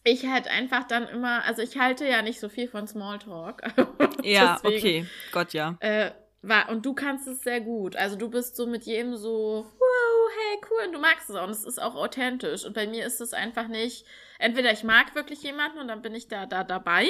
ich 0.05 0.27
halt 0.27 0.47
einfach 0.47 0.83
dann 0.83 1.07
immer, 1.07 1.43
also 1.43 1.61
ich 1.61 1.77
halte 1.77 2.07
ja 2.07 2.21
nicht 2.21 2.39
so 2.39 2.47
viel 2.47 2.67
von 2.67 2.87
Smalltalk. 2.87 3.63
ja, 4.23 4.59
Deswegen, 4.63 4.77
okay, 4.77 5.05
Gott 5.31 5.53
ja. 5.53 5.75
Äh, 5.79 6.11
war, 6.43 6.69
und 6.69 6.85
du 6.85 6.93
kannst 6.93 7.27
es 7.27 7.41
sehr 7.41 7.59
gut. 7.59 7.95
Also 7.95 8.15
du 8.15 8.29
bist 8.29 8.55
so 8.55 8.67
mit 8.67 8.83
jedem 8.83 9.17
so, 9.17 9.65
wow, 9.65 10.31
hey, 10.37 10.61
cool, 10.69 10.87
und 10.87 10.93
du 10.93 10.99
magst 10.99 11.29
es 11.29 11.35
auch. 11.35 11.45
Und 11.45 11.49
es 11.49 11.65
ist 11.65 11.81
auch 11.81 11.95
authentisch. 11.95 12.65
Und 12.65 12.73
bei 12.73 12.85
mir 12.85 13.03
ist 13.03 13.19
es 13.19 13.33
einfach 13.33 13.67
nicht, 13.67 14.05
entweder 14.37 14.71
ich 14.71 14.83
mag 14.83 15.15
wirklich 15.15 15.41
jemanden 15.41 15.79
und 15.79 15.87
dann 15.87 16.03
bin 16.03 16.13
ich 16.13 16.27
da, 16.27 16.45
da 16.45 16.63
dabei. 16.63 17.07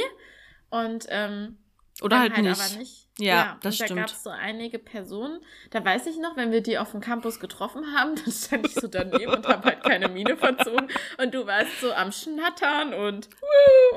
Und, 0.70 1.06
ähm, 1.10 1.58
oder 2.02 2.22
halt, 2.22 2.34
halt 2.34 2.46
nicht. 2.46 2.80
nicht. 2.80 3.05
Ja, 3.18 3.26
ja 3.26 3.58
das 3.62 3.78
da 3.78 3.86
stimmt. 3.86 4.00
Da 4.00 4.06
gab 4.06 4.12
es 4.12 4.24
so 4.24 4.30
einige 4.30 4.78
Personen, 4.78 5.40
da 5.72 5.84
weiß 5.84 6.08
ich 6.08 6.18
noch, 6.18 6.36
wenn 6.36 6.52
wir 6.52 6.62
die 6.62 6.78
auf 6.78 6.92
dem 6.92 7.00
Campus 7.00 7.40
getroffen 7.40 7.96
haben, 7.96 8.16
dann 8.24 8.32
stand 8.34 8.68
ich 8.68 8.74
so 8.74 8.88
daneben 8.88 9.34
und 9.34 9.48
habe 9.48 9.70
halt 9.70 9.84
keine 9.84 10.10
Miene 10.10 10.36
verzogen 10.36 10.90
und 11.18 11.34
du 11.34 11.46
warst 11.46 11.80
so 11.80 11.94
am 11.94 12.12
Schnattern 12.12 12.94
und 12.94 13.30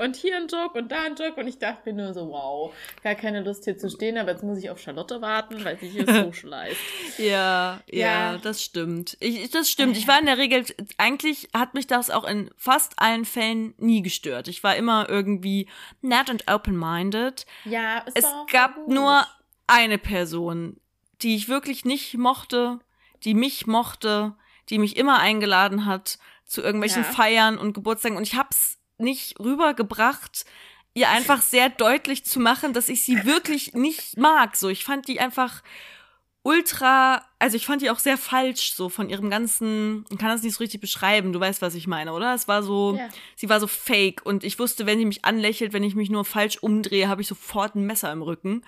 und 0.01 0.15
hier 0.15 0.37
ein 0.37 0.47
Joke 0.47 0.79
und 0.79 0.93
da 0.93 1.03
ein 1.03 1.17
Joke 1.17 1.41
und 1.41 1.49
ich 1.49 1.59
dachte 1.59 1.93
mir 1.93 2.05
nur 2.05 2.15
so, 2.15 2.29
wow, 2.29 2.73
gar 3.03 3.17
keine 3.17 3.43
Lust 3.43 3.65
hier 3.65 3.77
zu 3.77 3.91
stehen, 3.91 4.17
aber 4.19 4.31
jetzt 4.31 4.45
muss 4.45 4.59
ich 4.59 4.71
auf 4.71 4.79
Charlotte 4.79 5.21
warten, 5.21 5.65
weil 5.65 5.79
sie 5.79 5.89
hier 5.89 6.07
socialized. 6.07 6.79
ja, 7.19 7.81
ja, 7.91 8.33
ja, 8.33 8.39
das 8.39 8.63
stimmt. 8.63 9.17
Ich, 9.19 9.51
das 9.51 9.69
stimmt. 9.69 9.97
Ich 9.97 10.07
war 10.07 10.21
in 10.21 10.27
der 10.27 10.39
Regel, 10.39 10.65
eigentlich 10.97 11.49
hat 11.53 11.75
mich 11.75 11.89
das 11.89 12.11
auch 12.11 12.25
in 12.25 12.51
fast 12.57 12.93
allen 12.99 13.25
Fällen 13.25 13.75
nie 13.79 14.03
gestört. 14.03 14.47
Ich 14.47 14.63
war 14.63 14.77
immer 14.77 15.09
irgendwie 15.09 15.69
nett 16.03 16.31
und 16.31 16.45
open-minded. 16.49 17.47
Ja, 17.65 18.05
es 18.15 18.25
gab 18.53 18.87
nur 18.87 19.08
nur 19.09 19.27
eine 19.66 19.99
Person, 19.99 20.81
die 21.23 21.35
ich 21.37 21.49
wirklich 21.49 21.85
nicht 21.85 22.16
mochte, 22.16 22.81
die 23.25 23.35
mich 23.35 23.66
mochte, 23.66 24.35
die 24.68 24.79
mich 24.79 24.97
immer 24.97 25.18
eingeladen 25.18 25.87
hat 25.87 26.18
zu 26.44 26.62
irgendwelchen 26.62 27.03
ja. 27.03 27.11
Feiern 27.11 27.59
und 27.59 27.73
Geburtstagen 27.73 28.16
und 28.16 28.23
ich 28.23 28.35
hab's 28.35 28.79
nicht 28.97 29.38
rübergebracht, 29.38 30.44
ihr 30.94 31.09
einfach 31.11 31.42
sehr 31.42 31.68
deutlich 31.68 32.25
zu 32.25 32.40
machen, 32.40 32.73
dass 32.73 32.88
ich 32.88 33.03
sie 33.03 33.25
wirklich 33.25 33.75
nicht 33.75 34.16
mag. 34.16 34.57
So, 34.57 34.68
ich 34.68 34.85
fand 34.85 35.09
die 35.09 35.21
einfach 35.21 35.62
ultra, 36.49 37.23
also 37.39 37.59
ich 37.59 37.67
fand 37.67 37.83
die 37.83 37.91
auch 37.91 37.99
sehr 37.99 38.17
falsch, 38.17 38.73
so 38.73 38.89
von 38.89 39.11
ihrem 39.11 39.29
ganzen, 39.29 40.07
ich 40.09 40.17
kann 40.17 40.31
das 40.31 40.43
nicht 40.43 40.55
so 40.55 40.65
richtig 40.65 40.81
beschreiben, 40.81 41.35
du 41.35 41.39
weißt, 41.39 41.61
was 41.61 41.75
ich 41.75 41.87
meine, 41.87 42.15
oder? 42.15 42.35
Es 42.35 42.49
war 42.49 42.63
so, 42.63 42.97
ja. 42.97 43.07
sie 43.37 43.51
war 43.51 43.61
so 43.61 43.67
fake 43.67 44.25
und 44.25 44.45
ich 44.45 44.59
wusste, 44.59 44.87
wenn 44.87 44.99
sie 44.99 45.05
mich 45.05 45.27
anlächelt, 45.27 45.75
wenn 45.75 45.83
ich 45.83 45.95
mich 45.95 46.09
nur 46.09 46.25
falsch 46.25 46.57
umdrehe, 46.57 47.09
habe 47.09 47.21
ich 47.21 47.29
sofort 47.29 47.75
ein 47.75 47.85
Messer 47.85 48.11
im 48.11 48.23
Rücken. 48.23 48.63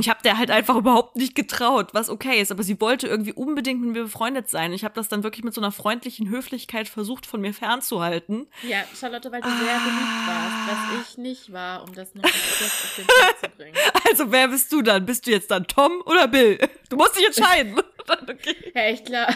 Ich 0.00 0.08
habe 0.08 0.20
der 0.22 0.38
halt 0.38 0.50
einfach 0.50 0.76
überhaupt 0.76 1.16
nicht 1.16 1.34
getraut, 1.34 1.88
was 1.92 2.08
okay 2.08 2.40
ist. 2.40 2.50
Aber 2.50 2.62
sie 2.62 2.80
wollte 2.80 3.06
irgendwie 3.06 3.32
unbedingt 3.32 3.80
mit 3.80 3.90
mir 3.94 4.02
befreundet 4.04 4.48
sein. 4.48 4.72
Ich 4.72 4.84
habe 4.84 4.94
das 4.94 5.08
dann 5.08 5.22
wirklich 5.22 5.44
mit 5.44 5.54
so 5.54 5.60
einer 5.60 5.72
freundlichen 5.72 6.28
Höflichkeit 6.28 6.88
versucht, 6.88 7.26
von 7.26 7.40
mir 7.40 7.54
fernzuhalten. 7.54 8.46
Ja, 8.62 8.84
Charlotte, 8.98 9.30
weil 9.30 9.40
du 9.40 9.48
ah. 9.48 9.58
sehr 9.58 9.78
beliebt 9.78 10.26
warst, 10.26 10.68
was 10.68 11.10
ich 11.10 11.18
nicht 11.18 11.52
war, 11.52 11.84
um 11.84 11.94
das 11.94 12.14
noch 12.14 12.24
auf 12.24 12.94
den 12.96 13.06
Punkt 13.06 13.40
zu 13.40 13.48
bringen. 13.56 13.74
Also, 14.06 14.30
wer 14.30 14.48
bist 14.48 14.70
du 14.70 14.82
dann? 14.82 15.06
Bist 15.06 15.26
du 15.26 15.30
jetzt 15.30 15.50
dann 15.50 15.66
Tom 15.66 16.02
oder 16.04 16.28
Bill? 16.28 16.58
Du 16.88 16.96
musst 16.96 17.16
dich 17.16 17.26
entscheiden. 17.26 17.74
okay. 18.08 18.72
Ja, 18.74 18.88
ich 18.88 19.04
glaube. 19.04 19.34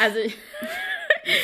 Also, 0.00 0.18
ich 0.18 0.36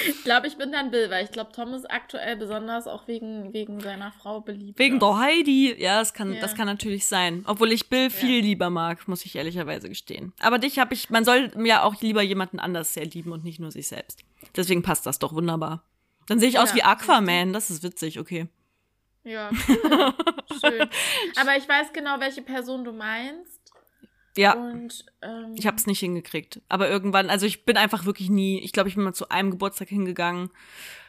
ich 0.08 0.24
glaube, 0.24 0.46
ich 0.46 0.56
bin 0.56 0.72
dann 0.72 0.90
Bill, 0.90 1.10
weil 1.10 1.24
ich 1.24 1.30
glaube, 1.30 1.52
Tom 1.52 1.72
ist 1.74 1.90
aktuell 1.90 2.36
besonders 2.36 2.86
auch 2.86 3.06
wegen, 3.06 3.52
wegen 3.52 3.80
seiner 3.80 4.12
Frau 4.12 4.40
beliebt. 4.40 4.78
Wegen 4.78 4.98
der 4.98 5.18
Heidi, 5.18 5.74
ja, 5.80 5.98
das 5.98 6.14
kann, 6.14 6.34
ja. 6.34 6.40
das 6.40 6.54
kann 6.54 6.66
natürlich 6.66 7.06
sein. 7.06 7.44
Obwohl 7.46 7.72
ich 7.72 7.88
Bill 7.88 8.10
viel 8.10 8.38
ja. 8.38 8.42
lieber 8.42 8.70
mag, 8.70 9.06
muss 9.08 9.24
ich 9.24 9.36
ehrlicherweise 9.36 9.88
gestehen. 9.88 10.32
Aber 10.40 10.58
dich 10.58 10.78
habe 10.78 10.94
ich, 10.94 11.10
man 11.10 11.24
soll 11.24 11.52
ja 11.64 11.82
auch 11.82 12.00
lieber 12.00 12.22
jemanden 12.22 12.58
anders 12.58 12.94
sehr 12.94 13.06
lieben 13.06 13.32
und 13.32 13.44
nicht 13.44 13.60
nur 13.60 13.70
sich 13.70 13.88
selbst. 13.88 14.24
Deswegen 14.56 14.82
passt 14.82 15.06
das 15.06 15.18
doch 15.18 15.32
wunderbar. 15.32 15.84
Dann 16.26 16.38
sehe 16.40 16.48
ich 16.48 16.58
aus 16.58 16.70
ja. 16.70 16.76
wie 16.76 16.82
Aquaman, 16.82 17.52
das 17.52 17.70
ist 17.70 17.82
witzig, 17.82 18.18
okay. 18.18 18.48
Ja, 19.24 19.50
cool. 19.68 20.14
schön. 20.60 20.88
Aber 21.40 21.56
ich 21.56 21.68
weiß 21.68 21.92
genau, 21.92 22.18
welche 22.20 22.42
Person 22.42 22.84
du 22.84 22.92
meinst. 22.92 23.57
Ja. 24.38 24.52
Und, 24.52 25.04
ähm, 25.20 25.54
ich 25.56 25.66
habe 25.66 25.76
es 25.76 25.86
nicht 25.86 25.98
hingekriegt. 25.98 26.62
Aber 26.68 26.88
irgendwann, 26.88 27.28
also 27.28 27.44
ich 27.44 27.64
bin 27.64 27.76
einfach 27.76 28.04
wirklich 28.04 28.30
nie, 28.30 28.60
ich 28.60 28.72
glaube, 28.72 28.88
ich 28.88 28.94
bin 28.94 29.02
mal 29.02 29.12
zu 29.12 29.30
einem 29.30 29.50
Geburtstag 29.50 29.88
hingegangen, 29.88 30.50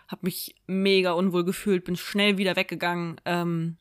habe 0.08 0.22
mich 0.24 0.56
mega 0.66 1.12
unwohl 1.12 1.46
gefühlt, 1.46 1.84
bin 1.84 1.96
schnell 1.96 2.40
wieder 2.40 2.56
weggegangen. 2.56 3.22
Ähm, 3.26 3.78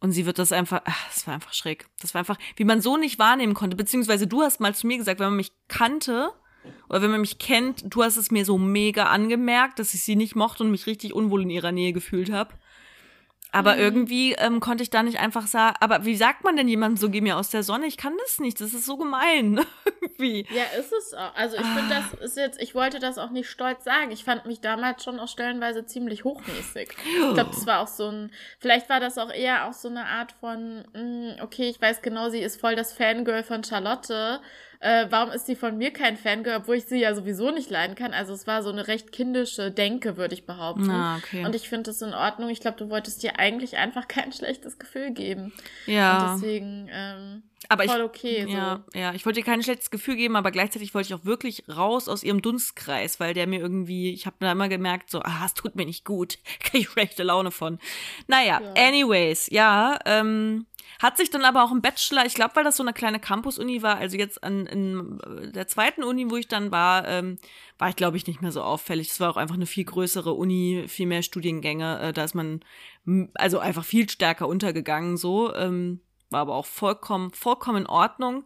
und 0.00 0.10
sie 0.10 0.26
wird 0.26 0.40
das 0.40 0.50
einfach, 0.50 0.82
ach, 0.84 1.08
das 1.08 1.24
war 1.28 1.34
einfach 1.34 1.52
schräg. 1.52 1.86
Das 2.00 2.14
war 2.14 2.18
einfach, 2.18 2.36
wie 2.56 2.64
man 2.64 2.80
so 2.80 2.96
nicht 2.96 3.20
wahrnehmen 3.20 3.54
konnte. 3.54 3.76
Beziehungsweise 3.76 4.26
du 4.26 4.42
hast 4.42 4.58
mal 4.58 4.74
zu 4.74 4.88
mir 4.88 4.98
gesagt, 4.98 5.20
wenn 5.20 5.28
man 5.28 5.36
mich 5.36 5.52
kannte 5.68 6.32
oder 6.88 7.00
wenn 7.00 7.12
man 7.12 7.20
mich 7.20 7.38
kennt, 7.38 7.84
du 7.94 8.02
hast 8.02 8.16
es 8.16 8.32
mir 8.32 8.44
so 8.44 8.58
mega 8.58 9.04
angemerkt, 9.04 9.78
dass 9.78 9.94
ich 9.94 10.02
sie 10.02 10.16
nicht 10.16 10.34
mochte 10.34 10.64
und 10.64 10.72
mich 10.72 10.86
richtig 10.86 11.12
unwohl 11.12 11.42
in 11.42 11.50
ihrer 11.50 11.70
Nähe 11.70 11.92
gefühlt 11.92 12.32
habe. 12.32 12.54
Aber 13.50 13.74
mhm. 13.74 13.80
irgendwie 13.80 14.32
ähm, 14.34 14.60
konnte 14.60 14.82
ich 14.82 14.90
da 14.90 15.02
nicht 15.02 15.18
einfach 15.18 15.46
sagen, 15.46 15.76
aber 15.80 16.04
wie 16.04 16.16
sagt 16.16 16.44
man 16.44 16.56
denn 16.56 16.68
jemandem 16.68 16.98
so, 16.98 17.08
geh 17.08 17.20
mir 17.20 17.36
aus 17.36 17.48
der 17.48 17.62
Sonne? 17.62 17.86
Ich 17.86 17.96
kann 17.96 18.14
das 18.18 18.38
nicht, 18.40 18.60
das 18.60 18.74
ist 18.74 18.84
so 18.84 18.98
gemein. 18.98 19.60
wie? 20.18 20.46
Ja, 20.50 20.64
ist 20.78 20.92
es 20.92 21.14
auch. 21.14 21.34
Also 21.34 21.56
ich 21.56 21.64
ah. 21.64 21.74
finde, 21.74 21.94
das 21.94 22.20
ist 22.20 22.36
jetzt, 22.36 22.60
ich 22.60 22.74
wollte 22.74 22.98
das 22.98 23.16
auch 23.16 23.30
nicht 23.30 23.48
stolz 23.48 23.84
sagen. 23.84 24.10
Ich 24.10 24.24
fand 24.24 24.44
mich 24.44 24.60
damals 24.60 25.02
schon 25.02 25.18
auch 25.18 25.28
stellenweise 25.28 25.86
ziemlich 25.86 26.24
hochnäsig. 26.24 26.94
Ich 27.04 27.34
glaube, 27.34 27.50
das 27.50 27.66
war 27.66 27.80
auch 27.80 27.88
so 27.88 28.08
ein, 28.08 28.30
vielleicht 28.58 28.90
war 28.90 29.00
das 29.00 29.16
auch 29.16 29.32
eher 29.32 29.66
auch 29.66 29.72
so 29.72 29.88
eine 29.88 30.06
Art 30.06 30.32
von, 30.32 30.84
mh, 30.92 31.02
mm, 31.02 31.42
okay, 31.42 31.68
ich 31.68 31.80
weiß 31.80 32.02
genau, 32.02 32.28
sie 32.28 32.40
ist 32.40 32.60
voll 32.60 32.76
das 32.76 32.92
Fangirl 32.92 33.44
von 33.44 33.64
Charlotte 33.64 34.40
äh, 34.80 35.06
warum 35.10 35.32
ist 35.32 35.46
sie 35.46 35.56
von 35.56 35.76
mir 35.76 35.92
kein 35.92 36.16
Fangirl, 36.16 36.58
obwohl 36.58 36.76
ich 36.76 36.84
sie 36.84 37.00
ja 37.00 37.14
sowieso 37.14 37.50
nicht 37.50 37.70
leiden 37.70 37.96
kann. 37.96 38.12
Also 38.12 38.32
es 38.32 38.46
war 38.46 38.62
so 38.62 38.70
eine 38.70 38.86
recht 38.86 39.12
kindische 39.12 39.70
Denke, 39.70 40.16
würde 40.16 40.34
ich 40.34 40.46
behaupten. 40.46 40.90
Ah, 40.90 41.16
okay. 41.16 41.44
Und 41.44 41.54
ich 41.54 41.68
finde 41.68 41.90
das 41.90 42.00
in 42.02 42.14
Ordnung. 42.14 42.48
Ich 42.50 42.60
glaube, 42.60 42.76
du 42.76 42.88
wolltest 42.88 43.22
dir 43.22 43.38
eigentlich 43.38 43.76
einfach 43.76 44.08
kein 44.08 44.32
schlechtes 44.32 44.78
Gefühl 44.78 45.12
geben. 45.12 45.52
Ja. 45.86 46.34
Und 46.34 46.42
deswegen 46.42 46.88
ähm, 46.92 47.42
aber 47.68 47.84
voll 47.84 47.98
ich, 47.98 48.04
okay. 48.04 48.42
So. 48.44 48.50
Ja, 48.50 48.84
ja, 48.94 49.14
ich 49.14 49.26
wollte 49.26 49.40
ihr 49.40 49.44
kein 49.44 49.62
schlechtes 49.62 49.90
Gefühl 49.90 50.16
geben, 50.16 50.36
aber 50.36 50.50
gleichzeitig 50.50 50.94
wollte 50.94 51.08
ich 51.08 51.14
auch 51.14 51.24
wirklich 51.24 51.64
raus 51.68 52.08
aus 52.08 52.22
ihrem 52.22 52.40
Dunstkreis, 52.40 53.18
weil 53.18 53.34
der 53.34 53.46
mir 53.46 53.58
irgendwie, 53.58 54.12
ich 54.12 54.26
habe 54.26 54.36
da 54.40 54.52
immer 54.52 54.68
gemerkt, 54.68 55.10
so, 55.10 55.20
ah, 55.22 55.42
es 55.44 55.54
tut 55.54 55.74
mir 55.74 55.84
nicht 55.84 56.04
gut, 56.04 56.38
kriege 56.60 56.78
ich 56.78 56.88
schlechte 56.88 57.24
Laune 57.24 57.50
von. 57.50 57.78
Naja, 58.26 58.60
ja. 58.62 58.86
anyways, 58.86 59.48
ja, 59.50 59.98
ähm, 60.06 60.66
hat 61.00 61.16
sich 61.16 61.30
dann 61.30 61.44
aber 61.44 61.64
auch 61.64 61.72
im 61.72 61.80
Bachelor, 61.80 62.26
ich 62.26 62.34
glaube, 62.34 62.56
weil 62.56 62.64
das 62.64 62.76
so 62.76 62.82
eine 62.82 62.92
kleine 62.92 63.20
Campus-Uni 63.20 63.82
war, 63.82 63.96
also 63.96 64.16
jetzt 64.16 64.42
an 64.42 64.66
in 64.66 65.52
der 65.54 65.68
zweiten 65.68 66.02
Uni, 66.02 66.30
wo 66.30 66.36
ich 66.36 66.48
dann 66.48 66.70
war, 66.70 67.06
ähm, 67.06 67.38
war 67.78 67.88
ich, 67.88 67.96
glaube 67.96 68.16
ich, 68.16 68.26
nicht 68.26 68.42
mehr 68.42 68.52
so 68.52 68.62
auffällig. 68.62 69.10
Es 69.10 69.20
war 69.20 69.30
auch 69.30 69.36
einfach 69.36 69.54
eine 69.54 69.66
viel 69.66 69.84
größere 69.84 70.32
Uni, 70.32 70.84
viel 70.88 71.06
mehr 71.06 71.22
Studiengänge. 71.22 72.00
Äh, 72.00 72.12
da 72.12 72.24
ist 72.24 72.34
man 72.34 72.60
also 73.34 73.58
einfach 73.58 73.84
viel 73.84 74.08
stärker 74.08 74.48
untergegangen 74.48 75.16
so. 75.16 75.54
Ähm, 75.54 76.00
war 76.30 76.40
aber 76.40 76.54
auch 76.54 76.66
vollkommen, 76.66 77.30
vollkommen 77.30 77.82
in 77.82 77.86
Ordnung 77.86 78.44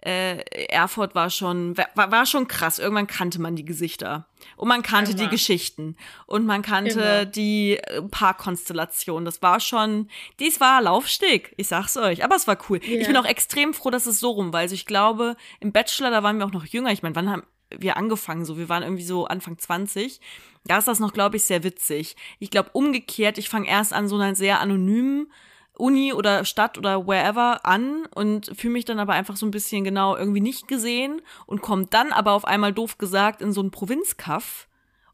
äh, 0.00 0.38
Erfurt 0.66 1.14
war 1.14 1.28
schon, 1.28 1.76
war, 1.76 2.10
war 2.10 2.24
schon 2.24 2.46
krass. 2.46 2.78
Irgendwann 2.78 3.08
kannte 3.08 3.40
man 3.40 3.56
die 3.56 3.64
Gesichter. 3.64 4.28
Und 4.56 4.68
man 4.68 4.82
kannte 4.82 5.12
Immer. 5.12 5.22
die 5.22 5.28
Geschichten. 5.28 5.96
Und 6.26 6.46
man 6.46 6.62
kannte 6.62 7.00
Immer. 7.00 7.24
die 7.24 7.78
äh, 7.78 8.02
Paarkonstellation. 8.02 9.24
Das 9.24 9.42
war 9.42 9.58
schon, 9.58 10.08
dies 10.38 10.60
war 10.60 10.80
Laufsteg. 10.82 11.52
Ich 11.56 11.68
sag's 11.68 11.96
euch. 11.96 12.24
Aber 12.24 12.36
es 12.36 12.46
war 12.46 12.58
cool. 12.68 12.80
Yeah. 12.82 13.00
Ich 13.00 13.06
bin 13.08 13.16
auch 13.16 13.24
extrem 13.24 13.74
froh, 13.74 13.90
dass 13.90 14.06
es 14.06 14.20
so 14.20 14.30
rum 14.30 14.52
war. 14.52 14.60
Also 14.60 14.74
ich 14.74 14.86
glaube, 14.86 15.36
im 15.58 15.72
Bachelor, 15.72 16.10
da 16.10 16.22
waren 16.22 16.38
wir 16.38 16.46
auch 16.46 16.52
noch 16.52 16.66
jünger. 16.66 16.92
Ich 16.92 17.02
meine, 17.02 17.16
wann 17.16 17.30
haben 17.30 17.42
wir 17.70 17.96
angefangen? 17.96 18.44
So, 18.44 18.56
wir 18.56 18.68
waren 18.68 18.84
irgendwie 18.84 19.04
so 19.04 19.26
Anfang 19.26 19.58
20. 19.58 20.20
Da 20.64 20.78
ist 20.78 20.88
das 20.88 21.00
noch, 21.00 21.12
glaube 21.12 21.36
ich, 21.38 21.44
sehr 21.44 21.64
witzig. 21.64 22.14
Ich 22.38 22.50
glaube, 22.50 22.70
umgekehrt, 22.72 23.36
ich 23.36 23.48
fange 23.48 23.68
erst 23.68 23.92
an 23.92 24.06
so 24.06 24.16
einer 24.16 24.36
sehr 24.36 24.60
anonymen 24.60 25.32
Uni 25.78 26.12
oder 26.12 26.44
Stadt 26.44 26.78
oder 26.78 27.06
wherever 27.06 27.64
an 27.64 28.06
und 28.14 28.50
fühle 28.56 28.74
mich 28.74 28.84
dann 28.84 28.98
aber 28.98 29.12
einfach 29.12 29.36
so 29.36 29.46
ein 29.46 29.50
bisschen 29.50 29.84
genau 29.84 30.16
irgendwie 30.16 30.40
nicht 30.40 30.68
gesehen 30.68 31.22
und 31.46 31.62
kommt 31.62 31.94
dann 31.94 32.12
aber 32.12 32.32
auf 32.32 32.44
einmal 32.44 32.72
doof 32.72 32.98
gesagt 32.98 33.42
in 33.42 33.52
so 33.52 33.60
einen 33.60 33.70
Provinzkaff. 33.70 34.68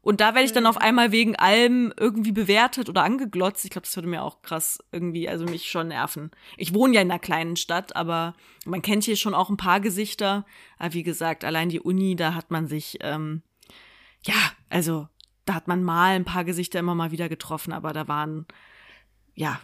Und 0.05 0.21
da 0.21 0.35
werde 0.35 0.45
ich 0.45 0.53
dann 0.53 0.67
auf 0.67 0.75
mhm. 0.75 0.81
einmal 0.83 1.11
wegen 1.11 1.35
allem 1.35 1.91
irgendwie 1.97 2.31
bewertet 2.31 2.89
oder 2.89 3.03
angeglotzt. 3.03 3.65
Ich 3.65 3.71
glaube, 3.71 3.87
das 3.87 3.95
würde 3.95 4.07
mir 4.07 4.21
auch 4.21 4.43
krass 4.43 4.77
irgendwie, 4.91 5.27
also 5.27 5.45
mich 5.45 5.71
schon 5.71 5.87
nerven. 5.87 6.29
Ich 6.57 6.75
wohne 6.75 6.93
ja 6.93 7.01
in 7.01 7.09
einer 7.09 7.19
kleinen 7.19 7.55
Stadt, 7.55 7.95
aber 7.95 8.35
man 8.65 8.83
kennt 8.83 9.03
hier 9.03 9.15
schon 9.15 9.33
auch 9.33 9.49
ein 9.49 9.57
paar 9.57 9.79
Gesichter. 9.79 10.45
Aber 10.77 10.93
wie 10.93 11.01
gesagt, 11.01 11.43
allein 11.43 11.69
die 11.69 11.79
Uni, 11.79 12.15
da 12.15 12.35
hat 12.35 12.51
man 12.51 12.67
sich, 12.67 12.99
ähm, 13.01 13.41
ja, 14.23 14.35
also 14.69 15.07
da 15.45 15.55
hat 15.55 15.67
man 15.67 15.83
mal 15.83 16.15
ein 16.15 16.25
paar 16.25 16.43
Gesichter 16.43 16.77
immer 16.77 16.93
mal 16.93 17.09
wieder 17.09 17.27
getroffen, 17.27 17.73
aber 17.73 17.91
da 17.91 18.07
waren, 18.07 18.45
ja, 19.33 19.59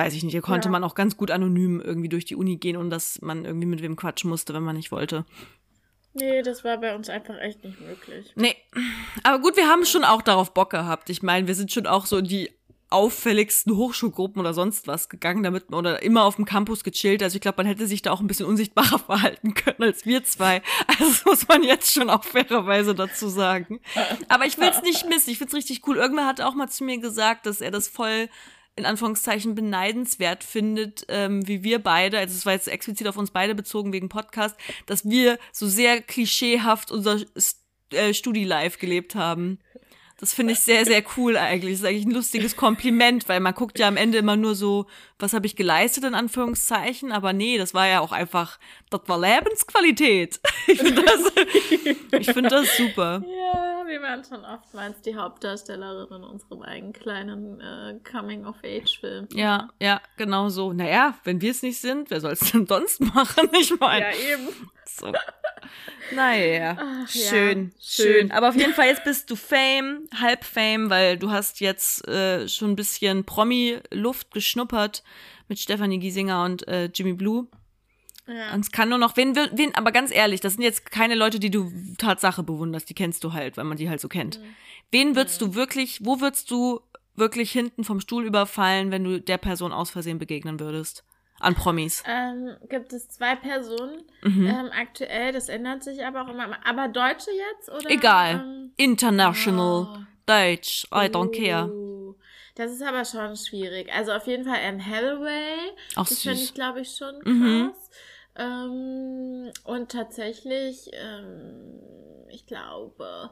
weiß 0.00 0.14
ich 0.14 0.22
nicht, 0.22 0.32
hier 0.32 0.40
konnte 0.40 0.68
ja. 0.68 0.72
man 0.72 0.82
auch 0.82 0.94
ganz 0.94 1.16
gut 1.16 1.30
anonym 1.30 1.80
irgendwie 1.80 2.08
durch 2.08 2.24
die 2.24 2.36
Uni 2.36 2.56
gehen, 2.56 2.76
und 2.76 2.88
dass 2.88 3.20
man 3.20 3.44
irgendwie 3.44 3.66
mit 3.66 3.82
wem 3.82 3.96
quatschen 3.96 4.30
musste, 4.30 4.54
wenn 4.54 4.62
man 4.62 4.76
nicht 4.76 4.90
wollte. 4.90 5.26
Nee, 6.14 6.42
das 6.42 6.64
war 6.64 6.78
bei 6.78 6.94
uns 6.94 7.08
einfach 7.08 7.38
echt 7.38 7.62
nicht 7.62 7.80
möglich. 7.80 8.32
Nee. 8.34 8.56
Aber 9.22 9.40
gut, 9.40 9.56
wir 9.56 9.68
haben 9.68 9.84
schon 9.84 10.04
auch 10.04 10.22
darauf 10.22 10.54
Bock 10.54 10.70
gehabt. 10.70 11.10
Ich 11.10 11.22
meine, 11.22 11.46
wir 11.46 11.54
sind 11.54 11.70
schon 11.70 11.86
auch 11.86 12.06
so 12.06 12.16
in 12.16 12.24
die 12.24 12.50
auffälligsten 12.88 13.76
Hochschulgruppen 13.76 14.40
oder 14.40 14.52
sonst 14.52 14.88
was 14.88 15.08
gegangen, 15.08 15.44
damit 15.44 15.70
man 15.70 15.78
oder 15.78 16.02
immer 16.02 16.24
auf 16.24 16.36
dem 16.36 16.44
Campus 16.46 16.82
gechillt. 16.82 17.22
Also 17.22 17.36
ich 17.36 17.40
glaube, 17.40 17.58
man 17.58 17.66
hätte 17.66 17.86
sich 17.86 18.02
da 18.02 18.10
auch 18.10 18.20
ein 18.20 18.26
bisschen 18.26 18.46
unsichtbarer 18.46 18.98
verhalten 19.06 19.54
können 19.54 19.82
als 19.82 20.06
wir 20.06 20.24
zwei. 20.24 20.62
Also 20.88 21.04
das 21.04 21.24
muss 21.24 21.48
man 21.48 21.62
jetzt 21.62 21.92
schon 21.92 22.10
auch 22.10 22.24
fairerweise 22.24 22.96
dazu 22.96 23.28
sagen. 23.28 23.80
Aber 24.28 24.46
ich 24.46 24.58
will 24.58 24.68
es 24.68 24.82
nicht 24.82 25.08
missen. 25.08 25.30
Ich 25.30 25.38
find's 25.38 25.54
richtig 25.54 25.86
cool. 25.86 25.98
Irgendwer 25.98 26.26
hat 26.26 26.40
auch 26.40 26.54
mal 26.54 26.68
zu 26.68 26.82
mir 26.82 26.98
gesagt, 26.98 27.46
dass 27.46 27.60
er 27.60 27.70
das 27.70 27.86
voll 27.86 28.28
in 28.80 28.86
Anführungszeichen 28.86 29.54
beneidenswert 29.54 30.42
findet, 30.42 31.04
ähm, 31.08 31.46
wie 31.46 31.62
wir 31.62 31.78
beide, 31.78 32.18
also 32.18 32.34
es 32.34 32.46
war 32.46 32.54
jetzt 32.54 32.68
explizit 32.68 33.06
auf 33.06 33.16
uns 33.16 33.30
beide 33.30 33.54
bezogen 33.54 33.92
wegen 33.92 34.08
Podcast, 34.08 34.56
dass 34.86 35.08
wir 35.08 35.38
so 35.52 35.68
sehr 35.68 36.00
klischeehaft 36.00 36.90
unser 36.90 37.20
äh, 37.92 38.12
Studi-Life 38.12 38.78
gelebt 38.78 39.14
haben. 39.14 39.58
Das 40.20 40.34
finde 40.34 40.52
ich 40.52 40.60
sehr, 40.60 40.84
sehr 40.84 41.02
cool 41.16 41.36
eigentlich. 41.38 41.72
Das 41.72 41.80
ist 41.80 41.86
eigentlich 41.86 42.06
ein 42.06 42.12
lustiges 42.12 42.54
Kompliment, 42.56 43.28
weil 43.28 43.40
man 43.40 43.54
guckt 43.54 43.78
ja 43.78 43.88
am 43.88 43.96
Ende 43.96 44.18
immer 44.18 44.36
nur 44.36 44.54
so, 44.54 44.86
was 45.18 45.32
habe 45.32 45.46
ich 45.46 45.56
geleistet 45.56 46.04
in 46.04 46.14
Anführungszeichen, 46.14 47.10
aber 47.10 47.32
nee, 47.32 47.56
das 47.56 47.72
war 47.72 47.86
ja 47.86 48.00
auch 48.00 48.12
einfach, 48.12 48.58
das 48.90 49.00
war 49.06 49.18
Lebensqualität. 49.18 50.40
Ich 50.66 50.78
finde 50.78 51.02
das, 51.02 51.32
ich 52.20 52.32
find 52.32 52.52
das 52.52 52.76
super. 52.76 53.22
Ja, 53.26 53.84
wir 53.86 54.00
waren 54.02 54.22
schon 54.22 54.44
oftmals 54.44 55.00
die 55.00 55.16
Hauptdarstellerin 55.16 56.16
in 56.16 56.22
unserem 56.22 56.62
eigenen 56.62 56.92
kleinen 56.92 57.60
äh, 57.60 57.98
Coming-of-Age-Film. 58.08 59.28
Ja, 59.32 59.70
ja, 59.80 60.00
genau 60.16 60.48
so. 60.48 60.72
Naja, 60.72 61.14
wenn 61.24 61.40
wir 61.40 61.50
es 61.50 61.62
nicht 61.62 61.80
sind, 61.80 62.10
wer 62.10 62.20
soll 62.20 62.32
es 62.32 62.52
denn 62.52 62.66
sonst 62.66 63.00
machen? 63.14 63.48
Ich 63.60 63.78
meine. 63.80 64.06
Ja, 64.06 64.34
eben. 64.34 64.48
So. 65.00 65.12
Naja, 66.12 66.76
Ach, 66.80 67.08
schön, 67.08 67.72
ja, 67.78 67.80
schön. 67.80 68.32
Aber 68.32 68.48
auf 68.48 68.56
jeden 68.56 68.74
Fall, 68.74 68.88
jetzt 68.88 69.04
bist 69.04 69.30
du 69.30 69.36
Fame, 69.36 70.08
halb 70.20 70.44
Fame, 70.44 70.90
weil 70.90 71.16
du 71.16 71.30
hast 71.30 71.60
jetzt 71.60 72.06
äh, 72.08 72.48
schon 72.48 72.72
ein 72.72 72.76
bisschen 72.76 73.24
Promi-Luft 73.24 74.32
geschnuppert 74.32 75.04
mit 75.48 75.60
Stefanie 75.60 75.98
Giesinger 75.98 76.44
und 76.44 76.66
äh, 76.66 76.86
Jimmy 76.92 77.12
Blue. 77.12 77.46
Ja. 78.26 78.54
Und 78.54 78.60
es 78.60 78.72
kann 78.72 78.88
nur 78.88 78.98
noch, 78.98 79.16
wen, 79.16 79.36
wen, 79.36 79.74
aber 79.74 79.92
ganz 79.92 80.12
ehrlich, 80.12 80.40
das 80.40 80.54
sind 80.54 80.62
jetzt 80.62 80.90
keine 80.90 81.14
Leute, 81.14 81.38
die 81.38 81.50
du 81.50 81.72
Tatsache 81.98 82.42
bewunderst, 82.42 82.88
die 82.88 82.94
kennst 82.94 83.22
du 83.24 83.32
halt, 83.32 83.56
weil 83.56 83.64
man 83.64 83.76
die 83.76 83.88
halt 83.88 84.00
so 84.00 84.08
kennt. 84.08 84.40
Mhm. 84.40 84.44
Wen 84.90 85.16
würdest 85.16 85.40
du 85.40 85.54
wirklich, 85.54 86.04
wo 86.04 86.20
würdest 86.20 86.50
du 86.50 86.80
wirklich 87.16 87.50
hinten 87.52 87.84
vom 87.84 88.00
Stuhl 88.00 88.24
überfallen, 88.24 88.90
wenn 88.90 89.04
du 89.04 89.20
der 89.20 89.38
Person 89.38 89.72
aus 89.72 89.90
Versehen 89.90 90.18
begegnen 90.18 90.58
würdest? 90.58 91.04
An 91.40 91.54
Promis. 91.54 92.02
Ähm, 92.06 92.56
gibt 92.68 92.92
es 92.92 93.08
zwei 93.08 93.34
Personen 93.34 94.02
Mhm. 94.22 94.46
ähm, 94.46 94.70
aktuell, 94.78 95.32
das 95.32 95.48
ändert 95.48 95.82
sich 95.82 96.04
aber 96.04 96.22
auch 96.22 96.28
immer. 96.28 96.56
Aber 96.66 96.88
Deutsche 96.88 97.30
jetzt? 97.30 97.70
Oder, 97.70 97.90
Egal. 97.90 98.34
Ähm, 98.44 98.72
International. 98.76 99.88
Oh. 99.90 99.98
Deutsch. 100.26 100.84
I 100.92 101.06
don't 101.08 101.34
care. 101.34 101.66
Uh, 101.72 102.14
Das 102.54 102.70
ist 102.72 102.82
aber 102.82 103.04
schon 103.04 103.36
schwierig. 103.36 103.90
Also 103.92 104.12
auf 104.12 104.26
jeden 104.26 104.44
Fall 104.44 104.58
Anne 104.64 104.84
Hathaway. 104.84 105.56
Auch 105.96 106.06
das 106.06 106.20
finde 106.22 106.40
ich, 106.42 106.52
glaube 106.54 106.80
ich, 106.82 106.94
schon 106.96 107.16
Mhm. 107.24 107.72
krass. 107.72 107.90
Ähm, 108.36 109.50
und 109.64 109.90
tatsächlich, 109.90 110.90
ähm, 110.92 111.80
ich 112.28 112.46
glaube, 112.46 113.30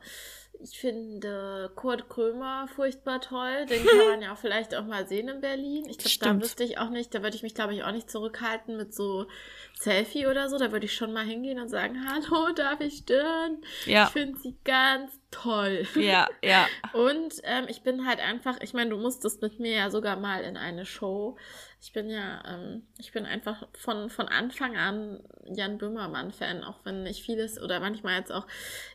ich 0.61 0.79
finde 0.79 1.71
Kurt 1.75 2.09
Krömer 2.09 2.67
furchtbar 2.69 3.21
toll. 3.21 3.67
Den 3.67 3.85
kann 3.85 4.09
man 4.11 4.23
ja 4.23 4.33
auch 4.33 4.39
vielleicht 4.39 4.75
auch 4.75 4.85
mal 4.85 5.07
sehen 5.07 5.29
in 5.29 5.41
Berlin. 5.41 5.87
Ich 5.89 5.99
glaube, 5.99 6.39
da 6.39 6.43
wüsste 6.43 6.65
ich 6.65 6.79
auch 6.79 6.91
nicht, 6.91 7.15
da 7.15 7.23
würde 7.23 7.37
ich 7.37 7.43
mich, 7.43 7.55
glaube 7.55 7.75
ich, 7.75 7.85
auch 7.85 7.93
nicht 7.93 8.11
zurückhalten 8.11 8.77
mit 8.77 8.95
so 8.95 9.27
Selfie 9.79 10.27
oder 10.27 10.49
so. 10.49 10.59
Da 10.59 10.73
würde 10.73 10.87
ich 10.87 10.95
schon 10.95 11.13
mal 11.13 11.25
hingehen 11.25 11.61
und 11.61 11.69
sagen, 11.69 12.05
hallo, 12.09 12.53
darf 12.53 12.81
ich 12.81 12.99
stören? 12.99 13.59
Ja. 13.87 14.07
Ich 14.07 14.11
finde 14.11 14.39
sie 14.39 14.57
ganz 14.65 15.13
toll. 15.31 15.87
Ja, 15.95 16.29
ja. 16.43 16.67
Und 16.93 17.35
ähm, 17.45 17.67
ich 17.69 17.83
bin 17.83 18.07
halt 18.07 18.19
einfach, 18.19 18.57
ich 18.61 18.75
meine, 18.75 18.91
du 18.91 18.97
musstest 18.97 19.41
mit 19.41 19.61
mir 19.61 19.75
ja 19.75 19.91
sogar 19.91 20.17
mal 20.17 20.43
in 20.43 20.57
eine 20.57 20.85
Show. 20.85 21.37
Ich 21.81 21.93
bin 21.93 22.11
ja, 22.11 22.43
ähm, 22.47 22.87
ich 22.99 23.13
bin 23.13 23.25
einfach 23.25 23.69
von, 23.75 24.11
von 24.11 24.27
Anfang 24.27 24.77
an 24.77 25.23
Jan 25.45 25.79
Böhmermann-Fan, 25.79 26.65
auch 26.65 26.85
wenn 26.85 27.07
ich 27.07 27.23
vieles 27.23 27.61
oder 27.61 27.79
manchmal 27.79 28.19
jetzt 28.19 28.33
auch 28.33 28.47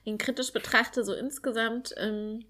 ihn 0.03 0.17
kritisch 0.17 0.51
betrachte, 0.51 1.03
so 1.05 1.13
insgesamt 1.13 1.93
ähm, 1.97 2.45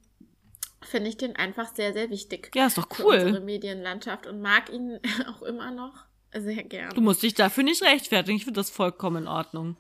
finde 0.82 1.10
ich 1.10 1.18
den 1.18 1.36
einfach 1.36 1.74
sehr, 1.76 1.94
sehr 1.94 2.10
wichtig 2.10 2.52
Ja, 2.56 2.66
ist 2.66 2.78
doch 2.78 2.92
für 2.92 3.06
unsere 3.06 3.34
cool. 3.34 3.40
Medienlandschaft 3.42 4.26
und 4.26 4.42
mag 4.42 4.72
ihn 4.72 5.00
auch 5.28 5.44
immer 5.44 5.70
noch 5.70 6.06
sehr 6.36 6.64
gern. 6.64 6.90
Du 6.94 7.02
musst 7.02 7.24
dich 7.24 7.34
dafür 7.34 7.64
nicht 7.64 7.82
rechtfertigen. 7.84 8.38
Ich 8.38 8.46
finde 8.46 8.60
das 8.60 8.70
vollkommen 8.70 9.24
in 9.24 9.28
Ordnung. 9.28 9.76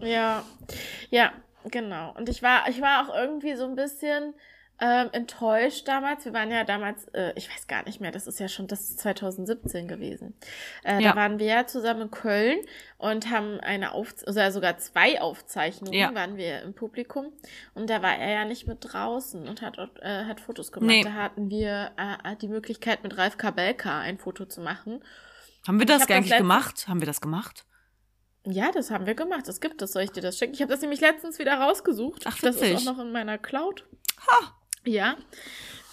Ja, 0.00 0.44
ja, 1.10 1.32
genau. 1.70 2.12
Und 2.16 2.28
ich 2.28 2.42
war, 2.42 2.68
ich 2.68 2.80
war 2.80 3.08
auch 3.08 3.14
irgendwie 3.14 3.54
so 3.54 3.64
ein 3.64 3.76
bisschen 3.76 4.34
ähm, 4.78 5.08
enttäuscht 5.12 5.88
damals. 5.88 6.26
Wir 6.26 6.34
waren 6.34 6.50
ja 6.50 6.62
damals, 6.64 7.06
äh, 7.14 7.32
ich 7.34 7.48
weiß 7.48 7.66
gar 7.66 7.84
nicht 7.84 8.00
mehr, 8.00 8.10
das 8.10 8.26
ist 8.26 8.38
ja 8.40 8.46
schon, 8.48 8.66
das 8.66 8.80
ist 8.80 8.98
2017 8.98 9.88
gewesen. 9.88 10.34
Äh, 10.84 11.00
Ja. 11.02 11.10
Da 11.12 11.16
waren 11.16 11.38
wir 11.38 11.46
ja 11.46 11.66
zusammen 11.66 12.02
in 12.02 12.10
Köln 12.10 12.58
und 12.98 13.30
haben 13.30 13.58
eine 13.60 13.92
Auf 13.92 14.12
oder 14.26 14.52
sogar 14.52 14.76
zwei 14.76 15.20
Aufzeichnungen 15.22 15.94
Ja. 15.98 16.14
waren 16.14 16.36
wir 16.36 16.60
im 16.62 16.74
Publikum. 16.74 17.32
Und 17.74 17.88
da 17.88 18.02
war 18.02 18.18
er 18.18 18.30
ja 18.32 18.44
nicht 18.44 18.66
mit 18.66 18.78
draußen 18.80 19.48
und 19.48 19.62
hat, 19.62 19.78
äh, 20.02 20.24
hat 20.24 20.40
Fotos 20.40 20.72
gemacht. 20.72 20.90
Nee. 20.90 21.02
Da 21.02 21.12
hatten 21.14 21.48
wir 21.48 21.92
äh, 21.96 22.36
die 22.36 22.48
Möglichkeit, 22.48 23.02
mit 23.02 23.16
Ralf 23.16 23.38
Kabelka 23.38 24.00
ein 24.00 24.18
Foto 24.18 24.44
zu 24.44 24.60
machen. 24.60 25.00
Haben 25.66 25.78
wir 25.78 25.86
das 25.86 26.02
hab 26.02 26.08
das 26.08 26.16
eigentlich 26.16 26.30
letzte- 26.30 26.42
gemacht? 26.42 26.88
Haben 26.88 27.00
wir 27.00 27.06
das 27.06 27.20
gemacht? 27.20 27.64
Ja, 28.44 28.70
das 28.72 28.90
haben 28.90 29.06
wir 29.06 29.14
gemacht. 29.14 29.48
Das 29.48 29.60
gibt 29.60 29.82
es. 29.82 29.92
Soll 29.92 30.02
ich 30.02 30.12
dir 30.12 30.20
das 30.22 30.38
schicken? 30.38 30.54
Ich 30.54 30.60
habe 30.62 30.70
das 30.72 30.80
nämlich 30.80 31.00
letztens 31.00 31.38
wieder 31.40 31.54
rausgesucht. 31.54 32.22
Ach, 32.26 32.38
das 32.38 32.56
ist 32.56 32.62
witzig. 32.62 32.76
auch 32.88 32.92
noch 32.96 33.04
in 33.04 33.10
meiner 33.12 33.38
Cloud. 33.38 33.84
Ha. 34.28 34.52
Ja. 34.84 35.16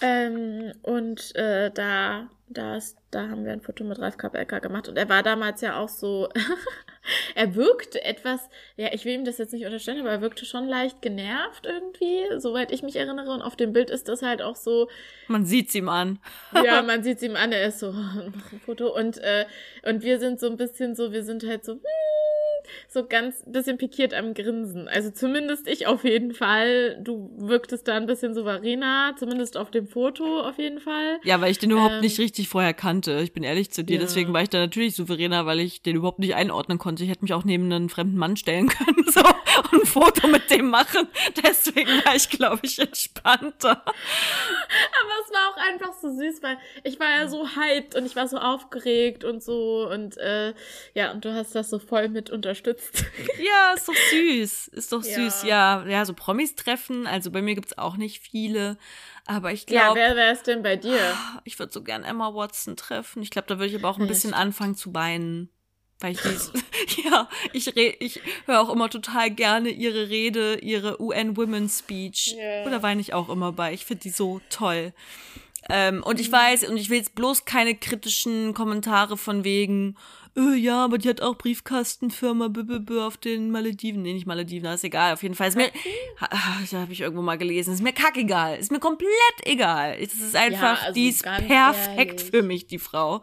Ähm, 0.02 0.72
und 0.84 1.36
äh, 1.36 1.72
da, 1.72 2.30
da, 2.50 2.76
ist, 2.76 2.98
da 3.10 3.30
haben 3.30 3.44
wir 3.46 3.54
ein 3.54 3.62
Foto 3.62 3.84
mit 3.84 3.98
Ralf 4.00 4.18
Kapelka 4.18 4.60
gemacht. 4.60 4.88
Und 4.88 4.98
er 4.98 5.10
war 5.10 5.24
damals 5.24 5.62
ja 5.62 5.78
auch 5.78 5.90
so, 5.90 6.30
er 7.36 7.56
wirkte 7.56 8.04
etwas, 8.04 8.50
ja, 8.78 8.90
ich 8.94 9.06
will 9.06 9.14
ihm 9.14 9.26
das 9.26 9.38
jetzt 9.38 9.54
nicht 9.54 9.66
unterstellen, 9.66 10.02
aber 10.02 10.12
er 10.12 10.22
wirkte 10.22 10.46
schon 10.46 10.68
leicht 10.68 11.02
genervt 11.02 11.66
irgendwie, 11.66 12.40
soweit 12.40 12.72
ich 12.72 12.84
mich 12.84 12.96
erinnere. 12.96 13.32
Und 13.32 13.42
auf 13.42 13.56
dem 13.56 13.74
Bild 13.74 13.90
ist 13.90 14.08
das 14.10 14.22
halt 14.22 14.42
auch 14.42 14.56
so, 14.56 14.90
Man 15.28 15.46
sieht's 15.46 15.76
ihm 15.76 15.90
an. 15.90 16.20
ja, 16.64 16.82
man 16.84 17.04
sieht 17.04 17.22
ihm 17.22 17.36
an, 17.36 17.52
er 17.52 17.68
ist 17.68 17.80
so, 17.80 17.92
noch 17.92 18.16
ein 18.52 18.62
Foto. 18.66 18.96
Und, 18.96 19.18
äh, 19.18 19.46
und 19.84 20.04
wir 20.04 20.20
sind 20.20 20.40
so 20.40 20.48
ein 20.48 20.58
bisschen 20.58 20.96
so, 20.96 21.12
wir 21.12 21.24
sind 21.24 21.44
halt 21.46 21.66
so, 21.66 21.74
hm, 21.74 21.82
so 22.88 23.06
ganz 23.06 23.44
bisschen 23.46 23.78
pikiert 23.78 24.14
am 24.14 24.34
Grinsen. 24.34 24.88
Also 24.88 25.12
zumindest 25.12 25.68
ich 25.68 25.88
auf 25.88 26.04
jeden 26.04 26.34
Fall. 26.34 27.00
Du 27.02 27.32
wirktest 27.38 27.88
da 27.88 27.96
ein 27.96 28.06
bisschen 28.06 28.34
souveräner, 28.34 29.16
zumindest 29.18 29.58
auf 29.58 29.72
dem 29.72 29.88
Foto 29.88 30.42
auf 30.42 30.58
jeden 30.58 30.80
Fall. 30.80 31.20
Ja, 31.24 31.42
weil 31.42 31.52
ich 31.52 31.60
den 31.60 31.72
überhaupt 31.72 31.96
Ähm, 31.96 32.02
nicht 32.02 32.20
richtig 32.20 32.50
vorher 32.50 32.74
kannte. 32.74 33.20
Ich 33.22 33.34
bin 33.34 33.44
ehrlich 33.44 33.72
zu 33.72 33.84
dir. 33.84 33.96
Ja. 33.96 34.02
Deswegen 34.02 34.34
war 34.34 34.42
ich 34.42 34.50
da 34.50 34.60
natürlich 34.60 34.96
souveräner, 34.96 35.46
weil 35.46 35.60
ich 35.60 35.82
den 35.82 35.96
überhaupt 35.96 36.20
nicht 36.20 36.36
einordnen 36.36 36.78
konnte. 36.78 37.04
Ich 37.04 37.10
hätte 37.10 37.24
mich 37.24 37.34
auch 37.34 37.44
neben 37.44 37.72
einen 37.72 37.90
fremden 37.90 38.18
Mann 38.18 38.36
stellen 38.38 38.68
können 38.70 39.06
so, 39.08 39.22
und 39.58 39.74
ein 39.82 39.86
Foto 39.86 40.28
mit 40.28 40.50
dem 40.50 40.70
machen. 40.70 41.08
Deswegen 41.44 42.04
war 42.06 42.16
ich, 42.16 42.30
glaube 42.30 42.60
ich, 42.64 42.80
entspannter. 42.80 43.84
Aber 43.86 45.14
es 45.26 45.32
war 45.34 45.50
auch 45.54 45.58
einfach 45.58 45.94
so 46.02 46.10
süß, 46.16 46.42
weil 46.44 46.58
ich 46.84 47.00
war 47.00 47.10
ja 47.10 47.28
so 47.28 47.48
hyped 47.56 47.96
und 47.96 48.06
ich 48.06 48.16
war 48.16 48.28
so 48.28 48.38
aufgeregt 48.38 49.24
und 49.24 49.44
so 49.44 49.90
und 49.90 50.18
äh, 50.18 50.54
ja, 50.94 51.12
und 51.12 51.26
du 51.26 51.34
hast 51.34 51.56
das 51.56 51.70
so 51.70 51.80
voll 51.80 52.10
mit 52.10 52.30
unterstützt. 52.30 53.06
Ja, 53.40 53.74
ist 53.74 53.88
doch 53.88 53.96
süß. 54.12 54.68
Ist 54.70 54.92
doch 54.92 55.04
Ja. 55.04 55.16
süß. 55.16 55.44
Ja, 55.44 55.86
ja, 55.88 56.06
so 56.06 56.14
Promis 56.14 56.56
treffen. 56.56 57.08
Also 57.08 57.32
bei 57.32 57.42
mir 57.42 57.56
gibt's 57.56 57.78
auch 57.78 57.98
nicht 57.98 58.22
viele. 58.24 58.78
Aber 59.26 59.52
ich 59.52 59.68
Ja, 59.70 59.86
glaube, 59.86 60.00
wer 60.00 60.16
wäre 60.16 60.32
es 60.32 60.44
denn 60.44 60.64
bei 60.64 60.76
dir? 60.76 61.18
ich 61.44 61.58
würde 61.60 61.72
so 61.72 61.84
gern 61.84 62.04
Emma 62.04 62.34
Watson 62.34 62.76
treffen. 62.76 63.22
Ich 63.22 63.30
glaube, 63.32 63.48
da 63.48 63.56
würde 63.58 63.68
ich 63.68 63.76
aber 63.76 63.90
auch 63.90 63.98
ein 63.98 64.02
Ja, 64.02 64.08
bisschen 64.08 64.34
anfangen 64.34 64.76
zu 64.76 64.94
weinen. 64.94 65.50
Weil 66.04 66.12
ich 66.12 66.22
dies, 66.22 66.52
ja, 67.06 67.30
ich, 67.54 67.74
re, 67.78 67.96
ich 68.00 68.20
höre 68.46 68.60
auch 68.60 68.70
immer 68.70 68.90
total 68.90 69.32
gerne 69.32 69.70
ihre 69.70 70.10
Rede, 70.10 70.60
ihre 70.60 71.02
UN 71.02 71.38
Women's 71.38 71.80
Speech. 71.80 72.36
Ja. 72.38 72.66
Oder 72.66 72.84
weine 72.84 73.00
ich 73.00 73.14
auch 73.14 73.30
immer 73.30 73.54
bei. 73.54 73.74
Ich 73.74 73.86
finde 73.86 74.02
die 74.02 74.10
so 74.10 74.42
toll. 74.50 74.92
Ähm, 75.70 76.04
und 76.04 76.20
ich 76.20 76.30
weiß, 76.30 76.68
und 76.68 76.76
ich 76.76 76.90
will 76.90 76.98
jetzt 76.98 77.16
bloß 77.16 77.46
keine 77.46 77.74
kritischen 77.74 78.54
Kommentare 78.54 79.16
von 79.16 79.46
wegen, 79.46 79.96
äh, 80.36 80.56
ja, 80.56 80.84
aber 80.84 80.98
die 80.98 81.08
hat 81.08 81.22
auch 81.22 81.38
Briefkastenfirma 81.38 82.50
b 82.50 82.62
-b 82.64 82.80
-b 82.80 83.00
auf 83.00 83.16
den 83.16 83.50
Malediven. 83.50 84.02
Nee, 84.02 84.12
nicht 84.12 84.28
Malediven, 84.28 84.66
das 84.66 84.82
ist 84.82 84.84
egal. 84.84 85.14
Auf 85.14 85.24
jeden 85.24 85.36
Fall 85.36 85.48
ist 85.48 85.56
mir, 85.56 85.72
da 86.20 86.82
habe 86.82 86.92
ich 86.92 87.00
irgendwo 87.00 87.22
mal 87.22 87.38
gelesen, 87.38 87.74
ist 87.74 87.82
mir 87.82 87.94
kackegal. 87.94 88.58
Ist 88.58 88.74
mir 88.74 88.82
komplett 88.82 89.10
egal. 89.44 89.96
Es 90.02 90.16
ist 90.16 90.36
einfach, 90.36 90.82
also 90.82 90.94
die 90.96 91.08
ist 91.08 91.24
perfekt 91.24 92.20
ehrlich. 92.20 92.30
für 92.30 92.44
mich, 92.44 92.68
die 92.68 92.80
Frau. 92.80 93.22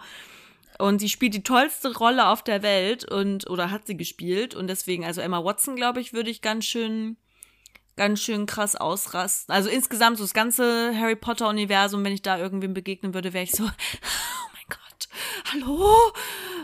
Und 0.80 0.98
sie 0.98 1.08
spielt 1.08 1.34
die 1.34 1.42
tollste 1.42 1.96
Rolle 1.96 2.28
auf 2.28 2.42
der 2.42 2.62
Welt 2.62 3.04
und, 3.04 3.48
oder 3.50 3.70
hat 3.70 3.86
sie 3.86 3.96
gespielt. 3.96 4.54
Und 4.54 4.66
deswegen, 4.66 5.04
also 5.04 5.20
Emma 5.20 5.44
Watson, 5.44 5.76
glaube 5.76 6.00
ich, 6.00 6.12
würde 6.12 6.30
ich 6.30 6.40
ganz 6.40 6.64
schön, 6.64 7.16
ganz 7.96 8.20
schön 8.20 8.46
krass 8.46 8.76
ausrasten. 8.76 9.54
Also 9.54 9.68
insgesamt 9.68 10.16
so 10.16 10.24
das 10.24 10.32
ganze 10.32 10.98
Harry 10.98 11.16
Potter 11.16 11.48
Universum, 11.48 12.02
wenn 12.04 12.14
ich 12.14 12.22
da 12.22 12.38
irgendwem 12.38 12.72
begegnen 12.72 13.12
würde, 13.12 13.32
wäre 13.32 13.44
ich 13.44 13.52
so, 13.52 13.64
oh 13.64 14.48
mein 14.54 14.64
Gott, 14.68 15.08
hallo? 15.52 16.12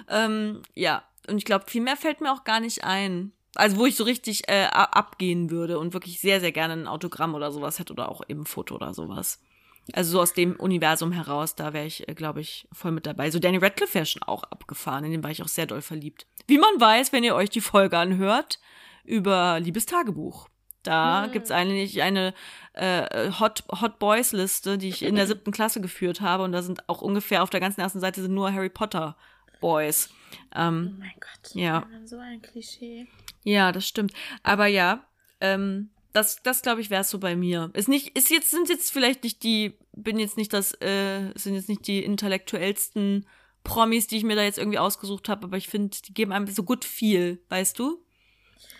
Ähm, 0.09 0.62
ja, 0.75 1.05
und 1.29 1.37
ich 1.37 1.45
glaube, 1.45 1.67
viel 1.69 1.83
mehr 1.83 1.97
fällt 1.97 2.21
mir 2.21 2.33
auch 2.33 2.45
gar 2.45 2.61
nicht 2.61 2.85
ein. 2.85 3.33
Also 3.55 3.79
wo 3.79 3.87
ich 3.87 3.97
so 3.97 4.05
richtig 4.05 4.49
äh, 4.49 4.64
abgehen 4.64 5.51
würde 5.51 5.79
und 5.79 5.95
wirklich 5.95 6.21
sehr, 6.21 6.41
sehr 6.41 6.53
gerne 6.53 6.75
ein 6.75 6.87
Autogramm 6.87 7.35
oder 7.35 7.51
sowas 7.53 7.79
hätte 7.79 7.93
oder 7.93 8.11
auch 8.11 8.23
eben 8.29 8.47
Foto 8.47 8.75
oder 8.75 8.93
sowas. 8.93 9.41
Also 9.93 10.12
so 10.12 10.20
aus 10.20 10.32
dem 10.32 10.57
Universum 10.57 11.12
heraus, 11.12 11.55
da 11.55 11.72
wäre 11.72 11.87
ich, 11.87 12.05
glaube 12.16 12.41
ich, 12.41 12.66
voll 12.72 12.91
mit 12.91 13.07
dabei. 13.07 13.30
So 13.30 13.39
Danny 13.39 13.59
Radcliffe 13.59 13.95
wäre 13.95 14.07
schon 14.07 14.22
auch 14.24 14.43
abgefahren, 14.45 15.05
in 15.05 15.12
den 15.12 15.22
war 15.22 15.30
ich 15.30 15.43
auch 15.43 15.49
sehr 15.49 15.66
doll 15.66 15.80
verliebt. 15.82 16.26
Wie 16.49 16.59
man 16.59 16.80
weiß, 16.80 17.12
wenn 17.12 17.22
ihr 17.24 17.34
euch 17.37 17.51
die 17.51 17.61
Folge 17.61 17.97
anhört 17.99 18.59
über 19.05 19.61
Liebestagebuch. 19.61 20.49
Da 20.82 21.24
Hm. 21.24 21.32
gibt's 21.32 21.51
eigentlich 21.51 22.03
eine 22.03 22.34
äh, 22.74 23.30
Hot, 23.41 23.64
Hot 23.80 23.99
Boys 23.99 24.32
Liste, 24.32 24.78
die 24.78 24.89
ich 24.89 25.03
in 25.03 25.14
der 25.16 25.26
siebten 25.26 25.51
Klasse 25.53 25.80
geführt 25.80 26.20
habe. 26.20 26.43
Und 26.45 26.53
da 26.53 26.62
sind 26.62 26.89
auch 26.89 27.01
ungefähr 27.03 27.43
auf 27.43 27.51
der 27.51 27.61
ganzen 27.61 27.80
ersten 27.80 28.01
Seite 28.01 28.22
sind 28.22 28.34
nur 28.34 28.53
Harry 28.53 28.68
Potter 28.68 29.16
Boys. 29.61 30.11
Ähm, 30.55 30.95
Oh 30.97 30.99
mein 31.01 31.14
Gott. 31.20 31.55
Ja. 31.55 31.87
So 32.05 32.18
ein 32.18 32.43
Klischee. 32.43 33.07
ja, 33.45 33.72
das 33.72 33.87
stimmt. 33.89 34.12
Aber 34.43 34.66
ja, 34.66 35.05
ähm, 35.41 35.91
Das, 36.17 36.43
das 36.43 36.62
glaube 36.62 36.81
ich, 36.81 36.89
wäre 36.89 37.03
es 37.03 37.11
so 37.11 37.19
bei 37.19 37.37
mir. 37.37 37.71
Ist 37.75 37.89
nicht, 37.89 38.17
ist 38.17 38.31
jetzt, 38.31 38.51
sind 38.51 38.71
jetzt 38.71 38.91
vielleicht 38.91 39.23
nicht 39.23 39.43
die, 39.43 39.79
bin 39.93 40.19
jetzt 40.19 40.39
nicht 40.39 40.51
das, 40.55 40.73
äh, 40.81 41.31
sind 41.35 41.55
jetzt 41.55 41.69
nicht 41.69 41.87
die 41.87 42.03
intellektuellsten 42.03 43.27
Promis, 43.64 44.07
die 44.07 44.17
ich 44.17 44.25
mir 44.25 44.35
da 44.35 44.43
jetzt 44.43 44.57
irgendwie 44.57 44.79
ausgesucht 44.79 45.29
habe, 45.29 45.45
aber 45.45 45.59
ich 45.59 45.69
finde, 45.69 45.95
die 46.07 46.14
geben 46.14 46.33
einem 46.33 46.47
so 46.47 46.62
gut 46.62 46.87
viel, 46.87 47.43
weißt 47.51 47.79
du? 47.79 48.03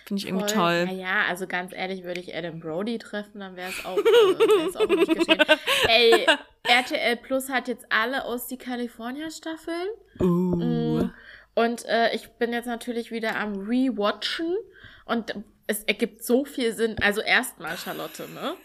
Finde 0.07 0.23
ich 0.23 0.29
irgendwie 0.29 0.47
toll. 0.47 0.87
Naja, 0.87 1.25
also 1.29 1.47
ganz 1.47 1.75
ehrlich, 1.75 2.05
würde 2.05 2.21
ich 2.21 2.35
Adam 2.35 2.59
Brody 2.59 2.97
treffen, 2.97 3.41
dann 3.41 3.55
wäre 3.55 3.69
es 3.69 3.85
auch, 3.85 3.99
äh, 3.99 4.79
auch 4.79 4.89
nicht 4.89 5.15
geschehen. 5.15 5.45
Ey, 5.89 6.27
RTL 6.63 7.17
Plus 7.17 7.51
hat 7.51 7.69
jetzt 7.69 7.85
alle 7.91 8.25
aus 8.25 8.47
die 8.47 8.57
California 8.57 9.31
Staffeln. 9.31 9.89
Uh. 10.21 10.25
Mm. 10.25 11.13
Und 11.55 11.85
äh, 11.85 12.15
ich 12.15 12.29
bin 12.39 12.55
jetzt 12.55 12.67
natürlich 12.67 13.11
wieder 13.11 13.37
am 13.37 13.57
Rewatchen 13.57 14.55
und 15.05 15.35
es 15.67 15.85
ergibt 15.85 16.25
so 16.25 16.45
viel 16.45 16.75
Sinn. 16.75 16.97
Also 17.01 17.21
erstmal, 17.21 17.77
Charlotte, 17.77 18.29
ne? 18.29 18.57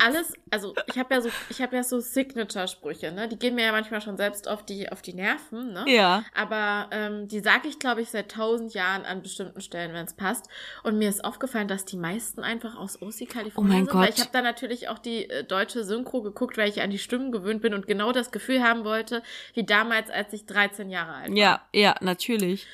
alles, 0.00 0.32
also 0.50 0.74
ich 0.86 0.98
habe 0.98 1.14
ja 1.14 1.20
so, 1.20 1.28
ich 1.50 1.60
habe 1.60 1.76
ja 1.76 1.82
so 1.82 2.00
Signature-Sprüche, 2.00 3.12
ne? 3.12 3.28
Die 3.28 3.38
gehen 3.38 3.54
mir 3.54 3.66
ja 3.66 3.72
manchmal 3.72 4.00
schon 4.00 4.16
selbst 4.16 4.48
auf 4.48 4.64
die, 4.64 4.90
auf 4.90 5.02
die 5.02 5.12
Nerven, 5.12 5.72
ne? 5.72 5.84
Ja. 5.86 6.24
Aber 6.34 6.88
ähm, 6.92 7.28
die 7.28 7.40
sage 7.40 7.68
ich, 7.68 7.78
glaube 7.78 8.00
ich, 8.00 8.08
seit 8.08 8.30
tausend 8.30 8.72
Jahren 8.72 9.04
an 9.04 9.22
bestimmten 9.22 9.60
Stellen, 9.60 9.92
wenn 9.92 10.06
es 10.06 10.14
passt. 10.14 10.48
Und 10.82 10.98
mir 10.98 11.08
ist 11.08 11.24
aufgefallen, 11.24 11.68
dass 11.68 11.84
die 11.84 11.98
meisten 11.98 12.40
einfach 12.40 12.76
aus 12.76 13.02
OC 13.02 13.28
California 13.28 13.56
oh 13.56 13.62
mein 13.62 13.84
sind. 13.84 13.90
Gott. 13.90 14.02
Weil 14.02 14.10
ich 14.10 14.20
habe 14.20 14.30
da 14.32 14.42
natürlich 14.42 14.88
auch 14.88 14.98
die 14.98 15.28
äh, 15.28 15.44
deutsche 15.44 15.84
Synchro 15.84 16.22
geguckt, 16.22 16.56
weil 16.56 16.70
ich 16.70 16.80
an 16.80 16.90
die 16.90 16.98
Stimmen 16.98 17.30
gewöhnt 17.30 17.60
bin 17.60 17.74
und 17.74 17.86
genau 17.86 18.12
das 18.12 18.30
Gefühl 18.30 18.62
haben 18.62 18.84
wollte, 18.84 19.22
wie 19.54 19.64
damals, 19.64 20.10
als 20.10 20.32
ich 20.32 20.46
13 20.46 20.88
Jahre 20.88 21.12
alt 21.12 21.30
war. 21.30 21.36
Ja, 21.36 21.66
ja, 21.72 21.96
natürlich. 22.00 22.66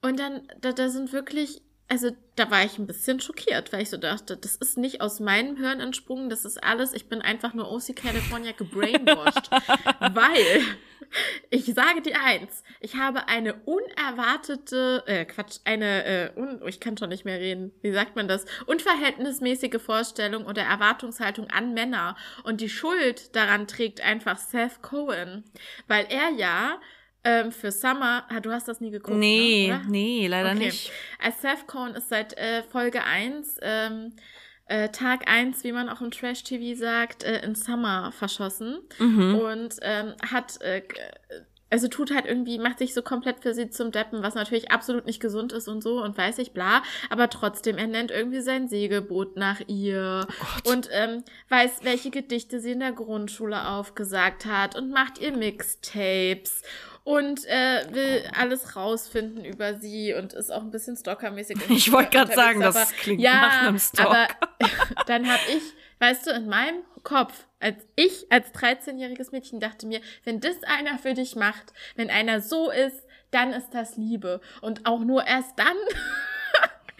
Und 0.00 0.18
dann, 0.18 0.48
da, 0.60 0.72
da 0.72 0.88
sind 0.88 1.12
wirklich 1.12 1.62
also 1.88 2.10
da 2.36 2.50
war 2.50 2.64
ich 2.64 2.78
ein 2.78 2.86
bisschen 2.86 3.20
schockiert, 3.20 3.72
weil 3.72 3.82
ich 3.82 3.90
so 3.90 3.96
dachte, 3.96 4.36
das 4.36 4.56
ist 4.56 4.78
nicht 4.78 5.00
aus 5.00 5.20
meinem 5.20 5.56
Hirn 5.56 5.80
entsprungen, 5.80 6.30
das 6.30 6.44
ist 6.44 6.62
alles, 6.62 6.94
ich 6.94 7.08
bin 7.08 7.20
einfach 7.20 7.52
nur 7.54 7.70
OC 7.70 7.94
California 7.94 8.52
gebrainwashed. 8.52 9.50
weil, 10.14 10.62
ich 11.50 11.66
sage 11.66 12.00
dir 12.00 12.20
eins, 12.20 12.64
ich 12.80 12.96
habe 12.96 13.28
eine 13.28 13.54
unerwartete, 13.54 15.04
äh, 15.06 15.24
Quatsch, 15.26 15.58
eine, 15.64 16.04
äh, 16.04 16.30
un, 16.36 16.60
ich 16.66 16.80
kann 16.80 16.96
schon 16.96 17.10
nicht 17.10 17.26
mehr 17.26 17.38
reden, 17.38 17.72
wie 17.82 17.92
sagt 17.92 18.16
man 18.16 18.28
das, 18.28 18.46
unverhältnismäßige 18.66 19.80
Vorstellung 19.80 20.46
oder 20.46 20.62
Erwartungshaltung 20.62 21.50
an 21.50 21.74
Männer. 21.74 22.16
Und 22.44 22.62
die 22.62 22.70
Schuld 22.70 23.36
daran 23.36 23.68
trägt 23.68 24.00
einfach 24.00 24.38
Seth 24.38 24.80
Cohen, 24.82 25.44
weil 25.86 26.06
er 26.08 26.30
ja 26.30 26.80
ähm, 27.24 27.52
für 27.52 27.70
Summer, 27.72 28.24
du 28.42 28.52
hast 28.52 28.68
das 28.68 28.80
nie 28.80 28.90
geguckt, 28.90 29.16
Nee, 29.16 29.68
ne, 29.68 29.82
nee, 29.88 30.26
leider 30.26 30.52
okay. 30.52 30.66
nicht. 30.66 30.92
Als 31.18 31.40
Seth 31.40 31.66
Cohen 31.66 31.94
ist 31.94 32.08
seit 32.08 32.36
äh, 32.36 32.62
Folge 32.62 33.02
1, 33.04 33.58
ähm, 33.62 34.12
äh, 34.66 34.88
Tag 34.90 35.28
1, 35.28 35.64
wie 35.64 35.72
man 35.72 35.88
auch 35.88 36.00
im 36.00 36.10
Trash-TV 36.10 36.78
sagt, 36.78 37.24
äh, 37.24 37.44
in 37.44 37.54
Summer 37.54 38.12
verschossen 38.12 38.78
mhm. 38.98 39.34
und 39.36 39.76
ähm, 39.82 40.14
hat 40.30 40.60
äh, 40.62 40.82
also 41.74 41.88
tut 41.88 42.14
halt 42.14 42.26
irgendwie, 42.26 42.58
macht 42.58 42.78
sich 42.78 42.94
so 42.94 43.02
komplett 43.02 43.40
für 43.40 43.52
sie 43.52 43.68
zum 43.68 43.90
Deppen, 43.90 44.22
was 44.22 44.36
natürlich 44.36 44.70
absolut 44.70 45.06
nicht 45.06 45.18
gesund 45.18 45.52
ist 45.52 45.66
und 45.66 45.82
so 45.82 46.00
und 46.00 46.16
weiß 46.16 46.38
ich, 46.38 46.52
bla. 46.52 46.84
Aber 47.10 47.28
trotzdem, 47.28 47.78
er 47.78 47.88
nennt 47.88 48.12
irgendwie 48.12 48.42
sein 48.42 48.68
Segelboot 48.68 49.36
nach 49.36 49.60
ihr 49.66 50.24
oh 50.28 50.70
und 50.70 50.88
ähm, 50.92 51.24
weiß, 51.48 51.80
welche 51.82 52.10
Gedichte 52.10 52.60
sie 52.60 52.70
in 52.70 52.78
der 52.78 52.92
Grundschule 52.92 53.66
aufgesagt 53.70 54.46
hat 54.46 54.76
und 54.76 54.90
macht 54.90 55.18
ihr 55.18 55.36
Mixtapes 55.36 56.62
und 57.04 57.44
äh, 57.46 57.86
will 57.90 58.24
alles 58.34 58.76
rausfinden 58.76 59.44
über 59.44 59.74
sie 59.74 60.14
und 60.14 60.32
ist 60.32 60.50
auch 60.50 60.62
ein 60.62 60.70
bisschen 60.70 60.96
stalkermäßig. 60.96 61.58
Ich 61.68 61.92
wollte 61.92 62.10
gerade 62.10 62.34
sagen, 62.34 62.62
aber, 62.62 62.72
das 62.72 62.92
klingt 62.92 63.20
ja, 63.20 63.40
nach 63.40 63.62
einem 63.62 63.78
Stalk. 63.78 64.08
Aber 64.08 64.28
dann 65.06 65.28
habe 65.28 65.42
ich, 65.48 65.62
weißt 66.00 66.26
du, 66.26 66.30
in 66.30 66.48
meinem 66.48 66.82
Kopf, 67.02 67.46
als 67.60 67.76
ich 67.94 68.26
als 68.30 68.52
13-jähriges 68.54 69.32
Mädchen 69.32 69.60
dachte 69.60 69.86
mir, 69.86 70.00
wenn 70.24 70.40
das 70.40 70.62
einer 70.62 70.98
für 70.98 71.12
dich 71.12 71.36
macht, 71.36 71.74
wenn 71.94 72.10
einer 72.10 72.40
so 72.40 72.70
ist, 72.70 73.04
dann 73.30 73.52
ist 73.52 73.70
das 73.72 73.96
Liebe. 73.96 74.40
Und 74.62 74.86
auch 74.86 75.00
nur 75.00 75.26
erst 75.26 75.58
dann 75.58 75.76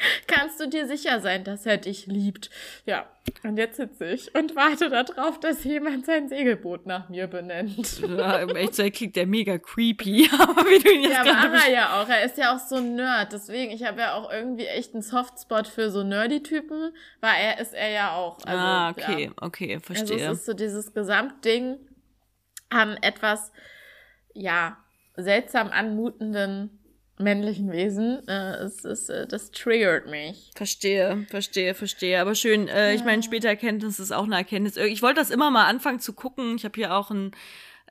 kannst 0.27 0.61
du 0.61 0.69
dir 0.69 0.87
sicher 0.87 1.21
sein, 1.21 1.45
dass 1.45 1.67
er 1.67 1.79
dich 1.79 2.07
liebt. 2.07 2.51
Ja, 2.87 3.07
und 3.43 3.57
jetzt 3.57 3.77
sitze 3.77 4.07
ich 4.07 4.35
und 4.35 4.55
warte 4.55 4.91
darauf, 4.91 5.41
dass 5.41 5.65
jemand 5.65 6.07
sein 6.07 6.29
Segelboot 6.29 6.87
nach 6.87 7.09
mir 7.09 7.27
benennt. 7.27 8.03
Ja, 8.15 8.37
im 8.39 8.55
Echtzeit 8.55 8.95
klingt 8.95 9.17
der 9.17 9.27
mega 9.27 9.59
creepy, 9.59 10.29
aber 10.39 10.63
wie 10.65 10.79
du 10.79 10.91
ihn 10.93 11.03
jetzt 11.03 11.17
Ja, 11.17 11.25
war 11.25 11.67
er 11.67 11.73
ja 11.73 12.03
auch. 12.03 12.09
Er 12.09 12.25
ist 12.25 12.39
ja 12.39 12.55
auch 12.55 12.59
so 12.59 12.77
ein 12.77 12.95
Nerd. 12.95 13.33
Deswegen, 13.33 13.73
ich 13.73 13.85
habe 13.85 14.01
ja 14.01 14.15
auch 14.15 14.31
irgendwie 14.31 14.67
echt 14.67 14.95
einen 14.95 15.03
Softspot 15.03 15.67
für 15.67 15.91
so 15.91 16.03
Nerdy-Typen, 16.03 16.93
weil 17.21 17.35
er 17.41 17.61
ist 17.61 17.75
er 17.75 17.91
ja 17.91 18.15
auch. 18.15 18.39
Also, 18.45 18.59
ah, 18.59 18.91
okay, 18.91 19.25
ja. 19.25 19.31
okay, 19.41 19.81
verstehe. 19.81 20.17
Also 20.17 20.33
es 20.33 20.39
ist 20.41 20.47
so 20.47 20.55
dieses 20.55 20.93
Gesamtding 20.93 21.77
an 22.71 22.97
etwas, 23.03 23.53
ja, 24.35 24.77
seltsam 25.17 25.71
anmutenden 25.71 26.84
männlichen 27.19 27.71
Wesen. 27.71 28.27
Äh, 28.29 28.57
es 28.57 28.85
ist, 28.85 29.09
äh, 29.09 29.27
das 29.27 29.51
triggert 29.51 30.09
mich. 30.09 30.51
Verstehe, 30.55 31.27
verstehe, 31.31 31.75
verstehe. 31.75 32.21
Aber 32.21 32.35
schön, 32.35 32.69
äh, 32.69 32.89
ja. 32.89 32.95
ich 32.95 33.05
meine, 33.05 33.23
später 33.23 33.49
Erkenntnis 33.49 33.99
ist 33.99 34.13
auch 34.13 34.25
eine 34.25 34.37
Erkenntnis. 34.37 34.77
Ich 34.77 35.03
wollte 35.03 35.21
das 35.21 35.31
immer 35.31 35.51
mal 35.51 35.67
anfangen 35.67 36.01
zu 36.01 36.13
gucken. 36.13 36.57
Ich 36.57 36.65
habe 36.65 36.75
hier 36.75 36.95
auch 36.95 37.11
einen 37.11 37.33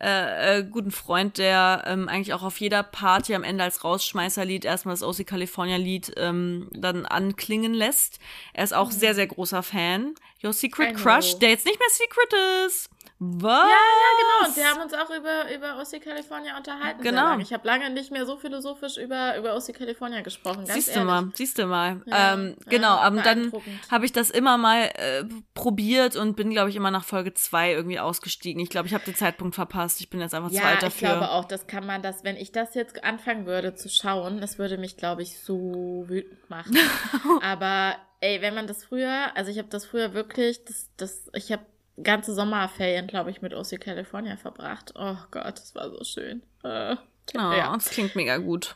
äh, 0.02 0.60
äh, 0.60 0.64
guten 0.64 0.92
Freund, 0.92 1.38
der 1.38 1.84
ähm, 1.86 2.10
eigentlich 2.10 2.34
auch 2.34 2.44
auf 2.44 2.60
jeder 2.60 2.84
Party 2.84 3.36
am 3.36 3.44
Ende 3.44 3.64
als 3.64 3.84
Rausschmeißerlied 3.84 4.66
erstmal 4.66 4.96
das 4.96 5.04
OC 5.04 5.26
California 5.26 5.78
Lied 5.78 6.12
ähm, 6.18 6.68
dann 6.74 7.06
anklingen 7.06 7.74
lässt. 7.74 8.20
Er 8.54 8.64
ist 8.64 8.74
auch 8.74 8.88
mhm. 8.88 8.96
sehr, 8.96 9.16
sehr 9.16 9.28
großer 9.28 9.64
Fan. 9.64 10.16
Your 10.44 10.52
Secret 10.52 10.96
Crush, 10.96 11.40
der 11.40 11.52
jetzt 11.52 11.66
nicht 11.66 11.80
mehr 11.80 11.90
Secret 11.90 12.34
ist. 12.66 12.90
Was? 13.20 13.44
Ja, 13.44 13.70
ja, 13.70 14.10
genau. 14.20 14.50
Und 14.50 14.58
wir 14.58 14.70
haben 14.70 14.82
uns 14.82 14.94
auch 14.94 15.10
über, 15.10 15.54
über 15.54 15.80
OC 15.80 16.02
California 16.02 16.58
unterhalten. 16.58 17.02
Genau. 17.02 17.38
Ich 17.38 17.54
habe 17.54 17.66
lange 17.66 17.90
nicht 17.90 18.12
mehr 18.12 18.26
so 18.26 18.38
philosophisch 18.38 18.98
über, 18.98 19.38
über 19.38 19.56
OC 19.56 19.74
California 19.74 20.22
gesprochen. 20.22 20.66
siehst 20.66 20.96
du 20.96 21.02
mal, 21.02 21.32
siehst 21.34 21.58
du 21.58 21.66
mal. 21.66 22.02
Ja, 22.06 22.34
ähm, 22.34 22.56
genau, 22.68 22.96
aber 22.96 23.22
dann 23.22 23.52
habe 23.90 24.06
ich 24.06 24.12
das 24.12 24.30
immer 24.30 24.58
mal 24.58 24.90
äh, 24.96 25.24
probiert 25.54 26.16
und 26.16 26.36
bin, 26.36 26.50
glaube 26.50 26.70
ich, 26.70 26.76
immer 26.76 26.92
nach 26.92 27.06
Folge 27.06 27.34
zwei 27.34 27.72
irgendwie 27.72 28.00
ausgestiegen. 28.00 28.62
Ich 28.62 28.70
glaube, 28.70 28.88
ich 28.88 28.94
habe 28.94 29.06
den 29.06 29.16
Zeitpunkt 29.16 29.56
verpasst. 29.56 30.02
Ich 30.02 30.10
bin 30.10 30.20
jetzt 30.20 30.34
einfach 30.34 30.52
ja, 30.52 30.62
zu 30.62 30.68
alt 30.68 30.84
dafür. 30.84 31.10
Ich 31.10 31.16
glaube 31.16 31.32
auch, 31.32 31.46
das 31.46 31.68
kann 31.68 31.86
man 31.86 32.02
das, 32.02 32.24
wenn 32.24 32.36
ich 32.36 32.52
das 32.52 32.74
jetzt 32.76 33.04
anfangen 33.04 33.46
würde 33.46 33.76
zu 33.76 33.90
schauen, 33.90 34.42
das 34.42 34.58
würde 34.58 34.78
mich, 34.78 34.98
glaube 34.98 35.22
ich, 35.22 35.40
so 35.40 36.06
wütend 36.08 36.50
machen. 36.50 36.78
aber 37.42 37.96
ey, 38.20 38.42
wenn 38.42 38.56
man 38.56 38.68
das 38.68 38.86
früher, 38.86 39.36
also 39.36 39.52
ich 39.52 39.58
habe 39.58 39.68
das 39.68 39.86
früher 39.86 40.14
wirklich, 40.14 40.64
das, 40.66 40.90
das, 40.98 41.30
ich 41.34 41.52
habe 41.52 41.66
ganze 42.02 42.34
Sommerferien, 42.34 43.08
glaube 43.08 43.32
ich, 43.32 43.42
mit 43.42 43.54
OC 43.54 43.80
California 43.80 44.38
verbracht. 44.38 44.94
Oh 44.96 45.18
Gott, 45.32 45.60
das 45.60 45.76
war 45.76 45.90
so 45.90 46.04
schön. 46.04 46.42
Äh, 46.64 46.96
oh, 47.36 47.38
ja. 47.38 47.74
das 47.74 47.90
klingt 47.90 48.16
mega 48.16 48.38
gut. 48.38 48.76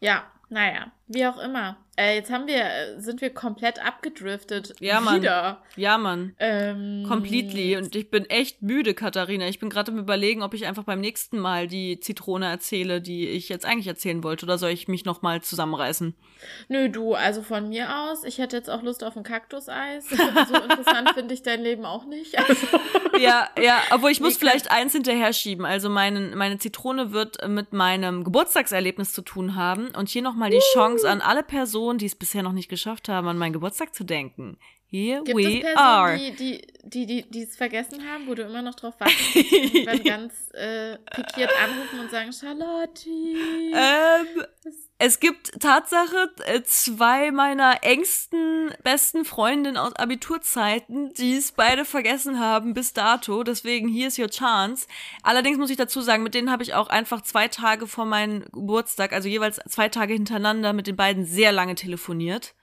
Ja, 0.00 0.24
naja, 0.48 0.92
wie 1.06 1.26
auch 1.26 1.38
immer. 1.38 1.76
Äh, 1.96 2.16
jetzt 2.16 2.30
haben 2.30 2.46
wir, 2.46 2.64
äh, 2.64 3.00
sind 3.00 3.20
wir 3.20 3.30
komplett 3.30 3.84
abgedriftet. 3.84 4.74
Ja, 4.80 5.00
Mann. 5.00 5.22
Wieder. 5.22 5.62
Ja, 5.76 5.96
Mann. 5.96 6.34
Ähm, 6.38 7.04
Completely. 7.06 7.76
Und 7.76 7.94
ich 7.94 8.10
bin 8.10 8.28
echt 8.28 8.62
müde, 8.62 8.94
Katharina. 8.94 9.46
Ich 9.48 9.60
bin 9.60 9.70
gerade 9.70 9.92
im 9.92 9.98
Überlegen, 9.98 10.42
ob 10.42 10.54
ich 10.54 10.66
einfach 10.66 10.84
beim 10.84 11.00
nächsten 11.00 11.38
Mal 11.38 11.68
die 11.68 12.00
Zitrone 12.00 12.46
erzähle, 12.46 13.00
die 13.00 13.28
ich 13.28 13.48
jetzt 13.48 13.64
eigentlich 13.64 13.86
erzählen 13.86 14.24
wollte. 14.24 14.46
Oder 14.46 14.58
soll 14.58 14.70
ich 14.70 14.88
mich 14.88 15.04
nochmal 15.04 15.42
zusammenreißen? 15.42 16.14
Nö, 16.68 16.88
du, 16.88 17.14
also 17.14 17.42
von 17.42 17.68
mir 17.68 17.96
aus, 17.96 18.24
ich 18.24 18.38
hätte 18.38 18.56
jetzt 18.56 18.70
auch 18.70 18.82
Lust 18.82 19.04
auf 19.04 19.16
ein 19.16 19.22
Kaktuseis. 19.22 20.08
so 20.08 20.16
interessant 20.16 21.10
finde 21.14 21.34
ich 21.34 21.42
dein 21.42 21.62
Leben 21.62 21.84
auch 21.84 22.04
nicht. 22.06 22.38
Also. 22.38 22.66
Ja, 23.20 23.48
ja, 23.62 23.80
obwohl 23.92 24.10
ich 24.10 24.20
muss 24.20 24.36
vielleicht 24.36 24.72
eins 24.72 24.92
hinterher 24.92 25.32
schieben. 25.32 25.64
Also 25.64 25.88
meine, 25.88 26.34
meine 26.34 26.58
Zitrone 26.58 27.12
wird 27.12 27.46
mit 27.46 27.72
meinem 27.72 28.24
Geburtstagserlebnis 28.24 29.12
zu 29.12 29.22
tun 29.22 29.54
haben. 29.54 29.90
Und 29.96 30.08
hier 30.08 30.22
nochmal 30.22 30.50
die 30.50 30.56
uh. 30.56 30.72
Chance 30.72 31.08
an 31.08 31.20
alle 31.20 31.44
Personen, 31.44 31.83
Personen, 31.84 31.98
die 31.98 32.06
es 32.06 32.14
bisher 32.14 32.42
noch 32.42 32.52
nicht 32.52 32.70
geschafft 32.70 33.10
haben, 33.10 33.28
an 33.28 33.36
meinen 33.36 33.52
Geburtstag 33.52 33.94
zu 33.94 34.04
denken. 34.04 34.56
Here 34.90 35.22
Gibt 35.24 35.36
we 35.36 35.56
es 35.56 35.60
Personen, 35.60 35.76
are. 35.76 36.18
Die, 36.18 36.30
die, 36.32 36.62
die, 36.84 37.06
die, 37.06 37.30
die 37.30 37.42
es 37.42 37.56
vergessen 37.56 38.08
haben, 38.08 38.26
wo 38.26 38.34
du 38.34 38.42
immer 38.42 38.62
noch 38.62 38.74
drauf 38.74 38.94
wartest 38.98 39.74
und 39.74 39.86
dann 39.86 40.04
ganz 40.04 40.50
äh, 40.52 40.98
pikiert 41.10 41.50
anrufen 41.62 42.00
und 42.00 42.10
sagen, 42.10 42.32
Charlotte. 42.32 43.08
Ähm, 43.08 44.44
es 44.98 45.18
gibt 45.18 45.60
Tatsache 45.60 46.30
äh, 46.46 46.62
zwei 46.62 47.32
meiner 47.32 47.82
engsten 47.82 48.72
besten 48.84 49.24
Freundinnen 49.24 49.76
aus 49.76 49.96
Abiturzeiten, 49.96 51.12
die 51.14 51.34
es 51.36 51.52
beide 51.52 51.84
vergessen 51.84 52.38
haben 52.38 52.74
bis 52.74 52.92
dato. 52.92 53.42
Deswegen 53.42 53.88
hier 53.88 54.08
ist 54.08 54.18
your 54.18 54.30
chance. 54.30 54.86
Allerdings 55.24 55.58
muss 55.58 55.70
ich 55.70 55.76
dazu 55.76 56.00
sagen, 56.00 56.22
mit 56.22 56.34
denen 56.34 56.50
habe 56.52 56.62
ich 56.62 56.74
auch 56.74 56.88
einfach 56.88 57.22
zwei 57.22 57.48
Tage 57.48 57.88
vor 57.88 58.04
meinem 58.04 58.44
Geburtstag, 58.52 59.12
also 59.12 59.28
jeweils 59.28 59.60
zwei 59.68 59.88
Tage 59.88 60.12
hintereinander, 60.14 60.72
mit 60.72 60.86
den 60.86 60.96
beiden 60.96 61.24
sehr 61.24 61.50
lange 61.50 61.74
telefoniert. 61.74 62.54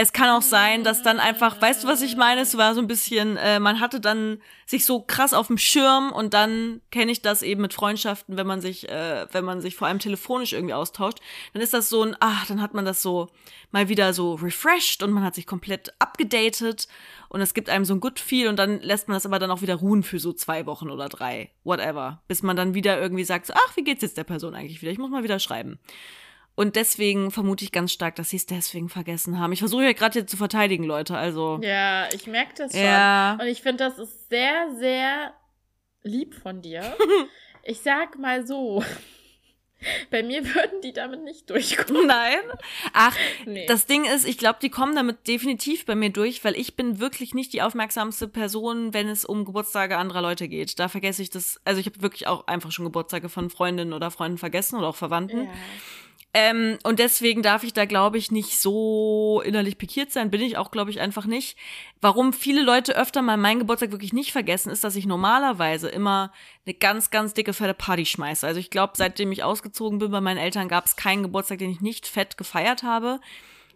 Es 0.00 0.14
kann 0.14 0.30
auch 0.30 0.40
sein, 0.40 0.82
dass 0.82 1.02
dann 1.02 1.20
einfach, 1.20 1.60
weißt 1.60 1.84
du, 1.84 1.88
was 1.88 2.00
ich 2.00 2.16
meine? 2.16 2.40
Es 2.40 2.56
war 2.56 2.74
so 2.74 2.80
ein 2.80 2.86
bisschen, 2.86 3.36
äh, 3.36 3.60
man 3.60 3.80
hatte 3.80 4.00
dann 4.00 4.40
sich 4.64 4.86
so 4.86 5.02
krass 5.02 5.34
auf 5.34 5.48
dem 5.48 5.58
Schirm 5.58 6.10
und 6.10 6.32
dann 6.32 6.80
kenne 6.90 7.12
ich 7.12 7.20
das 7.20 7.42
eben 7.42 7.60
mit 7.60 7.74
Freundschaften, 7.74 8.38
wenn 8.38 8.46
man 8.46 8.62
sich, 8.62 8.88
äh, 8.88 9.26
wenn 9.30 9.44
man 9.44 9.60
sich 9.60 9.76
vor 9.76 9.88
allem 9.88 9.98
telefonisch 9.98 10.54
irgendwie 10.54 10.72
austauscht, 10.72 11.18
dann 11.52 11.60
ist 11.60 11.74
das 11.74 11.90
so 11.90 12.02
ein, 12.02 12.16
ach, 12.18 12.46
dann 12.46 12.62
hat 12.62 12.72
man 12.72 12.86
das 12.86 13.02
so 13.02 13.28
mal 13.72 13.90
wieder 13.90 14.14
so 14.14 14.36
refreshed 14.36 15.02
und 15.02 15.10
man 15.12 15.22
hat 15.22 15.34
sich 15.34 15.46
komplett 15.46 15.92
abgedatet 15.98 16.88
und 17.28 17.42
es 17.42 17.52
gibt 17.52 17.68
einem 17.68 17.84
so 17.84 17.92
ein 17.92 18.00
Good 18.00 18.20
Feel 18.20 18.48
und 18.48 18.58
dann 18.58 18.80
lässt 18.80 19.06
man 19.06 19.16
das 19.16 19.26
aber 19.26 19.38
dann 19.38 19.50
auch 19.50 19.60
wieder 19.60 19.74
ruhen 19.74 20.02
für 20.02 20.18
so 20.18 20.32
zwei 20.32 20.64
Wochen 20.64 20.88
oder 20.88 21.10
drei, 21.10 21.50
whatever, 21.62 22.22
bis 22.26 22.42
man 22.42 22.56
dann 22.56 22.72
wieder 22.72 22.98
irgendwie 22.98 23.24
sagt, 23.24 23.44
so, 23.44 23.52
ach, 23.54 23.76
wie 23.76 23.84
geht's 23.84 24.00
jetzt 24.00 24.16
der 24.16 24.24
Person 24.24 24.54
eigentlich 24.54 24.80
wieder? 24.80 24.92
Ich 24.92 24.98
muss 24.98 25.10
mal 25.10 25.24
wieder 25.24 25.40
schreiben. 25.40 25.78
Und 26.60 26.76
deswegen 26.76 27.30
vermute 27.30 27.64
ich 27.64 27.72
ganz 27.72 27.90
stark, 27.90 28.16
dass 28.16 28.28
sie 28.28 28.36
es 28.36 28.44
deswegen 28.44 28.90
vergessen 28.90 29.38
haben. 29.38 29.50
Ich 29.50 29.60
versuche 29.60 29.82
ja 29.84 29.94
gerade 29.94 30.18
jetzt 30.18 30.30
zu 30.30 30.36
verteidigen, 30.36 30.84
Leute. 30.84 31.16
Also. 31.16 31.58
Ja, 31.62 32.06
ich 32.12 32.26
merke 32.26 32.52
das 32.54 32.72
schon. 32.72 32.82
Ja. 32.82 33.38
Und 33.40 33.46
ich 33.46 33.62
finde, 33.62 33.82
das 33.84 33.98
ist 33.98 34.28
sehr, 34.28 34.68
sehr 34.78 35.32
lieb 36.02 36.34
von 36.34 36.60
dir. 36.60 36.94
ich 37.62 37.80
sag 37.80 38.18
mal 38.18 38.46
so. 38.46 38.84
Bei 40.10 40.22
mir 40.22 40.44
würden 40.44 40.82
die 40.82 40.92
damit 40.92 41.24
nicht 41.24 41.48
durchkommen. 41.48 42.06
Nein. 42.06 42.40
Ach, 42.92 43.16
Nee. 43.46 43.64
das 43.64 43.86
Ding 43.86 44.04
ist, 44.04 44.28
ich 44.28 44.36
glaube, 44.36 44.58
die 44.60 44.68
kommen 44.68 44.94
damit 44.94 45.26
definitiv 45.26 45.86
bei 45.86 45.94
mir 45.94 46.10
durch, 46.10 46.44
weil 46.44 46.54
ich 46.54 46.76
bin 46.76 47.00
wirklich 47.00 47.32
nicht 47.32 47.54
die 47.54 47.62
aufmerksamste 47.62 48.28
Person, 48.28 48.92
wenn 48.92 49.08
es 49.08 49.24
um 49.24 49.46
Geburtstage 49.46 49.96
anderer 49.96 50.20
Leute 50.20 50.46
geht. 50.48 50.78
Da 50.78 50.88
vergesse 50.88 51.22
ich 51.22 51.30
das. 51.30 51.58
Also 51.64 51.80
ich 51.80 51.86
habe 51.86 52.02
wirklich 52.02 52.26
auch 52.26 52.46
einfach 52.48 52.70
schon 52.70 52.84
Geburtstage 52.84 53.30
von 53.30 53.48
Freundinnen 53.48 53.94
oder 53.94 54.10
Freunden 54.10 54.36
vergessen 54.36 54.76
oder 54.76 54.88
auch 54.88 54.96
Verwandten. 54.96 55.44
ja. 55.44 55.50
Ähm, 56.32 56.78
und 56.84 57.00
deswegen 57.00 57.42
darf 57.42 57.64
ich 57.64 57.72
da, 57.72 57.86
glaube 57.86 58.16
ich, 58.16 58.30
nicht 58.30 58.60
so 58.60 59.42
innerlich 59.44 59.78
pikiert 59.78 60.12
sein. 60.12 60.30
Bin 60.30 60.40
ich 60.40 60.56
auch, 60.56 60.70
glaube 60.70 60.90
ich, 60.90 61.00
einfach 61.00 61.26
nicht. 61.26 61.58
Warum 62.00 62.32
viele 62.32 62.62
Leute 62.62 62.96
öfter 62.96 63.20
mal 63.20 63.36
meinen 63.36 63.58
Geburtstag 63.58 63.90
wirklich 63.90 64.12
nicht 64.12 64.30
vergessen, 64.30 64.70
ist, 64.70 64.84
dass 64.84 64.94
ich 64.94 65.06
normalerweise 65.06 65.88
immer 65.88 66.32
eine 66.64 66.74
ganz, 66.74 67.10
ganz 67.10 67.34
dicke, 67.34 67.52
fette 67.52 67.74
Party 67.74 68.06
schmeiße. 68.06 68.46
Also 68.46 68.60
ich 68.60 68.70
glaube, 68.70 68.92
seitdem 68.96 69.32
ich 69.32 69.42
ausgezogen 69.42 69.98
bin 69.98 70.12
bei 70.12 70.20
meinen 70.20 70.38
Eltern, 70.38 70.68
gab 70.68 70.86
es 70.86 70.94
keinen 70.94 71.24
Geburtstag, 71.24 71.58
den 71.58 71.70
ich 71.70 71.80
nicht 71.80 72.06
fett 72.06 72.36
gefeiert 72.36 72.84
habe. 72.84 73.18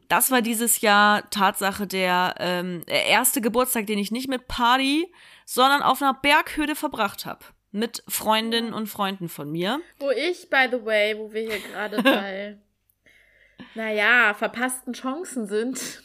Das 0.09 0.31
war 0.31 0.41
dieses 0.43 0.81
Jahr 0.81 1.29
Tatsache 1.31 1.89
der 1.89 2.37
ähm, 2.39 2.83
erste 2.87 3.41
Geburtstag, 3.41 3.87
den 3.87 3.99
ich 3.99 4.13
nicht 4.13 4.29
mit 4.29 4.47
Party, 4.47 5.13
sondern 5.45 5.83
auf 5.83 6.01
einer 6.01 6.15
Berghöhle 6.15 6.77
verbracht 6.77 7.27
habe. 7.27 7.45
Mit 7.75 8.05
Freundinnen 8.07 8.73
und 8.73 8.87
Freunden 8.87 9.29
von 9.29 9.51
mir. 9.51 9.81
Wo 9.99 10.09
ich, 10.11 10.49
by 10.49 10.69
the 10.71 10.85
way, 10.85 11.19
wo 11.19 11.33
wir 11.33 11.43
hier 11.43 11.59
gerade 11.59 12.01
bei, 12.05 12.57
naja, 13.75 14.33
verpassten 14.35 14.93
Chancen 14.93 15.49
sind, 15.49 16.04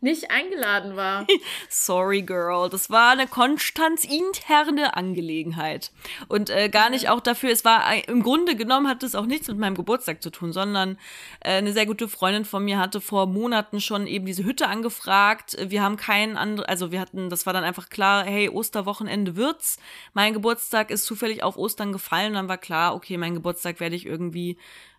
nicht 0.00 0.30
eingeladen 0.30 0.96
war. 0.96 1.26
Sorry, 1.68 2.22
Girl. 2.22 2.70
Das 2.70 2.90
war 2.90 3.10
eine 3.10 3.26
Konstanz 3.26 4.04
interne 4.04 4.96
Angelegenheit. 4.96 5.90
Und 6.28 6.50
äh, 6.50 6.68
gar 6.68 6.90
nicht 6.90 7.08
auch 7.08 7.20
dafür, 7.20 7.50
es 7.50 7.64
war 7.64 7.92
äh, 7.92 8.00
im 8.06 8.22
Grunde 8.22 8.56
genommen 8.56 8.88
hat 8.88 9.02
es 9.02 9.14
auch 9.14 9.26
nichts 9.26 9.48
mit 9.48 9.58
meinem 9.58 9.74
Geburtstag 9.74 10.22
zu 10.22 10.30
tun, 10.30 10.52
sondern 10.52 10.98
äh, 11.40 11.52
eine 11.52 11.72
sehr 11.72 11.86
gute 11.86 12.08
Freundin 12.08 12.44
von 12.44 12.64
mir 12.64 12.78
hatte 12.78 13.00
vor 13.00 13.26
Monaten 13.26 13.80
schon 13.80 14.06
eben 14.06 14.26
diese 14.26 14.44
Hütte 14.44 14.68
angefragt. 14.68 15.56
Wir 15.60 15.82
haben 15.82 15.96
keinen 15.96 16.36
anderen, 16.36 16.68
also 16.68 16.90
wir 16.92 17.00
hatten, 17.00 17.28
das 17.28 17.44
war 17.44 17.52
dann 17.52 17.64
einfach 17.64 17.88
klar, 17.88 18.24
hey, 18.24 18.48
Osterwochenende 18.48 19.36
wird's. 19.36 19.78
Mein 20.14 20.32
Geburtstag 20.32 20.90
ist 20.90 21.04
zufällig 21.04 21.42
auf 21.42 21.56
Ostern 21.56 21.92
gefallen. 21.92 22.34
Dann 22.34 22.48
war 22.48 22.58
klar, 22.58 22.94
okay, 22.94 23.16
mein 23.16 23.34
Geburtstag 23.34 23.80
werde 23.80 23.96
ich 23.96 24.06
irgendwie 24.06 24.56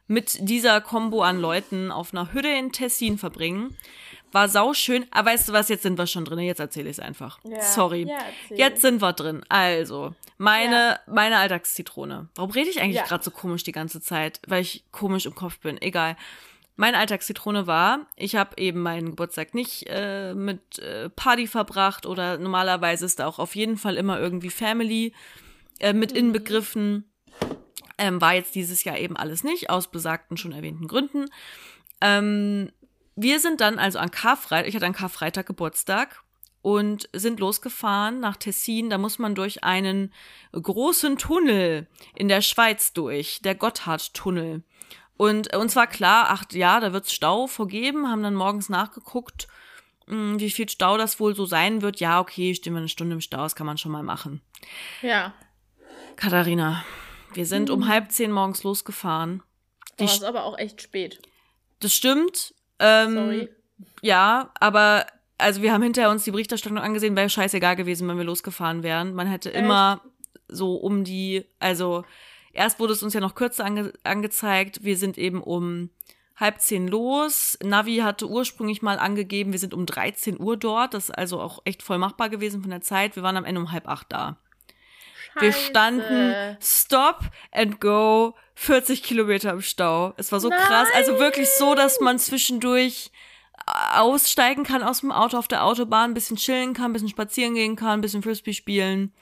mit 0.09 0.49
dieser 0.49 0.81
Combo 0.81 1.21
an 1.21 1.39
Leuten 1.39 1.91
auf 1.91 2.13
einer 2.13 2.33
Hütte 2.33 2.49
in 2.49 2.71
Tessin 2.71 3.19
verbringen. 3.19 3.77
War 4.31 4.47
sauschön. 4.49 5.05
Aber 5.11 5.31
weißt 5.31 5.49
du 5.49 5.53
was, 5.53 5.69
jetzt 5.69 5.83
sind 5.83 5.97
wir 5.97 6.07
schon 6.07 6.25
drin. 6.25 6.39
Jetzt 6.39 6.59
erzähle 6.59 6.89
ich 6.89 6.97
es 6.97 7.03
einfach. 7.03 7.39
Ja. 7.43 7.61
Sorry. 7.61 8.07
Ja, 8.07 8.17
jetzt 8.55 8.81
sind 8.81 9.01
wir 9.01 9.13
drin. 9.13 9.43
Also, 9.49 10.13
meine, 10.37 10.99
meine 11.07 11.37
Alltagszitrone. 11.37 12.29
Warum 12.35 12.51
rede 12.51 12.69
ich 12.69 12.79
eigentlich 12.81 12.95
Ja. 12.97 13.03
gerade 13.05 13.23
so 13.23 13.31
komisch 13.31 13.63
die 13.63 13.71
ganze 13.71 14.01
Zeit? 14.01 14.39
Weil 14.47 14.61
ich 14.61 14.83
komisch 14.91 15.25
im 15.25 15.35
Kopf 15.35 15.59
bin. 15.59 15.81
Egal. 15.81 16.15
Meine 16.75 16.97
Alltagszitrone 16.97 17.67
war, 17.67 18.07
ich 18.15 18.35
habe 18.37 18.51
eben 18.57 18.81
meinen 18.81 19.09
Geburtstag 19.09 19.53
nicht 19.53 19.85
äh, 19.89 20.33
mit 20.33 20.79
äh, 20.79 21.09
Party 21.09 21.45
verbracht 21.45 22.05
oder 22.05 22.37
normalerweise 22.37 23.05
ist 23.05 23.19
da 23.19 23.27
auch 23.27 23.37
auf 23.37 23.53
jeden 23.55 23.75
Fall 23.75 23.97
immer 23.97 24.17
irgendwie 24.17 24.49
Family 24.49 25.13
äh, 25.79 25.91
mit 25.91 26.13
inbegriffen. 26.13 27.11
Ähm, 27.97 28.21
war 28.21 28.33
jetzt 28.35 28.55
dieses 28.55 28.85
Jahr 28.85 28.97
eben 28.97 29.17
alles 29.17 29.43
nicht, 29.43 29.69
aus 29.69 29.91
besagten 29.91 30.37
schon 30.37 30.53
erwähnten 30.53 30.87
Gründen. 30.87 31.25
Ähm, 31.99 32.71
wir 33.21 33.39
sind 33.39 33.61
dann 33.61 33.79
also 33.79 33.99
an 33.99 34.11
Karfreitag, 34.11 34.67
ich 34.67 34.75
hatte 34.75 34.85
an 34.85 34.93
Karfreitag 34.93 35.45
Geburtstag 35.45 36.23
und 36.61 37.09
sind 37.13 37.39
losgefahren 37.39 38.19
nach 38.19 38.35
Tessin. 38.37 38.89
Da 38.89 38.97
muss 38.97 39.19
man 39.19 39.35
durch 39.35 39.63
einen 39.63 40.13
großen 40.51 41.17
Tunnel 41.17 41.87
in 42.15 42.27
der 42.27 42.41
Schweiz 42.41 42.93
durch, 42.93 43.39
der 43.41 43.55
Gotthardtunnel. 43.55 44.63
Und 45.17 45.55
uns 45.55 45.75
war 45.75 45.87
klar, 45.87 46.27
ach 46.29 46.45
ja, 46.51 46.79
da 46.79 46.93
wird's 46.93 47.13
Stau 47.13 47.47
vorgeben, 47.47 48.07
haben 48.09 48.23
dann 48.23 48.35
morgens 48.35 48.69
nachgeguckt, 48.69 49.47
mh, 50.07 50.39
wie 50.39 50.49
viel 50.49 50.69
Stau 50.69 50.97
das 50.97 51.19
wohl 51.19 51.35
so 51.35 51.45
sein 51.45 51.81
wird. 51.81 51.99
Ja, 51.99 52.19
okay, 52.21 52.53
stehen 52.55 52.73
wir 52.73 52.79
eine 52.79 52.87
Stunde 52.89 53.15
im 53.15 53.21
Stau, 53.21 53.39
das 53.43 53.55
kann 53.55 53.67
man 53.67 53.77
schon 53.77 53.91
mal 53.91 54.03
machen. 54.03 54.41
Ja. 55.01 55.33
Katharina, 56.15 56.83
wir 57.33 57.45
sind 57.45 57.69
um 57.69 57.87
halb 57.87 58.11
zehn 58.11 58.31
morgens 58.31 58.63
losgefahren. 58.63 59.43
St- 59.97 60.05
ist 60.05 60.23
aber 60.23 60.43
auch 60.43 60.57
echt 60.57 60.81
spät. 60.81 61.21
Das 61.79 61.93
stimmt. 61.93 62.53
Ähm, 62.79 63.13
Sorry. 63.13 63.49
Ja, 64.01 64.51
aber 64.59 65.05
also 65.37 65.61
wir 65.61 65.73
haben 65.73 65.83
hinterher 65.83 66.09
uns 66.09 66.23
die 66.23 66.31
Berichterstattung 66.31 66.77
angesehen, 66.77 67.15
wäre 67.15 67.29
scheißegal 67.29 67.75
gewesen, 67.75 68.07
wenn 68.07 68.17
wir 68.17 68.25
losgefahren 68.25 68.83
wären. 68.83 69.13
Man 69.13 69.27
hätte 69.27 69.49
immer 69.49 70.01
so 70.47 70.75
um 70.75 71.03
die, 71.03 71.45
also 71.59 72.03
erst 72.51 72.79
wurde 72.79 72.93
es 72.93 73.03
uns 73.03 73.13
ja 73.13 73.21
noch 73.21 73.35
kürzer 73.35 73.65
ange 73.65 73.93
angezeigt. 74.03 74.83
Wir 74.83 74.97
sind 74.97 75.17
eben 75.17 75.41
um 75.41 75.89
halb 76.35 76.59
zehn 76.61 76.87
los. 76.87 77.57
Navi 77.63 77.97
hatte 77.97 78.27
ursprünglich 78.27 78.81
mal 78.81 78.99
angegeben, 78.99 79.51
wir 79.51 79.59
sind 79.59 79.73
um 79.73 79.85
13 79.85 80.39
Uhr 80.39 80.57
dort. 80.57 80.93
Das 80.93 81.05
ist 81.05 81.17
also 81.17 81.39
auch 81.39 81.61
echt 81.65 81.83
voll 81.83 81.97
machbar 81.97 82.29
gewesen 82.29 82.61
von 82.61 82.69
der 82.69 82.81
Zeit. 82.81 83.15
Wir 83.15 83.23
waren 83.23 83.37
am 83.37 83.45
Ende 83.45 83.61
um 83.61 83.71
halb 83.71 83.87
acht 83.87 84.07
da. 84.09 84.37
Wir 85.39 85.53
standen 85.53 86.57
Stop 86.61 87.21
and 87.51 87.79
Go 87.79 88.35
40 88.55 89.03
Kilometer 89.03 89.51
im 89.51 89.61
Stau. 89.61 90.13
Es 90.17 90.31
war 90.31 90.39
so 90.39 90.49
krass. 90.49 90.87
Also 90.93 91.19
wirklich 91.19 91.49
so, 91.57 91.75
dass 91.75 91.99
man 92.01 92.19
zwischendurch 92.19 93.11
äh, 93.67 93.99
aussteigen 93.99 94.63
kann 94.63 94.83
aus 94.83 94.99
dem 94.99 95.11
Auto 95.11 95.37
auf 95.37 95.47
der 95.47 95.63
Autobahn, 95.63 96.11
ein 96.11 96.13
bisschen 96.13 96.37
chillen 96.37 96.73
kann, 96.73 96.91
ein 96.91 96.93
bisschen 96.93 97.09
spazieren 97.09 97.53
gehen 97.53 97.75
kann, 97.75 97.99
ein 97.99 98.01
bisschen 98.01 98.21
Frisbee 98.23 98.53
spielen. 98.53 99.13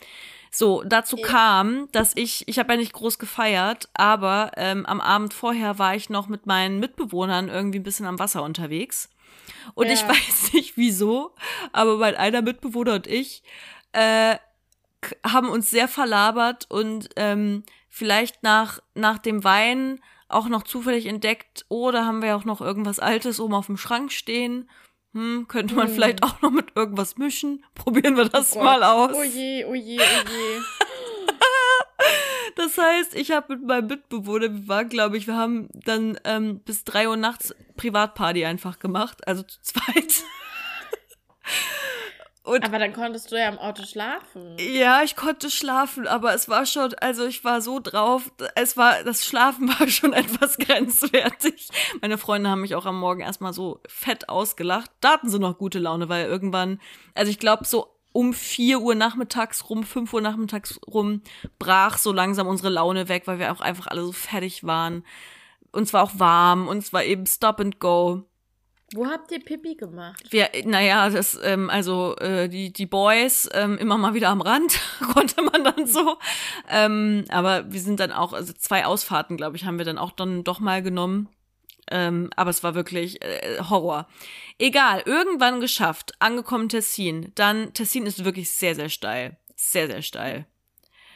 So, 0.49 0.81
dazu 0.83 1.17
kam, 1.17 1.87
dass 1.91 2.13
ich, 2.15 2.47
ich 2.47 2.57
habe 2.57 2.73
ja 2.73 2.77
nicht 2.79 2.93
groß 2.93 3.19
gefeiert, 3.19 3.89
aber 3.93 4.51
ähm, 4.55 4.85
am 4.85 5.01
Abend 5.01 5.33
vorher 5.33 5.77
war 5.77 5.93
ich 5.95 6.09
noch 6.09 6.27
mit 6.29 6.47
meinen 6.47 6.79
Mitbewohnern 6.79 7.49
irgendwie 7.49 7.79
ein 7.79 7.83
bisschen 7.83 8.07
am 8.07 8.17
Wasser 8.17 8.41
unterwegs. 8.41 9.09
Und 9.75 9.87
Ja. 9.87 9.93
ich 9.93 10.01
weiß 10.07 10.53
nicht 10.53 10.77
wieso, 10.77 11.35
aber 11.73 11.97
mein 11.97 12.15
einer 12.15 12.41
Mitbewohner 12.41 12.95
und 12.95 13.07
ich 13.07 13.43
äh, 13.91 14.37
haben 15.25 15.49
uns 15.49 15.69
sehr 15.69 15.87
verlabert 15.87 16.65
und 16.69 17.09
ähm, 17.15 17.63
vielleicht 17.89 18.43
nach, 18.43 18.79
nach 18.93 19.17
dem 19.17 19.43
Wein 19.43 19.99
auch 20.29 20.49
noch 20.49 20.63
zufällig 20.63 21.05
entdeckt, 21.05 21.65
oh, 21.69 21.91
da 21.91 22.05
haben 22.05 22.21
wir 22.21 22.35
auch 22.35 22.45
noch 22.45 22.61
irgendwas 22.61 22.99
Altes 22.99 23.39
oben 23.39 23.53
auf 23.53 23.67
dem 23.67 23.77
Schrank 23.77 24.11
stehen. 24.11 24.69
Hm, 25.13 25.47
könnte 25.47 25.75
man 25.75 25.87
vielleicht 25.87 26.23
auch 26.23 26.41
noch 26.41 26.51
mit 26.51 26.75
irgendwas 26.75 27.17
mischen. 27.17 27.63
Probieren 27.75 28.17
wir 28.17 28.25
das 28.25 28.51
Gott. 28.51 28.63
mal 28.63 28.83
aus. 28.83 29.15
Oh 29.15 29.23
je, 29.23 29.65
oh 29.65 29.73
je, 29.73 29.99
oh 29.99 30.29
je. 30.29 30.61
Das 32.55 32.75
heißt, 32.75 33.15
ich 33.15 33.31
habe 33.31 33.55
mit 33.55 33.67
meinem 33.67 33.85
Mitbewohner, 33.87 34.51
wir 34.51 34.67
waren, 34.67 34.89
glaube 34.89 35.15
ich, 35.17 35.27
wir 35.27 35.35
haben 35.35 35.69
dann 35.73 36.19
ähm, 36.23 36.59
bis 36.59 36.83
drei 36.83 37.07
Uhr 37.07 37.15
nachts 37.15 37.53
Privatparty 37.75 38.45
einfach 38.45 38.79
gemacht, 38.79 39.27
also 39.27 39.43
zu 39.43 39.61
zweit. 39.61 40.23
Und 42.47 42.63
Aber 42.63 42.79
dann 42.79 42.93
konntest 42.93 43.29
du 43.29 43.35
ja 43.35 43.49
im 43.49 43.57
Auto 43.57 43.83
schlafen. 43.83 44.55
Ja, 44.57 45.03
ich 45.03 45.17
konnte 45.17 45.51
schlafen, 45.51 46.07
aber 46.07 46.33
es 46.33 46.47
war 46.47 46.65
schon, 46.65 46.93
also 46.93 47.25
ich 47.25 47.43
war 47.43 47.59
so 47.61 47.81
drauf, 47.81 48.31
es 48.55 48.77
war, 48.77 49.03
das 49.03 49.25
Schlafen 49.25 49.67
war 49.79 49.89
schon 49.89 50.13
etwas 50.13 50.57
grenzwertig. 50.57 51.67
Meine 51.99 52.17
Freunde 52.17 52.49
haben 52.49 52.61
mich 52.61 52.73
auch 52.75 52.85
am 52.85 53.01
Morgen 53.01 53.19
erstmal 53.19 53.51
so 53.51 53.81
fett 53.85 54.29
ausgelacht. 54.29 54.89
Da 55.01 55.11
hatten 55.11 55.29
sie 55.29 55.39
noch 55.39 55.57
gute 55.57 55.79
Laune, 55.79 56.07
weil 56.07 56.25
irgendwann, 56.25 56.79
also 57.15 57.29
ich 57.29 57.37
glaube 57.37 57.65
so 57.65 57.93
um 58.13 58.33
4 58.33 58.79
Uhr 58.79 58.95
nachmittags 58.95 59.69
rum, 59.69 59.83
5 59.83 60.13
Uhr 60.13 60.21
nachmittags 60.21 60.79
rum, 60.87 61.23
brach 61.59 61.97
so 61.97 62.13
langsam 62.13 62.47
unsere 62.47 62.69
Laune 62.69 63.09
weg, 63.09 63.23
weil 63.25 63.39
wir 63.39 63.51
auch 63.51 63.59
einfach 63.59 63.87
alle 63.87 64.05
so 64.05 64.13
fertig 64.13 64.63
waren. 64.63 65.03
Uns 65.73 65.91
war 65.91 66.01
auch 66.01 66.17
warm, 66.17 66.69
uns 66.69 66.93
war 66.93 67.03
eben 67.03 67.25
Stop 67.25 67.59
and 67.59 67.81
Go. 67.81 68.23
Wo 68.93 69.05
habt 69.05 69.31
ihr 69.31 69.39
Pipi 69.39 69.75
gemacht? 69.75 70.23
Wir, 70.29 70.49
naja, 70.63 71.09
das, 71.09 71.37
ähm, 71.43 71.69
also 71.69 72.15
äh, 72.17 72.47
die, 72.47 72.71
die 72.71 72.85
Boys 72.85 73.49
ähm, 73.53 73.77
immer 73.77 73.97
mal 73.97 74.13
wieder 74.13 74.29
am 74.29 74.39
Rand, 74.39 74.79
konnte 75.13 75.41
man 75.41 75.63
dann 75.65 75.87
so. 75.87 76.17
Ähm, 76.69 77.25
aber 77.29 77.71
wir 77.71 77.81
sind 77.81 77.99
dann 77.99 78.13
auch, 78.13 78.31
also 78.31 78.53
zwei 78.53 78.85
Ausfahrten, 78.85 79.35
glaube 79.35 79.57
ich, 79.57 79.65
haben 79.65 79.77
wir 79.77 79.85
dann 79.85 79.97
auch 79.97 80.11
dann 80.11 80.45
doch 80.45 80.61
mal 80.61 80.81
genommen. 80.81 81.27
Ähm, 81.89 82.29
aber 82.35 82.49
es 82.49 82.63
war 82.63 82.75
wirklich 82.75 83.21
äh, 83.21 83.59
Horror. 83.69 84.07
Egal, 84.57 85.03
irgendwann 85.05 85.59
geschafft, 85.59 86.13
angekommen 86.19 86.69
Tessin. 86.69 87.31
Dann, 87.35 87.73
Tessin 87.73 88.05
ist 88.05 88.23
wirklich 88.23 88.51
sehr, 88.51 88.75
sehr 88.75 88.89
steil. 88.89 89.37
Sehr, 89.55 89.87
sehr 89.87 90.01
steil. 90.01 90.45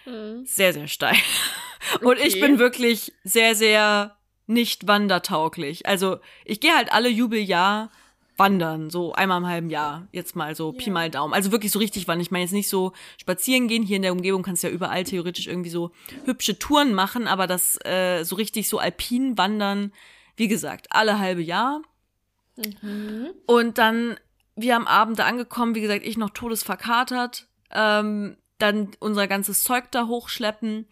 Mhm. 0.05 0.45
Sehr, 0.45 0.73
sehr 0.73 0.87
steil. 0.87 1.15
Und 2.01 2.17
okay. 2.17 2.27
ich 2.27 2.39
bin 2.39 2.59
wirklich 2.59 3.13
sehr, 3.23 3.55
sehr 3.55 4.17
nicht 4.51 4.87
wandertauglich. 4.87 5.85
Also 5.85 6.19
ich 6.45 6.59
gehe 6.59 6.75
halt 6.75 6.91
alle 6.91 7.09
Jubeljahr 7.09 7.89
wandern, 8.37 8.89
so 8.89 9.13
einmal 9.13 9.37
im 9.37 9.47
halben 9.47 9.69
Jahr, 9.69 10.07
jetzt 10.11 10.35
mal 10.35 10.55
so 10.55 10.71
Pi 10.71 10.89
mal 10.89 11.09
Daumen. 11.09 11.33
Also 11.33 11.51
wirklich 11.51 11.71
so 11.71 11.79
richtig 11.79 12.07
wandern. 12.07 12.21
Ich 12.21 12.31
meine 12.31 12.43
jetzt 12.43 12.53
nicht 12.53 12.69
so 12.69 12.93
spazieren 13.17 13.67
gehen. 13.67 13.83
Hier 13.83 13.97
in 13.97 14.01
der 14.01 14.13
Umgebung 14.13 14.41
kannst 14.41 14.63
du 14.63 14.67
ja 14.67 14.73
überall 14.73 15.03
theoretisch 15.03 15.47
irgendwie 15.47 15.69
so 15.69 15.91
hübsche 16.25 16.57
Touren 16.57 16.93
machen, 16.93 17.27
aber 17.27 17.45
das 17.47 17.77
äh, 17.85 18.23
so 18.23 18.35
richtig 18.35 18.67
so 18.67 18.79
alpin 18.79 19.37
wandern, 19.37 19.93
wie 20.37 20.47
gesagt, 20.47 20.87
alle 20.89 21.19
halbe 21.19 21.41
Jahr. 21.41 21.81
Mhm. 22.57 23.29
Und 23.45 23.77
dann, 23.77 24.17
wir 24.55 24.75
am 24.75 24.87
Abend 24.87 25.19
da 25.19 25.25
angekommen, 25.25 25.75
wie 25.75 25.81
gesagt, 25.81 26.05
ich 26.05 26.17
noch 26.17 26.31
todesverkatert, 26.31 27.47
ähm, 27.71 28.37
dann 28.57 28.89
unser 28.99 29.27
ganzes 29.27 29.63
Zeug 29.63 29.91
da 29.91 30.07
hochschleppen 30.07 30.87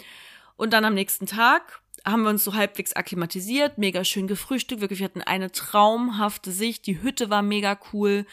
und 0.55 0.73
dann 0.73 0.85
am 0.85 0.93
nächsten 0.93 1.25
Tag 1.25 1.78
haben 2.05 2.23
wir 2.23 2.29
uns 2.29 2.43
so 2.43 2.53
halbwegs 2.53 2.93
akklimatisiert, 2.93 3.77
mega 3.77 4.03
schön 4.03 4.27
gefrühstückt, 4.27 4.81
wirklich, 4.81 4.99
wir 4.99 5.05
hatten 5.05 5.21
eine 5.21 5.51
traumhafte 5.51 6.51
Sicht, 6.51 6.85
die 6.87 7.01
Hütte 7.01 7.29
war 7.29 7.41
mega 7.41 7.77
cool. 7.93 8.25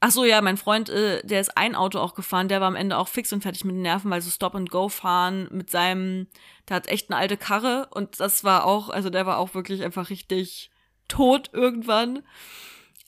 Ach 0.00 0.10
so, 0.10 0.24
ja, 0.24 0.40
mein 0.40 0.56
Freund, 0.56 0.90
äh, 0.90 1.26
der 1.26 1.40
ist 1.40 1.56
ein 1.56 1.74
Auto 1.74 1.98
auch 1.98 2.14
gefahren, 2.14 2.48
der 2.48 2.60
war 2.60 2.68
am 2.68 2.76
Ende 2.76 2.96
auch 2.96 3.08
fix 3.08 3.32
und 3.32 3.42
fertig 3.42 3.64
mit 3.64 3.74
den 3.74 3.82
Nerven, 3.82 4.10
weil 4.10 4.20
so 4.20 4.30
Stop 4.30 4.54
and 4.54 4.70
Go 4.70 4.88
fahren 4.88 5.48
mit 5.50 5.70
seinem, 5.70 6.28
der 6.68 6.76
hat 6.76 6.86
echt 6.86 7.10
eine 7.10 7.18
alte 7.18 7.36
Karre 7.36 7.88
und 7.90 8.20
das 8.20 8.44
war 8.44 8.64
auch, 8.64 8.90
also 8.90 9.10
der 9.10 9.26
war 9.26 9.38
auch 9.38 9.54
wirklich 9.54 9.82
einfach 9.82 10.10
richtig 10.10 10.70
tot 11.08 11.50
irgendwann. 11.52 12.22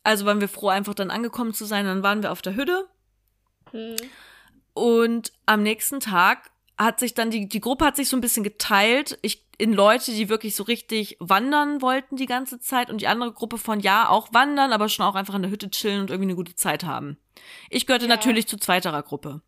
Also 0.03 0.25
waren 0.25 0.41
wir 0.41 0.49
froh, 0.49 0.69
einfach 0.69 0.95
dann 0.95 1.11
angekommen 1.11 1.55
zu 1.55 1.65
sein. 1.65 1.85
Dann 1.85 2.03
waren 2.03 2.23
wir 2.23 2.33
auf 2.33 2.43
der 2.43 2.57
Hütte. 2.57 2.89
Hm. 3.71 3.97
Und 4.73 5.33
am 5.47 5.63
nächsten 5.63 6.01
Tag 6.01 6.51
hat 6.79 7.01
sich 7.01 7.15
dann 7.15 7.31
die, 7.31 7.49
die 7.49 7.61
Gruppe 7.61 7.85
hat 7.85 7.97
sich 7.97 8.09
so 8.09 8.17
ein 8.17 8.23
bisschen 8.23 8.43
geteilt. 8.43 9.19
Ich 9.23 9.45
in 9.61 9.75
Leute, 9.75 10.13
die 10.13 10.31
wirklich 10.31 10.57
so 10.57 10.63
richtig 10.63 11.17
wandern 11.21 11.83
wollten 11.83 12.17
die 12.17 12.27
ganze 12.27 12.59
Zeit 12.61 12.91
und 12.91 13.03
die 13.03 13.09
andere 13.09 13.33
Gruppe 13.33 13.59
von 13.59 13.79
ja 13.81 14.09
auch 14.09 14.33
wandern, 14.33 14.73
aber 14.73 14.89
schon 14.89 15.05
auch 15.05 15.15
einfach 15.15 15.35
in 15.35 15.43
der 15.43 15.51
Hütte 15.51 15.71
chillen 15.71 16.01
und 16.01 16.11
irgendwie 16.11 16.31
eine 16.31 16.37
gute 16.37 16.55
Zeit 16.55 16.85
haben. 16.85 17.19
Ich 17.69 17.87
gehörte 17.87 18.07
ja. 18.07 18.11
natürlich 18.11 18.47
zu 18.47 18.57
zweiterer 18.57 19.03
Gruppe. 19.03 19.41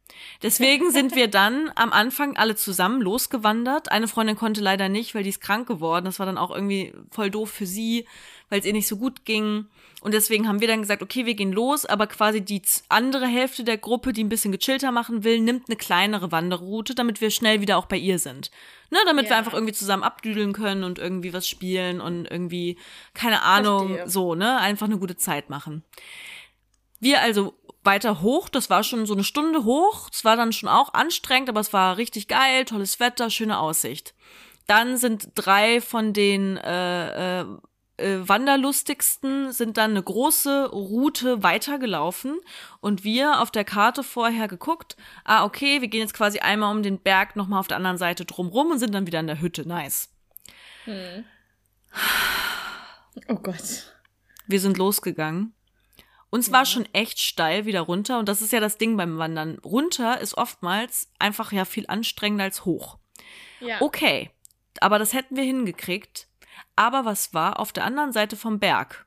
Deswegen 0.43 0.90
sind 0.90 1.14
wir 1.14 1.28
dann 1.28 1.70
am 1.74 1.93
Anfang 1.93 2.36
alle 2.36 2.57
zusammen 2.57 3.03
losgewandert. 3.03 3.90
Eine 3.90 4.09
Freundin 4.09 4.36
konnte 4.36 4.61
leider 4.61 4.88
nicht, 4.88 5.14
weil 5.14 5.22
die 5.22 5.30
ist 5.30 5.40
krank 5.40 5.66
geworden. 5.66 6.05
Das 6.05 6.18
war 6.18 6.26
dann 6.26 6.38
auch 6.38 6.51
irgendwie 6.51 6.93
voll 7.11 7.30
doof 7.30 7.51
für 7.51 7.66
sie, 7.66 8.07
weil 8.49 8.61
es 8.61 8.66
ihr 8.66 8.72
nicht 8.72 8.88
so 8.88 8.97
gut 8.97 9.24
ging. 9.24 9.66
Und 10.03 10.14
deswegen 10.14 10.49
haben 10.49 10.61
wir 10.61 10.66
dann 10.66 10.80
gesagt, 10.80 11.01
okay, 11.01 11.26
wir 11.26 11.34
gehen 11.34 11.53
los, 11.53 11.86
aber 11.86 12.09
quasi 12.09 12.40
die 12.40 12.61
andere 12.88 13.26
Hälfte 13.26 13.62
der 13.62 13.78
Gruppe, 13.78 14.12
die 14.12 14.24
ein 14.24 14.28
bisschen 14.28 14.51
gechillter 14.51 14.90
machen 14.90 15.22
will, 15.22 15.38
nimmt 15.38 15.68
eine 15.68 15.76
kleinere 15.76 16.32
Wanderroute, 16.32 16.97
damit 16.97 17.20
wir 17.20 17.30
schnell 17.30 17.61
wieder 17.61 17.78
auch 17.78 17.86
bei 17.86 17.97
ihr 17.97 18.18
sind. 18.18 18.51
Ne, 18.90 18.99
damit 19.07 19.24
ja. 19.24 19.30
wir 19.30 19.36
einfach 19.36 19.55
irgendwie 19.55 19.72
zusammen 19.72 20.03
abdüdeln 20.03 20.53
können 20.53 20.82
und 20.82 20.99
irgendwie 20.99 21.32
was 21.32 21.49
spielen 21.49 22.01
und 22.01 22.26
irgendwie, 22.28 22.78
keine 23.14 23.43
Ahnung, 23.43 23.88
Verstehe. 23.88 24.11
so, 24.11 24.34
ne, 24.34 24.59
einfach 24.59 24.86
eine 24.86 24.99
gute 24.99 25.16
Zeit 25.16 25.51
machen. 25.51 25.84
Wir 26.99 27.20
also 27.20 27.55
weiter 27.85 28.22
hoch, 28.22 28.49
das 28.49 28.70
war 28.70 28.85
schon 28.85 29.07
so 29.07 29.14
eine 29.14 29.24
Stunde 29.24 29.64
hoch, 29.64 30.09
es 30.12 30.24
war 30.24 30.37
dann 30.37 30.53
schon 30.53 30.68
auch 30.68 30.95
anstrengend, 30.95 31.49
aber 31.49 31.61
es 31.61 31.72
war 31.72 31.97
richtig 31.97 32.28
geil, 32.28 32.64
tolles 32.64 33.01
Wetter, 33.01 33.30
schöne 33.30 33.59
Aussicht. 33.59 34.14
Dann 34.66 34.97
sind 34.97 35.30
drei 35.35 35.80
von 35.80 36.12
den 36.12 36.57
äh, 36.57 37.41
äh, 37.41 37.47
äh, 38.03 38.26
Wanderlustigsten 38.26 39.53
sind 39.53 39.76
dann 39.76 39.93
eine 39.93 40.03
große 40.03 40.70
Route 40.70 41.43
weitergelaufen 41.43 42.41
und 42.80 43.05
wir 43.05 43.41
auf 43.41 43.51
der 43.51 43.64
Karte 43.64 44.03
vorher 44.03 44.49
geguckt, 44.49 44.97
ah, 45.24 45.45
okay, 45.45 45.80
wir 45.80 45.89
gehen 45.89 46.01
jetzt 46.01 46.14
quasi 46.14 46.39
einmal 46.41 46.74
um 46.74 46.83
den 46.83 46.99
Berg 46.99 47.37
nochmal 47.37 47.61
auf 47.61 47.68
der 47.68 47.76
anderen 47.76 47.99
Seite 47.99 48.24
drumrum 48.24 48.70
und 48.70 48.78
sind 48.78 48.95
dann 48.95 49.07
wieder 49.07 49.20
in 49.20 49.26
der 49.26 49.41
Hütte. 49.41 49.66
Nice. 49.66 50.09
Hm. 50.85 51.24
Oh 53.28 53.35
Gott. 53.35 53.93
Wir 54.47 54.59
sind 54.59 54.78
losgegangen. 54.78 55.53
Uns 56.33 56.49
ja. 56.49 56.55
war 56.55 56.66
schon 56.66 56.89
echt 56.93 57.20
steil 57.20 57.64
wieder 57.66 57.83
runter 57.83 58.18
und 58.18 58.28
das 58.28 58.43
ist 58.43 58.53
ja 58.53 58.59
das 58.59 58.76
Ding 58.76 58.97
beim 58.97 59.18
Wandern. 59.18 59.59
Runter 59.64 60.20
ist 60.20 60.37
oftmals 60.37 61.12
einfach 61.20 61.53
ja 61.53 61.64
viel 61.64 61.87
anstrengender 61.87 62.45
als 62.45 62.64
hoch. 62.64 62.99
Ja. 63.61 63.80
Okay, 63.80 64.30
aber 64.80 64.99
das 64.99 65.12
hätten 65.12 65.37
wir 65.37 65.45
hingekriegt 65.45 66.26
aber 66.76 67.05
was 67.05 67.35
war 67.35 67.61
auf 67.61 67.72
der 67.72 67.85
anderen 67.85 68.12
Seite 68.12 68.37
vom 68.37 68.59
Berg? 68.59 69.07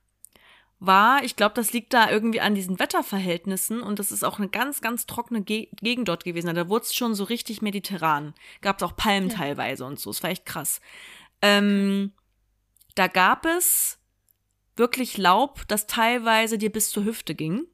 War, 0.80 1.24
ich 1.24 1.36
glaube, 1.36 1.56
das 1.56 1.74
liegt 1.74 1.94
da 1.94 2.12
irgendwie 2.12 2.42
an 2.42 2.54
diesen 2.54 2.80
Wetterverhältnissen 2.80 3.82
und 3.82 3.98
das 3.98 4.12
ist 4.12 4.24
auch 4.24 4.38
eine 4.38 4.50
ganz, 4.50 4.82
ganz 4.82 5.06
trockene 5.06 5.42
Ge 5.42 5.70
Gegend 5.82 6.08
dort 6.08 6.26
gewesen. 6.26 6.54
Da 6.54 6.70
wurde 6.70 6.86
es 6.86 6.94
schon 6.94 7.16
so 7.16 7.24
richtig 7.24 7.62
mediterran. 7.62 8.34
Gab 8.62 8.78
es 8.78 8.84
auch 8.84 8.96
Palmen 8.96 9.30
ja. 9.30 9.38
teilweise 9.38 9.86
und 9.86 10.00
so. 10.00 10.10
Es 10.10 10.22
war 10.22 10.30
echt 10.30 10.46
krass. 10.46 10.82
Ähm, 11.42 12.12
da 12.94 13.08
gab 13.08 13.46
es 13.46 14.00
wirklich 14.76 15.18
Laub, 15.18 15.64
das 15.68 15.88
teilweise 15.88 16.58
dir 16.58 16.72
bis 16.72 16.90
zur 16.90 17.06
Hüfte 17.06 17.36
ging. 17.36 17.66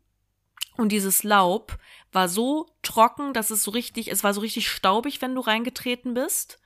Und 0.78 0.91
dieses 0.91 1.24
Laub 1.24 1.78
war 2.12 2.30
so 2.30 2.68
trocken, 2.82 3.34
dass 3.34 3.49
es 3.49 3.64
so 3.64 3.72
richtig, 3.72 4.12
es 4.12 4.24
war 4.24 4.34
so 4.34 4.41
richtig 4.41 4.70
staubig, 4.70 5.22
wenn 5.22 5.36
du 5.36 5.41
reingetreten 5.41 6.14
bist. 6.14 6.60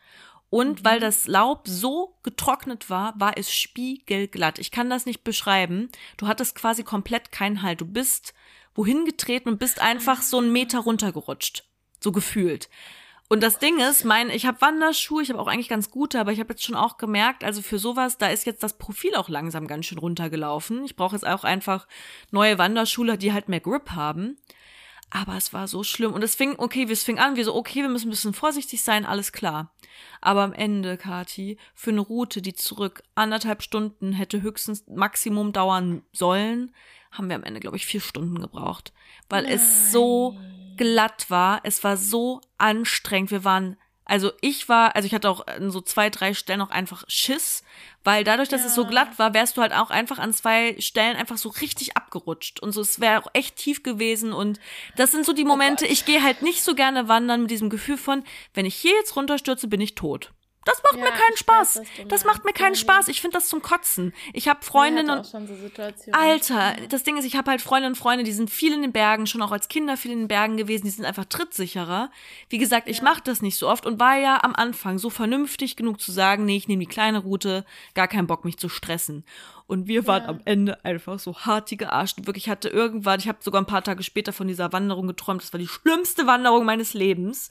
Und 0.49 0.81
mhm. 0.81 0.85
weil 0.85 0.99
das 0.99 1.27
Laub 1.27 1.67
so 1.67 2.17
getrocknet 2.23 2.89
war, 2.89 3.13
war 3.19 3.37
es 3.37 3.53
spiegelglatt. 3.53 4.59
Ich 4.59 4.71
kann 4.71 4.89
das 4.89 5.05
nicht 5.05 5.23
beschreiben. 5.23 5.89
Du 6.17 6.27
hattest 6.27 6.55
quasi 6.55 6.83
komplett 6.83 7.31
keinen 7.31 7.61
Halt. 7.61 7.81
Du 7.81 7.85
bist 7.85 8.33
wohin 8.73 9.05
getreten 9.05 9.49
und 9.49 9.59
bist 9.59 9.81
einfach 9.81 10.21
so 10.21 10.37
einen 10.37 10.51
Meter 10.51 10.79
runtergerutscht. 10.79 11.63
So 11.99 12.11
gefühlt. 12.11 12.69
Und 13.27 13.41
das 13.41 13.57
Ding 13.57 13.79
ist, 13.79 14.05
mein, 14.05 14.29
ich 14.29 14.45
habe 14.45 14.61
Wanderschuhe, 14.61 15.23
ich 15.23 15.29
habe 15.29 15.39
auch 15.39 15.47
eigentlich 15.47 15.67
ganz 15.67 15.89
gute, 15.89 16.19
aber 16.19 16.31
ich 16.31 16.39
habe 16.39 16.53
jetzt 16.53 16.63
schon 16.63 16.75
auch 16.75 16.97
gemerkt, 16.97 17.43
also 17.43 17.63
für 17.63 17.79
sowas, 17.79 18.19
da 18.19 18.27
ist 18.27 18.45
jetzt 18.45 18.61
das 18.61 18.77
Profil 18.77 19.15
auch 19.15 19.29
langsam 19.29 19.65
ganz 19.65 19.87
schön 19.87 19.97
runtergelaufen. 19.97 20.85
Ich 20.85 20.95
brauche 20.95 21.15
jetzt 21.15 21.25
auch 21.25 21.43
einfach 21.43 21.87
neue 22.29 22.59
Wanderschuhe, 22.59 23.17
die 23.17 23.33
halt 23.33 23.49
mehr 23.49 23.61
Grip 23.61 23.91
haben. 23.91 24.37
Aber 25.09 25.37
es 25.37 25.53
war 25.53 25.67
so 25.67 25.83
schlimm. 25.83 26.13
Und 26.13 26.23
es 26.23 26.35
fing, 26.35 26.55
okay, 26.57 26.85
es 26.89 27.03
fing 27.03 27.19
an, 27.19 27.35
wir 27.35 27.45
so, 27.45 27.55
okay, 27.55 27.81
wir 27.81 27.89
müssen 27.89 28.07
ein 28.07 28.11
bisschen 28.11 28.33
vorsichtig 28.33 28.83
sein, 28.83 29.05
alles 29.05 29.31
klar. 29.31 29.73
Aber 30.21 30.43
am 30.43 30.53
Ende, 30.53 30.97
Kati, 30.97 31.57
für 31.73 31.91
eine 31.91 32.01
Route, 32.01 32.41
die 32.41 32.53
zurück 32.53 33.03
anderthalb 33.15 33.63
Stunden 33.63 34.13
hätte 34.13 34.41
höchstens 34.41 34.85
Maximum 34.87 35.51
dauern 35.51 36.03
sollen, 36.11 36.73
haben 37.17 37.29
wir 37.29 37.35
am 37.35 37.43
Ende, 37.43 37.59
glaube 37.59 37.77
ich, 37.77 37.85
vier 37.85 38.01
Stunden 38.01 38.39
gebraucht. 38.39 38.93
Weil 39.29 39.43
Nein. 39.43 39.53
es 39.53 39.91
so 39.91 40.37
glatt 40.77 41.29
war. 41.29 41.61
Es 41.63 41.83
war 41.83 41.97
so 41.97 42.41
anstrengend. 42.57 43.31
Wir 43.31 43.43
waren 43.43 43.77
also 44.07 44.31
ich 44.39 44.69
war, 44.69 44.95
also 44.95 45.07
ich 45.07 45.15
hatte 45.15 45.29
auch 45.29 45.47
an 45.47 45.71
so 45.71 45.81
zwei, 45.81 46.11
drei 46.11 46.35
Stellen 46.35 46.61
auch 46.61 46.69
einfach 46.69 47.03
Schiss, 47.07 47.63
weil 48.03 48.23
dadurch, 48.23 48.49
dass 48.49 48.61
ja. 48.61 48.67
es 48.67 48.75
so 48.75 48.85
glatt 48.85 49.17
war, 49.17 49.33
wärst 49.33 49.57
du 49.57 49.61
halt 49.61 49.73
auch 49.73 49.89
einfach 49.89 50.19
an 50.19 50.31
zwei 50.31 50.75
Stellen 50.79 51.17
einfach 51.17 51.37
so 51.37 51.49
richtig 51.49 51.97
abgerutscht 51.97 52.59
und 52.59 52.71
so, 52.71 52.81
es 52.81 52.99
wäre 52.99 53.19
auch 53.19 53.31
echt 53.33 53.55
tief 53.55 53.81
gewesen 53.81 54.31
und 54.31 54.59
das 54.95 55.11
sind 55.11 55.25
so 55.25 55.33
die 55.33 55.43
oh 55.43 55.47
Momente, 55.47 55.85
oh 55.85 55.91
ich 55.91 56.05
gehe 56.05 56.21
halt 56.21 56.43
nicht 56.43 56.63
so 56.63 56.75
gerne 56.75 57.07
wandern 57.07 57.41
mit 57.41 57.51
diesem 57.51 57.71
Gefühl 57.71 57.97
von, 57.97 58.23
wenn 58.53 58.67
ich 58.67 58.75
hier 58.75 58.93
jetzt 58.93 59.15
runterstürze, 59.15 59.67
bin 59.67 59.81
ich 59.81 59.95
tot. 59.95 60.31
Das 60.65 60.81
macht 60.81 60.95
ja, 60.95 61.03
mir 61.03 61.11
keinen 61.11 61.37
Spaß. 61.37 61.77
Weiß, 61.77 61.87
das 62.07 62.25
macht 62.25 62.43
mir 62.43 62.51
keinen 62.51 62.75
Spaß. 62.75 63.07
Ich 63.07 63.21
finde 63.21 63.37
das 63.37 63.47
zum 63.47 63.61
Kotzen. 63.61 64.13
Ich 64.33 64.47
habe 64.47 64.65
Freundinnen 64.65 65.19
und 65.19 65.25
so 65.25 65.37
Alter, 66.11 66.75
das 66.89 67.03
Ding 67.03 67.17
ist, 67.17 67.25
ich 67.25 67.35
habe 67.35 67.51
halt 67.51 67.61
Freundinnen 67.61 67.93
und 67.93 67.97
Freunde, 67.97 68.23
die 68.23 68.31
sind 68.31 68.49
viel 68.49 68.73
in 68.73 68.81
den 68.81 68.91
Bergen, 68.91 69.27
schon 69.27 69.43
auch 69.43 69.51
als 69.51 69.67
Kinder 69.67 69.95
viel 69.95 70.11
in 70.11 70.19
den 70.19 70.27
Bergen 70.27 70.57
gewesen, 70.57 70.85
die 70.85 70.89
sind 70.89 71.05
einfach 71.05 71.25
trittsicherer. 71.25 72.09
Wie 72.49 72.57
gesagt, 72.57 72.89
ich 72.89 72.97
ja. 72.97 73.03
mache 73.03 73.21
das 73.23 73.43
nicht 73.43 73.57
so 73.57 73.69
oft 73.69 73.85
und 73.85 73.99
war 73.99 74.17
ja 74.17 74.43
am 74.43 74.55
Anfang 74.55 74.97
so 74.97 75.11
vernünftig 75.11 75.75
genug 75.75 76.01
zu 76.01 76.11
sagen, 76.11 76.45
nee, 76.45 76.57
ich 76.57 76.67
nehme 76.67 76.79
die 76.79 76.89
kleine 76.89 77.19
Route, 77.19 77.63
gar 77.93 78.07
keinen 78.07 78.27
Bock 78.27 78.43
mich 78.43 78.57
zu 78.57 78.67
stressen. 78.67 79.23
Und 79.67 79.87
wir 79.87 80.05
waren 80.05 80.23
ja. 80.23 80.29
am 80.29 80.41
Ende 80.45 80.83
einfach 80.85 81.17
so 81.17 81.35
hartige 81.35 81.91
Arsch. 81.91 82.13
Wirklich 82.21 82.49
hatte 82.49 82.69
irgendwann, 82.69 83.19
ich 83.19 83.27
habe 83.27 83.39
sogar 83.41 83.61
ein 83.61 83.65
paar 83.65 83.83
Tage 83.83 84.03
später 84.03 84.31
von 84.31 84.47
dieser 84.47 84.71
Wanderung 84.73 85.07
geträumt. 85.07 85.41
Das 85.41 85.53
war 85.53 85.59
die 85.59 85.67
schlimmste 85.67 86.27
Wanderung 86.27 86.65
meines 86.65 86.93
Lebens, 86.93 87.49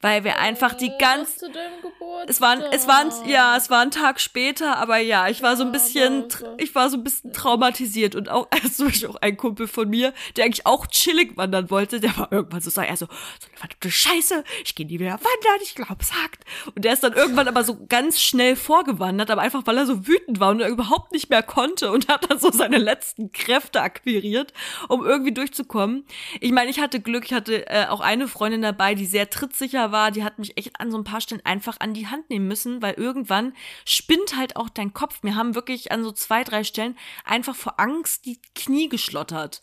weil 0.00 0.24
wir 0.24 0.38
einfach 0.38 0.74
die 0.74 0.90
ganz. 0.98 1.36
Zu 1.36 1.50
deinem 1.50 1.80
Geburtstag. 1.80 2.28
Es 2.28 2.40
waren, 2.40 2.62
es 2.72 2.88
waren, 2.88 3.28
ja, 3.28 3.56
es 3.56 3.70
war 3.70 3.80
ein 3.80 3.92
Tag 3.92 4.20
später, 4.20 4.76
aber 4.78 4.98
ja, 4.98 5.28
ich 5.28 5.42
war 5.42 5.56
so 5.56 5.62
ein 5.62 5.70
bisschen, 5.70 6.24
ich 6.58 6.74
war 6.74 6.90
so 6.90 6.96
ein 6.96 7.04
bisschen 7.04 7.32
traumatisiert 7.32 8.16
und 8.16 8.28
auch, 8.28 8.48
also 8.62 8.86
Beispiel 8.86 9.08
auch 9.08 9.16
ein 9.16 9.36
Kumpel 9.36 9.68
von 9.68 9.88
mir, 9.88 10.12
der 10.36 10.46
eigentlich 10.46 10.66
auch 10.66 10.88
chillig 10.88 11.36
wandern 11.36 11.70
wollte, 11.70 12.00
der 12.00 12.16
war 12.18 12.32
irgendwann 12.32 12.60
so, 12.60 12.70
sag 12.70 12.88
er 12.88 12.96
so, 12.96 13.06
so 13.06 13.48
eine 13.48 13.58
verdammte 13.58 13.90
Scheiße, 13.90 14.42
ich 14.64 14.74
gehe 14.74 14.86
nie 14.86 14.98
wieder 14.98 15.12
wandern, 15.12 15.60
ich 15.62 15.76
glaube, 15.76 15.98
es 16.00 16.12
hakt. 16.12 16.44
Und 16.74 16.84
der 16.84 16.92
ist 16.92 17.04
dann 17.04 17.12
irgendwann 17.12 17.46
aber 17.46 17.62
so 17.62 17.86
ganz 17.88 18.20
schnell 18.20 18.56
vorgewandert, 18.56 19.30
aber 19.30 19.42
einfach 19.42 19.62
weil 19.64 19.78
er 19.78 19.86
so 19.86 20.08
wütend 20.08 20.40
war 20.40 20.50
und 20.50 20.60
er 20.60 20.68
überhaupt 20.68 21.12
nicht 21.12 21.30
mehr 21.30 21.42
konnte 21.52 21.90
und 21.90 22.08
hat 22.08 22.30
dann 22.30 22.38
so 22.38 22.50
seine 22.50 22.78
letzten 22.78 23.30
Kräfte 23.30 23.82
akquiriert, 23.82 24.54
um 24.88 25.04
irgendwie 25.04 25.34
durchzukommen. 25.34 26.06
Ich 26.40 26.50
meine, 26.50 26.70
ich 26.70 26.80
hatte 26.80 27.00
Glück, 27.00 27.26
ich 27.26 27.34
hatte 27.34 27.68
äh, 27.68 27.86
auch 27.88 28.00
eine 28.00 28.26
Freundin 28.26 28.62
dabei, 28.62 28.94
die 28.94 29.04
sehr 29.04 29.28
trittsicher 29.28 29.92
war, 29.92 30.10
die 30.10 30.24
hat 30.24 30.38
mich 30.38 30.56
echt 30.56 30.80
an 30.80 30.90
so 30.90 30.96
ein 30.96 31.04
paar 31.04 31.20
Stellen 31.20 31.44
einfach 31.44 31.76
an 31.80 31.92
die 31.92 32.06
Hand 32.06 32.30
nehmen 32.30 32.48
müssen, 32.48 32.80
weil 32.80 32.94
irgendwann 32.94 33.52
spinnt 33.84 34.34
halt 34.34 34.56
auch 34.56 34.70
dein 34.70 34.94
Kopf. 34.94 35.22
Mir 35.22 35.36
haben 35.36 35.54
wirklich 35.54 35.92
an 35.92 36.02
so 36.02 36.12
zwei, 36.12 36.42
drei 36.42 36.64
Stellen 36.64 36.96
einfach 37.24 37.54
vor 37.54 37.78
Angst 37.78 38.24
die 38.24 38.40
Knie 38.54 38.88
geschlottert. 38.88 39.62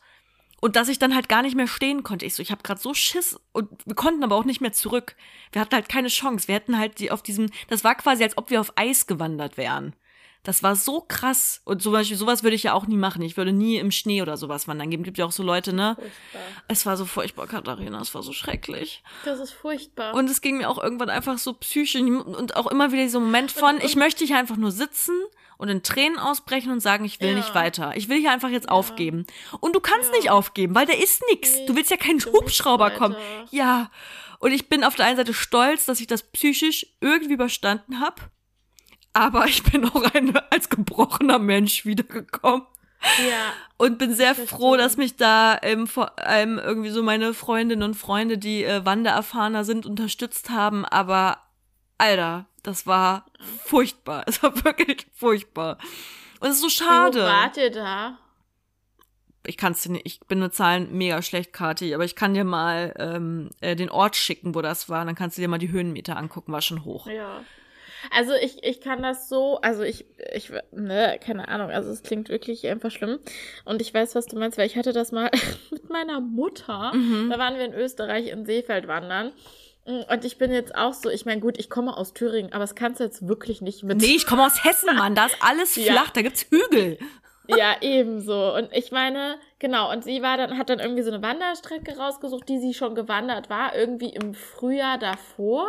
Und 0.62 0.76
dass 0.76 0.90
ich 0.90 1.00
dann 1.00 1.16
halt 1.16 1.30
gar 1.30 1.42
nicht 1.42 1.56
mehr 1.56 1.68
stehen 1.68 2.04
konnte. 2.04 2.26
Ich 2.26 2.36
so, 2.36 2.44
ich 2.44 2.52
habe 2.52 2.62
gerade 2.64 2.82
so 2.82 2.94
Schiss 2.94 3.40
und 3.54 3.70
wir 3.86 3.96
konnten 3.96 4.24
aber 4.24 4.36
auch 4.36 4.44
nicht 4.44 4.62
mehr 4.62 4.74
zurück. 4.74 5.16
Wir 5.54 5.62
hatten 5.62 5.74
halt 5.74 5.90
keine 5.90 6.10
Chance. 6.10 6.50
Wir 6.50 6.56
hätten 6.56 6.78
halt 6.78 7.00
die 7.00 7.12
auf 7.12 7.24
diesem, 7.24 7.50
das 7.70 7.84
war 7.84 7.96
quasi, 7.96 8.24
als 8.24 8.38
ob 8.38 8.50
wir 8.50 8.60
auf 8.60 8.74
Eis 8.76 9.08
gewandert 9.08 9.56
wären. 9.56 9.96
Das 10.44 10.64
war 10.64 10.76
so 10.76 11.02
krass. 11.02 11.62
Und 11.66 11.82
zum 11.82 11.92
Beispiel, 11.92 12.16
sowas 12.16 12.44
würde 12.44 12.56
ich 12.56 12.64
ja 12.64 12.74
auch 12.74 12.88
nie 12.88 12.96
machen. 12.96 13.22
Ich 13.22 13.36
würde 13.36 13.52
nie 13.52 13.78
im 13.78 13.92
Schnee 13.92 14.22
oder 14.22 14.38
sowas 14.38 14.68
wandern 14.68 14.90
geben. 14.90 15.04
Gibt 15.04 15.18
ja 15.18 15.26
auch 15.26 15.34
so 15.34 15.44
Leute, 15.44 15.74
ne? 15.74 15.96
Furchtbar. 15.96 16.42
Es 16.70 16.86
war 16.86 16.98
so 16.98 17.06
furchtbar, 17.06 17.48
Katharina. 17.48 18.00
Es 18.02 18.16
war 18.16 18.24
so 18.24 18.32
schrecklich. 18.32 19.04
Das 19.26 19.40
ist 19.40 19.52
furchtbar. 19.52 20.14
Und 20.14 20.30
es 20.30 20.40
ging 20.40 20.58
mir 20.58 20.70
auch 20.70 20.82
irgendwann 20.82 21.10
einfach 21.10 21.38
so 21.38 21.54
psychisch 21.54 21.96
und 21.96 22.56
auch 22.56 22.68
immer 22.68 22.92
wieder 22.92 23.04
dieser 23.04 23.20
Moment 23.20 23.52
von, 23.52 23.70
und, 23.70 23.76
und, 23.76 23.84
ich 23.84 23.96
möchte 23.98 24.24
hier 24.24 24.38
einfach 24.38 24.58
nur 24.58 24.72
sitzen 24.72 25.16
und 25.58 25.68
in 25.68 25.84
Tränen 25.84 26.18
ausbrechen 26.18 26.72
und 26.72 26.80
sagen, 26.80 27.04
ich 27.04 27.20
will 27.20 27.32
ja. 27.32 27.36
nicht 27.36 27.54
weiter. 27.54 27.92
Ich 27.96 28.08
will 28.08 28.20
hier 28.20 28.32
einfach 28.32 28.50
jetzt 28.50 28.68
ja. 28.68 28.72
aufgeben. 28.72 29.28
Und 29.60 29.76
du 29.76 29.82
kannst 29.82 30.12
ja. 30.12 30.18
nicht 30.18 30.30
aufgeben, 30.32 30.74
weil 30.74 30.86
da 30.86 30.94
ist 30.94 31.22
nix. 31.30 31.54
Nee, 31.54 31.66
du 31.66 31.76
willst 31.76 31.92
ja 31.92 31.98
keinen 31.98 32.24
Hubschrauber 32.24 32.92
kommen. 32.92 33.18
Ja. 33.52 33.92
Und 34.40 34.54
ich 34.54 34.70
bin 34.70 34.86
auf 34.86 34.96
der 34.96 35.06
einen 35.06 35.18
Seite 35.18 35.34
stolz, 35.34 35.86
dass 35.86 36.00
ich 36.00 36.08
das 36.08 36.24
psychisch 36.24 36.88
irgendwie 37.02 37.34
überstanden 37.34 38.00
habe. 38.00 38.22
Aber 39.14 39.46
ich 39.46 39.64
bin 39.64 39.86
auch 39.86 40.14
ein, 40.14 40.38
als 40.50 40.70
gebrochener 40.70 41.40
Mensch 41.40 41.86
wiedergekommen. 41.86 42.66
Ja. 43.30 43.54
Und 43.78 43.98
bin 43.98 44.14
sehr 44.14 44.36
froh, 44.36 44.76
dass 44.76 44.98
mich 44.98 45.16
da 45.16 45.58
ähm, 45.62 45.88
vor 45.88 46.20
allem 46.20 46.60
irgendwie 46.60 46.90
so 46.90 47.02
meine 47.02 47.34
Freundinnen 47.34 47.84
und 47.84 47.96
Freunde, 47.96 48.38
die 48.38 48.64
äh, 48.64 48.86
Wandererfahrener 48.86 49.64
sind, 49.64 49.86
unterstützt 49.86 50.50
haben. 50.50 50.86
Aber 50.86 51.38
Alter, 51.98 52.46
das 52.64 52.86
war 52.88 53.26
furchtbar. 53.64 54.24
Es 54.28 54.44
war 54.44 54.64
wirklich 54.64 55.08
furchtbar. 55.14 55.78
Und 56.40 56.50
es 56.50 56.56
ist 56.56 56.62
so 56.62 56.70
schade. 56.70 57.22
Wo 57.22 57.26
wart 57.26 57.58
ihr 57.58 57.72
da? 57.72 58.18
Ich 59.46 59.58
kann's 59.58 59.82
dir 59.82 59.94
nicht, 59.94 60.06
ich 60.06 60.20
bin 60.22 60.40
mit 60.40 60.54
Zahlen 60.54 60.92
mega 60.92 61.22
schlecht, 61.22 61.54
Kati, 61.54 61.96
aber 61.96 62.04
ich 62.04 62.16
kann 62.16 62.34
dir 62.34 62.44
mal 62.44 62.94
ähm, 63.00 63.50
äh, 63.62 63.76
den 63.76 63.90
Ort 63.90 64.18
schicken, 64.18 64.54
wo 64.54 64.62
das 64.62 64.90
war. 64.90 65.06
Dann 65.06 65.16
kannst 65.16 65.38
du 65.38 65.42
dir 65.42 65.48
mal 65.48 65.58
die 65.58 65.72
Höhenmeter 65.72 66.18
angucken, 66.18 66.52
war 66.52 66.62
schon 66.62 66.84
hoch. 66.84 67.08
Ja. 67.08 67.42
Also 68.12 68.34
ich, 68.34 68.64
ich 68.64 68.82
kann 68.82 69.02
das 69.02 69.30
so, 69.30 69.60
also 69.62 69.84
ich, 69.84 70.06
ich, 70.34 70.52
ne, 70.72 71.20
keine 71.24 71.48
Ahnung, 71.48 71.70
also 71.70 71.92
es 71.92 72.04
klingt 72.04 72.30
wirklich 72.30 72.68
einfach 72.68 72.92
schlimm. 72.92 73.20
Und 73.66 73.82
ich 73.82 73.94
weiß, 73.94 74.16
was 74.16 74.26
du 74.26 74.38
meinst, 74.38 74.58
weil 74.58 74.68
ich 74.68 74.78
hatte 74.78 74.94
das 74.94 75.12
mal 75.12 75.30
mit 75.72 75.90
meiner 75.90 76.20
Mutter. 76.20 76.94
Mhm. 76.94 77.30
Da 77.30 77.40
waren 77.40 77.56
wir 77.56 77.66
in 77.66 77.74
Österreich 77.74 78.28
in 78.28 78.46
Seefeld 78.46 78.88
wandern. 78.88 79.32
Und 79.86 80.24
ich 80.24 80.38
bin 80.38 80.52
jetzt 80.52 80.76
auch 80.76 80.94
so, 80.94 81.10
ich 81.10 81.26
meine, 81.26 81.42
gut, 81.42 81.58
ich 81.58 81.70
komme 81.70 81.98
aus 81.98 82.14
Thüringen, 82.14 82.54
aber 82.54 82.64
es 82.64 82.76
kannst 82.76 83.00
du 83.00 83.04
jetzt 83.04 83.28
wirklich 83.28 83.62
nicht 83.62 83.84
mit. 83.84 83.98
Nee, 83.98 84.16
ich 84.16 84.28
komme 84.28 84.46
aus 84.46 84.64
Hessen, 84.64 84.96
Mann, 84.96 85.16
da 85.16 85.26
ist 85.26 85.38
alles 85.40 85.74
flach, 85.74 86.08
ja. 86.08 86.12
da 86.14 86.22
gibt's 86.22 86.46
Hügel. 86.50 87.00
Ja, 87.48 87.76
ebenso. 87.82 88.54
Und 88.54 88.70
ich 88.72 88.92
meine, 88.92 89.40
genau, 89.58 89.92
und 89.92 90.04
sie 90.04 90.22
war 90.22 90.38
dann, 90.38 90.58
hat 90.60 90.70
dann 90.70 90.80
irgendwie 90.80 91.02
so 91.02 91.12
eine 91.12 91.24
Wanderstrecke 91.24 91.98
rausgesucht, 91.98 92.48
die 92.48 92.60
sie 92.60 92.76
schon 92.76 92.94
gewandert 92.94 93.50
war, 93.50 93.76
irgendwie 93.76 94.10
im 94.10 94.36
Frühjahr 94.36 95.00
davor. 95.00 95.68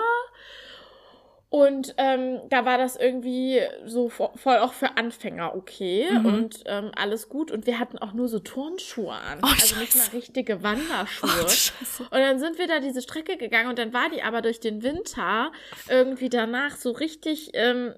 Und 1.51 1.97
ähm, 1.97 2.39
da 2.49 2.65
war 2.65 2.79
das 2.79 2.95
irgendwie 2.95 3.61
so 3.85 4.09
voll 4.09 4.59
auch 4.59 4.73
für 4.73 4.97
Anfänger 4.97 5.57
okay 5.57 6.09
mhm. 6.09 6.25
und 6.25 6.63
ähm, 6.67 6.93
alles 6.95 7.29
gut. 7.29 7.51
Und 7.51 7.67
wir 7.67 7.81
hatten 7.81 7.99
auch 7.99 8.13
nur 8.13 8.29
so 8.29 8.39
Turnschuhe 8.39 9.13
an. 9.13 9.41
Oh, 9.43 9.49
also 9.49 9.81
nicht 9.81 9.97
mal 9.97 10.07
richtige 10.13 10.63
Wanderschuhe. 10.63 11.29
Oh, 11.29 12.03
und 12.05 12.21
dann 12.21 12.39
sind 12.39 12.57
wir 12.59 12.69
da 12.69 12.79
diese 12.79 13.03
Strecke 13.03 13.37
gegangen 13.37 13.69
und 13.69 13.81
dann 13.81 13.93
war 13.93 14.09
die 14.11 14.23
aber 14.23 14.43
durch 14.43 14.61
den 14.61 14.85
Winter 14.85 15.51
irgendwie 15.89 16.29
danach 16.29 16.77
so 16.77 16.93
richtig, 16.93 17.51
ähm, 17.55 17.97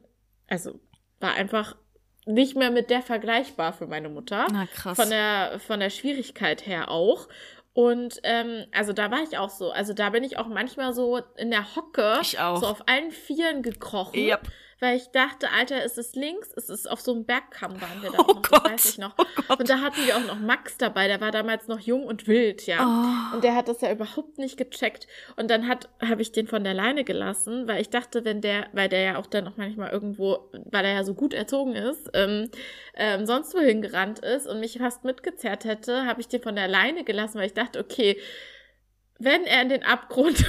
also 0.48 0.80
war 1.20 1.34
einfach 1.34 1.76
nicht 2.24 2.56
mehr 2.56 2.70
mit 2.70 2.88
der 2.88 3.02
vergleichbar 3.02 3.72
für 3.72 3.86
meine 3.86 4.08
Mutter. 4.08 4.46
Na 4.52 4.66
krass. 4.66 4.96
Von 4.96 5.10
der, 5.10 5.58
von 5.58 5.80
der 5.80 5.90
Schwierigkeit 5.90 6.66
her 6.66 6.90
auch. 6.90 7.28
Und 7.74 8.20
ähm, 8.22 8.66
also 8.72 8.92
da 8.92 9.10
war 9.10 9.22
ich 9.22 9.38
auch 9.38 9.50
so. 9.50 9.70
Also 9.70 9.94
da 9.94 10.10
bin 10.10 10.24
ich 10.24 10.38
auch 10.38 10.46
manchmal 10.46 10.92
so 10.92 11.20
in 11.36 11.50
der 11.50 11.74
Hocke, 11.74 12.18
ich 12.20 12.38
auch. 12.38 12.60
so 12.60 12.66
auf 12.66 12.82
allen 12.86 13.10
Vieren 13.10 13.62
gekrochen. 13.62 14.18
Yep 14.18 14.48
weil 14.82 14.96
ich 14.96 15.12
dachte, 15.12 15.46
Alter, 15.56 15.84
ist 15.84 15.96
es 15.96 16.16
links? 16.16 16.52
Ist 16.54 16.68
es 16.68 16.88
auf 16.88 17.00
so 17.00 17.12
einem 17.12 17.24
Bergkamm 17.24 17.80
waren 17.80 18.02
wir 18.02 18.10
da 18.10 18.18
oh 18.18 18.32
noch, 18.32 18.42
Gott. 18.42 18.64
das 18.64 18.72
weiß 18.72 18.84
ich 18.86 18.98
noch. 18.98 19.14
Oh 19.48 19.54
und 19.56 19.70
da 19.70 19.80
hatten 19.80 20.04
wir 20.04 20.16
auch 20.16 20.26
noch 20.26 20.40
Max 20.40 20.76
dabei, 20.76 21.06
der 21.06 21.20
war 21.20 21.30
damals 21.30 21.68
noch 21.68 21.78
jung 21.78 22.04
und 22.04 22.26
wild, 22.26 22.66
ja. 22.66 22.80
Oh. 22.80 23.36
Und 23.36 23.44
der 23.44 23.54
hat 23.54 23.68
das 23.68 23.80
ja 23.80 23.92
überhaupt 23.92 24.38
nicht 24.38 24.56
gecheckt. 24.56 25.06
Und 25.36 25.52
dann 25.52 25.68
hat 25.68 25.88
habe 26.04 26.20
ich 26.20 26.32
den 26.32 26.48
von 26.48 26.64
der 26.64 26.74
Leine 26.74 27.04
gelassen, 27.04 27.68
weil 27.68 27.80
ich 27.80 27.90
dachte, 27.90 28.24
wenn 28.24 28.40
der, 28.40 28.66
weil 28.72 28.88
der 28.88 29.02
ja 29.02 29.18
auch 29.18 29.26
dann 29.26 29.44
noch 29.44 29.56
manchmal 29.56 29.90
irgendwo, 29.90 30.50
weil 30.70 30.84
er 30.84 30.94
ja 30.94 31.04
so 31.04 31.14
gut 31.14 31.32
erzogen 31.32 31.76
ist, 31.76 32.10
ähm, 32.14 32.50
ähm, 32.94 33.24
sonst 33.24 33.54
wohin 33.54 33.82
gerannt 33.82 34.18
ist 34.18 34.48
und 34.48 34.58
mich 34.58 34.78
fast 34.78 35.04
mitgezerrt 35.04 35.64
hätte, 35.64 36.06
habe 36.06 36.20
ich 36.20 36.26
den 36.26 36.42
von 36.42 36.56
der 36.56 36.66
Leine 36.66 37.04
gelassen, 37.04 37.38
weil 37.38 37.46
ich 37.46 37.54
dachte, 37.54 37.78
okay, 37.78 38.18
wenn 39.24 39.44
er 39.44 39.62
in 39.62 39.68
den 39.68 39.84
Abgrund. 39.84 40.40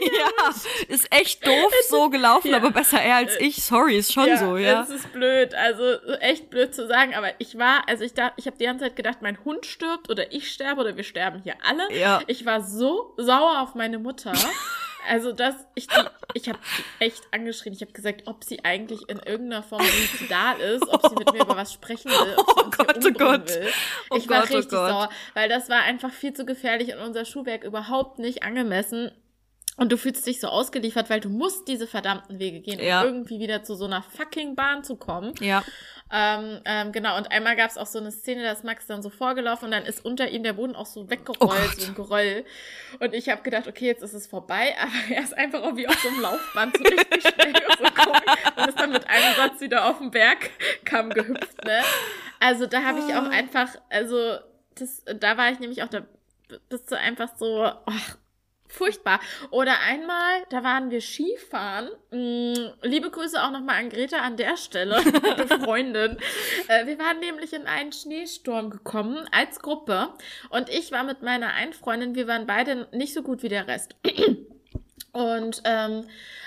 ja, 0.00 0.50
ist 0.88 1.12
echt 1.12 1.46
doof 1.46 1.72
so 1.88 2.10
gelaufen, 2.10 2.50
ja. 2.50 2.56
aber 2.56 2.70
besser 2.70 3.00
er 3.00 3.16
als 3.16 3.36
ich. 3.40 3.62
Sorry, 3.62 3.96
ist 3.96 4.12
schon 4.12 4.28
ja, 4.28 4.36
so, 4.36 4.56
ja. 4.56 4.82
Es 4.82 4.90
ist 4.90 5.12
blöd, 5.12 5.54
also 5.54 5.82
echt 6.20 6.50
blöd 6.50 6.74
zu 6.74 6.86
sagen, 6.86 7.14
aber 7.14 7.32
ich 7.38 7.58
war, 7.58 7.88
also 7.88 8.04
ich 8.04 8.14
da, 8.14 8.32
ich 8.36 8.46
habe 8.46 8.56
die 8.56 8.64
ganze 8.64 8.84
Zeit 8.84 8.96
gedacht, 8.96 9.18
mein 9.20 9.44
Hund 9.44 9.66
stirbt 9.66 10.10
oder 10.10 10.32
ich 10.32 10.52
sterbe 10.52 10.80
oder 10.80 10.96
wir 10.96 11.04
sterben 11.04 11.40
hier 11.42 11.56
alle. 11.62 11.92
Ja. 11.92 12.20
Ich 12.26 12.46
war 12.46 12.62
so 12.62 13.14
sauer 13.16 13.60
auf 13.60 13.74
meine 13.74 13.98
Mutter. 13.98 14.32
Also 15.06 15.32
das, 15.32 15.54
ich, 15.74 15.86
ich 16.34 16.48
habe 16.48 16.58
echt 16.98 17.22
angeschrien. 17.30 17.72
Ich 17.72 17.80
habe 17.80 17.92
gesagt, 17.92 18.22
ob 18.26 18.44
sie 18.44 18.64
eigentlich 18.64 19.08
in 19.08 19.18
irgendeiner 19.18 19.62
Form 19.62 19.82
suizidal 19.82 20.60
ist, 20.60 20.86
ob 20.88 21.06
sie 21.06 21.14
mit 21.14 21.32
mir 21.32 21.42
über 21.42 21.56
was 21.56 21.72
sprechen 21.72 22.10
will, 22.10 22.34
ob 22.36 22.46
sie 22.50 22.64
uns 22.64 22.76
oh 22.76 22.84
Gott, 22.84 23.04
oh 23.04 23.12
Gott. 23.12 23.48
will. 23.48 23.70
Oh 24.10 24.16
ich 24.16 24.28
war 24.28 24.40
Gott, 24.42 24.50
oh 24.50 24.56
richtig 24.56 24.78
oh 24.78 24.88
sauer, 24.88 25.10
weil 25.34 25.48
das 25.48 25.68
war 25.68 25.82
einfach 25.82 26.12
viel 26.12 26.32
zu 26.32 26.44
gefährlich 26.44 26.94
und 26.94 27.00
unser 27.00 27.24
Schuhwerk 27.24 27.64
überhaupt 27.64 28.18
nicht 28.18 28.42
angemessen. 28.42 29.10
Und 29.78 29.92
du 29.92 29.96
fühlst 29.96 30.26
dich 30.26 30.40
so 30.40 30.48
ausgeliefert, 30.48 31.08
weil 31.08 31.20
du 31.20 31.28
musst 31.28 31.68
diese 31.68 31.86
verdammten 31.86 32.40
Wege 32.40 32.60
gehen, 32.60 32.80
ja. 32.80 33.00
um 33.00 33.06
irgendwie 33.06 33.38
wieder 33.38 33.62
zu 33.62 33.76
so 33.76 33.84
einer 33.84 34.02
fucking 34.02 34.56
Bahn 34.56 34.82
zu 34.82 34.96
kommen. 34.96 35.32
Ja. 35.40 35.62
Ähm, 36.10 36.60
ähm, 36.64 36.92
genau, 36.92 37.16
und 37.16 37.30
einmal 37.30 37.54
gab 37.54 37.70
es 37.70 37.76
auch 37.76 37.86
so 37.86 37.98
eine 37.98 38.10
Szene, 38.10 38.42
da 38.42 38.52
ist 38.52 38.64
Max 38.64 38.86
dann 38.86 39.02
so 39.02 39.10
vorgelaufen 39.10 39.66
und 39.66 39.70
dann 39.72 39.84
ist 39.84 40.04
unter 40.04 40.28
ihm 40.28 40.42
der 40.42 40.54
Boden 40.54 40.74
auch 40.74 40.86
so 40.86 41.08
weggerollt, 41.10 41.70
oh 41.76 41.80
so 41.80 41.86
ein 41.88 41.94
Geröll. 41.94 42.44
Und 42.98 43.14
ich 43.14 43.28
habe 43.28 43.42
gedacht, 43.42 43.68
okay, 43.68 43.86
jetzt 43.86 44.02
ist 44.02 44.14
es 44.14 44.26
vorbei, 44.26 44.74
aber 44.80 45.14
er 45.14 45.22
ist 45.22 45.36
einfach 45.36 45.62
auch 45.62 45.76
wie 45.76 45.86
auf 45.86 45.98
so 46.00 46.08
einem 46.08 46.20
Laufband 46.20 46.76
so 46.76 46.82
richtig 46.82 47.22
schnell 47.22 47.54
und 47.68 47.78
so 47.78 48.02
komisch 48.02 48.56
und 48.56 48.68
ist 48.68 48.80
dann 48.80 48.92
mit 48.92 49.08
einem 49.08 49.36
Satz 49.36 49.60
wieder 49.60 49.86
auf 49.86 49.98
den 49.98 50.10
Bergkamm 50.10 51.10
gehüpft, 51.10 51.64
ne? 51.64 51.82
Also 52.40 52.66
da 52.66 52.82
habe 52.82 53.00
ich 53.00 53.14
auch 53.14 53.24
ah. 53.24 53.30
einfach, 53.30 53.68
also 53.90 54.38
das, 54.76 55.04
da 55.04 55.36
war 55.36 55.50
ich 55.52 55.60
nämlich 55.60 55.82
auch, 55.82 55.88
da 55.88 56.06
bist 56.68 56.90
du 56.90 56.96
einfach 56.96 57.36
so, 57.36 57.70
oh, 57.86 57.92
Furchtbar. 58.78 59.18
Oder 59.50 59.80
einmal, 59.80 60.44
da 60.50 60.62
waren 60.62 60.92
wir 60.92 61.00
Skifahren. 61.00 61.88
Mm, 62.12 62.70
liebe 62.82 63.10
Grüße 63.10 63.42
auch 63.42 63.50
nochmal 63.50 63.80
an 63.80 63.90
Greta 63.90 64.18
an 64.18 64.36
der 64.36 64.56
Stelle, 64.56 65.00
Freundin. 65.64 66.16
Äh, 66.68 66.86
wir 66.86 66.96
waren 67.00 67.18
nämlich 67.18 67.52
in 67.52 67.66
einen 67.66 67.92
Schneesturm 67.92 68.70
gekommen 68.70 69.26
als 69.32 69.58
Gruppe. 69.58 70.10
Und 70.50 70.68
ich 70.68 70.92
war 70.92 71.02
mit 71.02 71.22
meiner 71.22 71.52
einen 71.54 71.72
Freundin, 71.72 72.14
wir 72.14 72.28
waren 72.28 72.46
beide 72.46 72.86
nicht 72.92 73.14
so 73.14 73.22
gut 73.22 73.42
wie 73.42 73.48
der 73.48 73.66
Rest. 73.66 73.96
Und 75.12 75.62
ähm, 75.64 76.04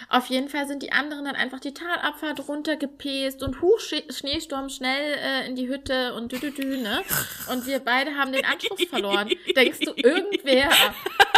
auf 0.08 0.28
jeden 0.28 0.48
Fall 0.48 0.68
sind 0.68 0.84
die 0.84 0.94
anderen 0.94 1.26
dann 1.26 1.36
einfach 1.36 1.60
die 1.60 1.74
Talabfahrt 1.74 2.48
runtergepest 2.48 3.44
und 3.44 3.62
huch, 3.62 3.80
Schneesturm 3.80 4.70
schnell 4.70 5.18
äh, 5.18 5.48
in 5.48 5.56
die 5.56 5.68
Hütte 5.68 6.14
und 6.14 6.32
dü, 6.32 6.40
dü, 6.40 6.52
dü 6.52 6.78
ne? 6.78 7.02
Und 7.50 7.66
wir 7.66 7.80
beide 7.80 8.16
haben 8.16 8.32
den 8.32 8.46
Anschluss 8.46 8.84
verloren. 8.86 9.30
Denkst 9.56 9.80
du, 9.80 9.94
irgendwer 9.96 10.70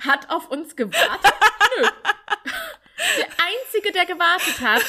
hat 0.00 0.30
auf 0.30 0.50
uns 0.50 0.76
gewartet? 0.76 1.32
Nö. 1.78 1.88
Der 3.18 3.26
Einzige, 3.26 3.92
der 3.92 4.06
gewartet 4.06 4.60
hat, 4.60 4.84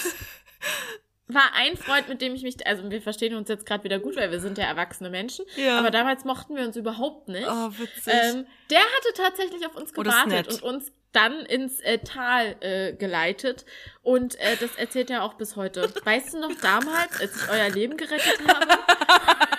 war 1.33 1.53
ein 1.55 1.77
Freund, 1.77 2.09
mit 2.09 2.21
dem 2.21 2.35
ich 2.35 2.43
mich, 2.43 2.65
also 2.67 2.89
wir 2.89 3.01
verstehen 3.01 3.35
uns 3.35 3.49
jetzt 3.49 3.65
gerade 3.65 3.83
wieder 3.83 3.99
gut, 3.99 4.15
weil 4.15 4.31
wir 4.31 4.39
sind 4.39 4.57
ja 4.57 4.65
erwachsene 4.65 5.09
Menschen, 5.09 5.45
ja. 5.55 5.79
aber 5.79 5.91
damals 5.91 6.25
mochten 6.25 6.55
wir 6.55 6.65
uns 6.65 6.75
überhaupt 6.75 7.29
nicht. 7.29 7.47
Oh, 7.47 7.69
witzig. 7.77 8.13
Ähm, 8.13 8.45
der 8.69 8.79
hatte 8.79 9.13
tatsächlich 9.15 9.65
auf 9.65 9.75
uns 9.75 9.91
oh, 9.95 10.01
gewartet 10.01 10.47
und 10.47 10.63
uns 10.63 10.91
dann 11.11 11.45
ins 11.45 11.79
äh, 11.81 11.99
Tal 11.99 12.55
äh, 12.61 12.93
geleitet 12.93 13.65
und 14.01 14.39
äh, 14.39 14.55
das 14.59 14.75
erzählt 14.75 15.09
er 15.09 15.23
auch 15.23 15.33
bis 15.33 15.55
heute. 15.55 15.91
Weißt 16.03 16.33
du 16.33 16.39
noch 16.39 16.55
damals, 16.61 17.19
als 17.19 17.35
ich 17.35 17.49
euer 17.49 17.69
Leben 17.69 17.97
gerettet 17.97 18.39
habe? 18.47 18.67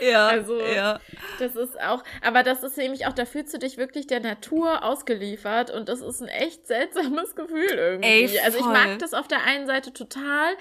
ja, 0.00 0.26
also 0.28 0.60
ja. 0.60 1.00
das 1.38 1.56
ist 1.56 1.80
auch, 1.80 2.02
aber 2.22 2.42
das 2.42 2.62
ist 2.62 2.76
nämlich 2.76 3.06
auch, 3.06 3.12
da 3.12 3.24
fühlst 3.24 3.54
du 3.54 3.58
dich 3.58 3.76
wirklich 3.76 4.06
der 4.06 4.20
Natur 4.20 4.84
ausgeliefert 4.84 5.70
und 5.70 5.88
das 5.88 6.00
ist 6.00 6.20
ein 6.20 6.28
echt 6.28 6.66
seltsames 6.66 7.34
Gefühl 7.36 7.72
irgendwie. 7.72 8.08
Ey, 8.08 8.40
also 8.40 8.58
ich 8.58 8.64
mag 8.64 8.98
das 8.98 9.14
auf 9.14 9.28
der 9.28 9.44
einen 9.44 9.66
Seite 9.66 9.92
total, 9.92 10.54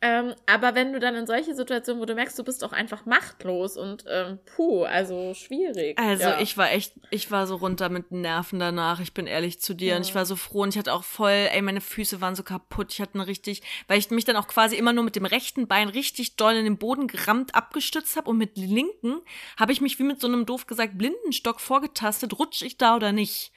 Ähm, 0.00 0.34
aber 0.46 0.76
wenn 0.76 0.92
du 0.92 1.00
dann 1.00 1.16
in 1.16 1.26
solche 1.26 1.56
Situationen, 1.56 2.00
wo 2.00 2.04
du 2.06 2.14
merkst, 2.14 2.38
du 2.38 2.44
bist 2.44 2.62
auch 2.62 2.70
einfach 2.72 3.04
machtlos 3.04 3.76
und 3.76 4.04
ähm, 4.08 4.38
puh, 4.46 4.84
also 4.84 5.34
schwierig. 5.34 5.98
Also 5.98 6.22
ja. 6.22 6.40
ich 6.40 6.56
war 6.56 6.70
echt, 6.70 6.92
ich 7.10 7.32
war 7.32 7.48
so 7.48 7.56
runter 7.56 7.88
mit 7.88 8.12
Nerven 8.12 8.60
danach. 8.60 9.00
Ich 9.00 9.12
bin 9.12 9.26
ehrlich 9.26 9.60
zu 9.60 9.74
dir 9.74 9.88
ja. 9.88 9.96
und 9.96 10.06
ich 10.06 10.14
war 10.14 10.24
so 10.24 10.36
froh 10.36 10.62
und 10.62 10.68
ich 10.68 10.78
hatte 10.78 10.92
auch 10.92 11.02
voll, 11.02 11.48
ey, 11.52 11.62
meine 11.62 11.80
Füße 11.80 12.20
waren 12.20 12.36
so 12.36 12.44
kaputt. 12.44 12.92
Ich 12.92 13.00
hatte 13.00 13.14
eine 13.14 13.26
richtig, 13.26 13.62
weil 13.88 13.98
ich 13.98 14.08
mich 14.10 14.24
dann 14.24 14.36
auch 14.36 14.46
quasi 14.46 14.76
immer 14.76 14.92
nur 14.92 15.02
mit 15.02 15.16
dem 15.16 15.26
rechten 15.26 15.66
Bein 15.66 15.88
richtig 15.88 16.36
doll 16.36 16.54
in 16.54 16.64
den 16.64 16.78
Boden 16.78 17.08
gerammt 17.08 17.56
abgestützt 17.56 18.16
habe 18.16 18.30
und 18.30 18.38
mit 18.38 18.56
dem 18.56 18.72
linken 18.72 19.20
habe 19.58 19.72
ich 19.72 19.80
mich 19.80 19.98
wie 19.98 20.04
mit 20.04 20.20
so 20.20 20.28
einem 20.28 20.46
doof 20.46 20.68
gesagt 20.68 20.96
Blindenstock 20.96 21.60
vorgetastet, 21.60 22.38
rutsche 22.38 22.66
ich 22.66 22.78
da 22.78 22.94
oder 22.94 23.10
nicht. 23.10 23.50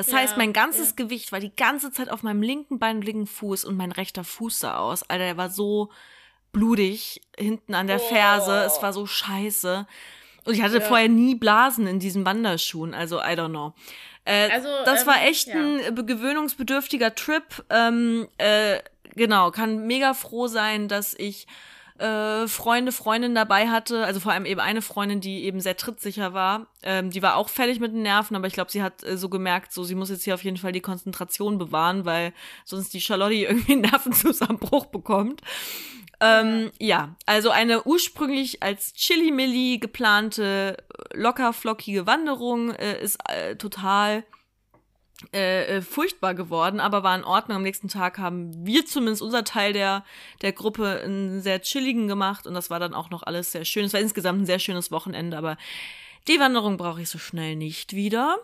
Das 0.00 0.12
ja, 0.12 0.16
heißt, 0.16 0.38
mein 0.38 0.54
ganzes 0.54 0.90
ja. 0.90 0.94
Gewicht 0.96 1.30
war 1.30 1.40
die 1.40 1.54
ganze 1.54 1.92
Zeit 1.92 2.08
auf 2.08 2.22
meinem 2.22 2.40
linken 2.40 2.78
Bein 2.78 2.96
und 2.96 3.04
linken 3.04 3.26
Fuß 3.26 3.66
und 3.66 3.76
mein 3.76 3.92
rechter 3.92 4.24
Fuß 4.24 4.60
sah 4.60 4.78
aus. 4.78 5.02
Alter, 5.02 5.24
der 5.24 5.36
war 5.36 5.50
so 5.50 5.90
blutig 6.52 7.20
hinten 7.36 7.74
an 7.74 7.86
der 7.86 7.98
Ferse. 7.98 8.64
Es 8.64 8.80
war 8.80 8.94
so 8.94 9.04
scheiße. 9.04 9.86
Und 10.46 10.54
ich 10.54 10.62
hatte 10.62 10.78
ja. 10.78 10.80
vorher 10.80 11.10
nie 11.10 11.34
Blasen 11.34 11.86
in 11.86 11.98
diesen 11.98 12.24
Wanderschuhen. 12.24 12.94
Also, 12.94 13.18
I 13.18 13.34
don't 13.34 13.50
know. 13.50 13.74
Äh, 14.24 14.48
also, 14.50 14.68
das 14.86 15.02
ähm, 15.02 15.06
war 15.06 15.22
echt 15.22 15.50
ein 15.50 16.06
gewöhnungsbedürftiger 16.06 17.14
Trip. 17.14 17.44
Ähm, 17.68 18.26
äh, 18.38 18.78
genau, 19.14 19.50
kann 19.50 19.86
mega 19.86 20.14
froh 20.14 20.46
sein, 20.46 20.88
dass 20.88 21.12
ich 21.12 21.46
äh, 22.00 22.48
Freunde, 22.48 22.92
Freundin 22.92 23.34
dabei 23.34 23.68
hatte, 23.68 24.04
also 24.04 24.20
vor 24.20 24.32
allem 24.32 24.46
eben 24.46 24.60
eine 24.60 24.82
Freundin, 24.82 25.20
die 25.20 25.44
eben 25.44 25.60
sehr 25.60 25.76
trittsicher 25.76 26.32
war. 26.32 26.66
Ähm, 26.82 27.10
die 27.10 27.22
war 27.22 27.36
auch 27.36 27.48
fertig 27.48 27.78
mit 27.78 27.92
den 27.92 28.02
Nerven, 28.02 28.36
aber 28.36 28.46
ich 28.46 28.54
glaube, 28.54 28.70
sie 28.70 28.82
hat 28.82 29.04
äh, 29.04 29.16
so 29.16 29.28
gemerkt, 29.28 29.72
so 29.72 29.84
sie 29.84 29.94
muss 29.94 30.10
jetzt 30.10 30.24
hier 30.24 30.34
auf 30.34 30.44
jeden 30.44 30.56
Fall 30.56 30.72
die 30.72 30.80
Konzentration 30.80 31.58
bewahren, 31.58 32.04
weil 32.04 32.32
sonst 32.64 32.94
die 32.94 33.00
Charlotte 33.00 33.34
irgendwie 33.34 33.72
einen 33.72 33.82
Nervenzusammenbruch 33.82 34.86
bekommt. 34.86 35.42
Ähm, 36.22 36.70
ja, 36.78 37.16
also 37.24 37.50
eine 37.50 37.84
ursprünglich 37.84 38.62
als 38.62 38.92
Chili-Milli 38.92 39.78
geplante, 39.78 40.76
locker 41.14 41.52
flockige 41.52 42.06
Wanderung 42.06 42.72
äh, 42.72 43.02
ist 43.02 43.18
äh, 43.28 43.56
total 43.56 44.24
äh, 45.32 45.76
äh, 45.76 45.82
furchtbar 45.82 46.34
geworden, 46.34 46.80
aber 46.80 47.02
war 47.02 47.16
in 47.16 47.24
Ordnung. 47.24 47.56
Am 47.56 47.62
nächsten 47.62 47.88
Tag 47.88 48.18
haben 48.18 48.66
wir 48.66 48.86
zumindest 48.86 49.22
unser 49.22 49.44
Teil 49.44 49.72
der, 49.72 50.04
der 50.42 50.52
Gruppe 50.52 51.02
einen 51.04 51.42
sehr 51.42 51.60
chilligen 51.60 52.08
gemacht 52.08 52.46
und 52.46 52.54
das 52.54 52.70
war 52.70 52.80
dann 52.80 52.94
auch 52.94 53.10
noch 53.10 53.22
alles 53.22 53.52
sehr 53.52 53.64
schön. 53.64 53.84
Es 53.84 53.92
war 53.92 54.00
insgesamt 54.00 54.42
ein 54.42 54.46
sehr 54.46 54.58
schönes 54.58 54.90
Wochenende, 54.90 55.36
aber 55.36 55.56
die 56.28 56.40
Wanderung 56.40 56.76
brauche 56.76 57.02
ich 57.02 57.08
so 57.08 57.18
schnell 57.18 57.56
nicht 57.56 57.94
wieder. 57.94 58.38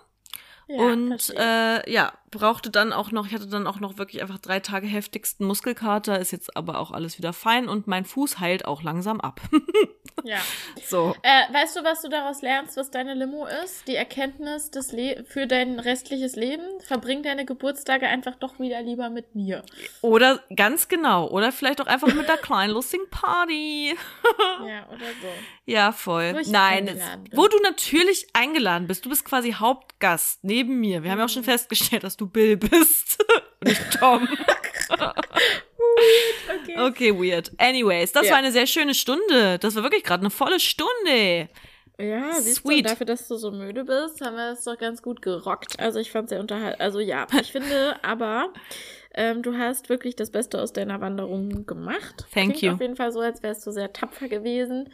Ja, 0.69 0.83
und 0.83 1.33
äh, 1.37 1.91
ja, 1.91 2.13
brauchte 2.31 2.71
dann 2.71 2.93
auch 2.93 3.13
noch, 3.13 3.27
ich 3.27 3.35
hatte 3.35 3.47
dann 3.47 3.69
auch 3.69 3.79
noch 3.79 3.99
wirklich 3.99 4.21
einfach 4.21 4.39
drei 4.39 4.59
Tage 4.59 4.87
heftigsten 4.89 5.47
Muskelkater, 5.47 6.19
ist 6.19 6.33
jetzt 6.33 6.57
aber 6.57 6.81
auch 6.81 6.91
alles 6.91 7.19
wieder 7.19 7.33
fein 7.33 7.69
und 7.69 7.87
mein 7.87 8.05
Fuß 8.05 8.41
heilt 8.41 8.65
auch 8.65 8.83
langsam 8.83 9.21
ab. 9.21 9.41
ja. 10.27 10.39
So. 10.85 11.17
Äh, 11.23 11.53
weißt 11.53 11.75
du, 11.75 11.83
was 11.83 12.03
du 12.03 12.09
daraus 12.09 12.43
lernst, 12.43 12.77
was 12.77 12.93
deine 12.93 13.15
Limo 13.15 13.47
ist? 13.65 13.89
Die 13.89 13.97
Erkenntnis 13.97 14.71
des 14.71 14.93
Le 14.93 15.25
für 15.25 15.49
dein 15.49 15.81
restliches 15.81 16.37
Leben? 16.37 16.63
Verbring 16.87 17.25
deine 17.25 17.45
Geburtstage 17.45 18.07
einfach 18.07 18.37
doch 18.37 18.61
wieder 18.61 18.81
lieber 18.83 19.11
mit 19.11 19.35
mir. 19.35 19.63
Oder 20.01 20.45
ganz 20.55 20.87
genau. 20.87 21.29
Oder 21.29 21.51
vielleicht 21.51 21.81
auch 21.81 21.87
einfach 21.87 22.15
mit 22.15 22.29
der 22.29 22.37
kleinen 22.37 22.73
lustigen 22.73 23.09
Party. 23.11 23.97
ja, 24.65 24.87
oder 24.89 25.07
so. 25.21 25.29
Ja, 25.65 25.91
voll. 25.91 26.35
Wo 26.35 26.51
Nein, 26.53 26.87
es, 26.87 27.03
wo 27.33 27.49
du 27.49 27.59
natürlich 27.63 28.29
eingeladen 28.33 28.87
bist. 28.87 29.05
Du 29.05 29.09
bist 29.09 29.25
quasi 29.25 29.53
Hauptgast 29.53 30.45
neben 30.45 30.79
mir. 30.79 31.03
Wir 31.03 31.11
haben 31.11 31.19
ja 31.19 31.25
auch 31.25 31.31
schon 31.31 31.43
mhm. 31.43 31.47
festgestellt, 31.47 32.05
dass 32.05 32.17
du 32.17 32.29
Bill 32.29 32.57
bist 32.57 33.19
und 33.61 33.69
nicht 33.69 33.99
Tom. 33.99 34.29
Okay. 36.63 36.79
okay, 36.79 37.15
weird. 37.15 37.53
Anyways, 37.59 38.13
das 38.13 38.27
ja. 38.27 38.33
war 38.33 38.39
eine 38.39 38.53
sehr 38.53 38.67
schöne 38.67 38.95
Stunde. 38.95 39.59
Das 39.59 39.75
war 39.77 39.83
wirklich 39.83 40.05
gerade 40.05 40.23
eine 40.23 40.31
volle 40.31 40.61
Stunde. 40.61 41.49
Ja, 41.99 42.33
siehst 42.35 42.63
Sweet. 42.63 42.85
du, 42.85 42.91
dafür, 42.91 43.07
dass 43.07 43.27
du 43.27 43.37
so 43.37 43.51
müde 43.51 43.85
bist, 43.85 44.21
haben 44.21 44.37
wir 44.37 44.53
es 44.53 44.65
doch 44.65 44.77
ganz 44.77 45.01
gut 45.03 45.23
gerockt. 45.23 45.81
Also 45.81 45.99
ich 45.99 46.11
fand 46.11 46.29
sehr 46.29 46.41
unterhaltsam. 46.41 46.85
Also 46.85 47.01
ja, 47.01 47.27
ich 47.41 47.53
finde 47.53 47.97
aber, 48.03 48.53
ähm, 49.15 49.43
du 49.43 49.57
hast 49.57 49.89
wirklich 49.89 50.15
das 50.15 50.31
Beste 50.31 50.61
aus 50.61 50.75
deiner 50.75 51.01
Wanderung 51.01 51.65
gemacht. 51.65 52.27
Thank 52.35 52.57
Klingt 52.57 52.63
you. 52.63 52.73
auf 52.73 52.81
jeden 52.81 52.97
Fall 52.97 53.13
so, 53.13 53.21
als 53.21 53.43
wärst 53.43 53.67
du 53.67 53.71
sehr 53.71 53.93
tapfer 53.95 54.29
gewesen. 54.29 54.91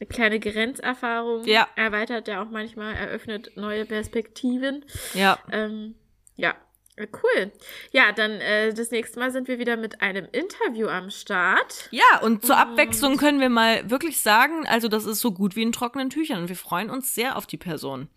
Eine 0.00 0.06
kleine 0.08 0.40
Grenzerfahrung. 0.40 1.44
Ja. 1.44 1.68
Erweitert 1.76 2.26
ja 2.26 2.42
auch 2.42 2.50
manchmal, 2.50 2.94
eröffnet 2.94 3.52
neue 3.56 3.84
Perspektiven. 3.84 4.84
Ja. 5.12 5.38
Ähm, 5.52 5.94
ja, 6.36 6.54
Cool. 6.98 7.52
Ja, 7.92 8.12
dann 8.12 8.40
äh, 8.40 8.72
das 8.72 8.90
nächste 8.90 9.18
Mal 9.18 9.30
sind 9.30 9.48
wir 9.48 9.58
wieder 9.58 9.76
mit 9.76 10.00
einem 10.00 10.26
Interview 10.32 10.88
am 10.88 11.10
Start. 11.10 11.88
Ja, 11.90 12.20
und 12.22 12.44
zur 12.44 12.56
Abwechslung 12.56 13.18
können 13.18 13.38
wir 13.38 13.50
mal 13.50 13.90
wirklich 13.90 14.20
sagen, 14.20 14.66
also 14.66 14.88
das 14.88 15.04
ist 15.04 15.20
so 15.20 15.32
gut 15.32 15.56
wie 15.56 15.62
in 15.62 15.72
trockenen 15.72 16.08
Tüchern 16.08 16.40
und 16.40 16.48
wir 16.48 16.56
freuen 16.56 16.88
uns 16.88 17.14
sehr 17.14 17.36
auf 17.36 17.46
die 17.46 17.58
Person. 17.58 18.08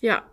Ja, 0.00 0.24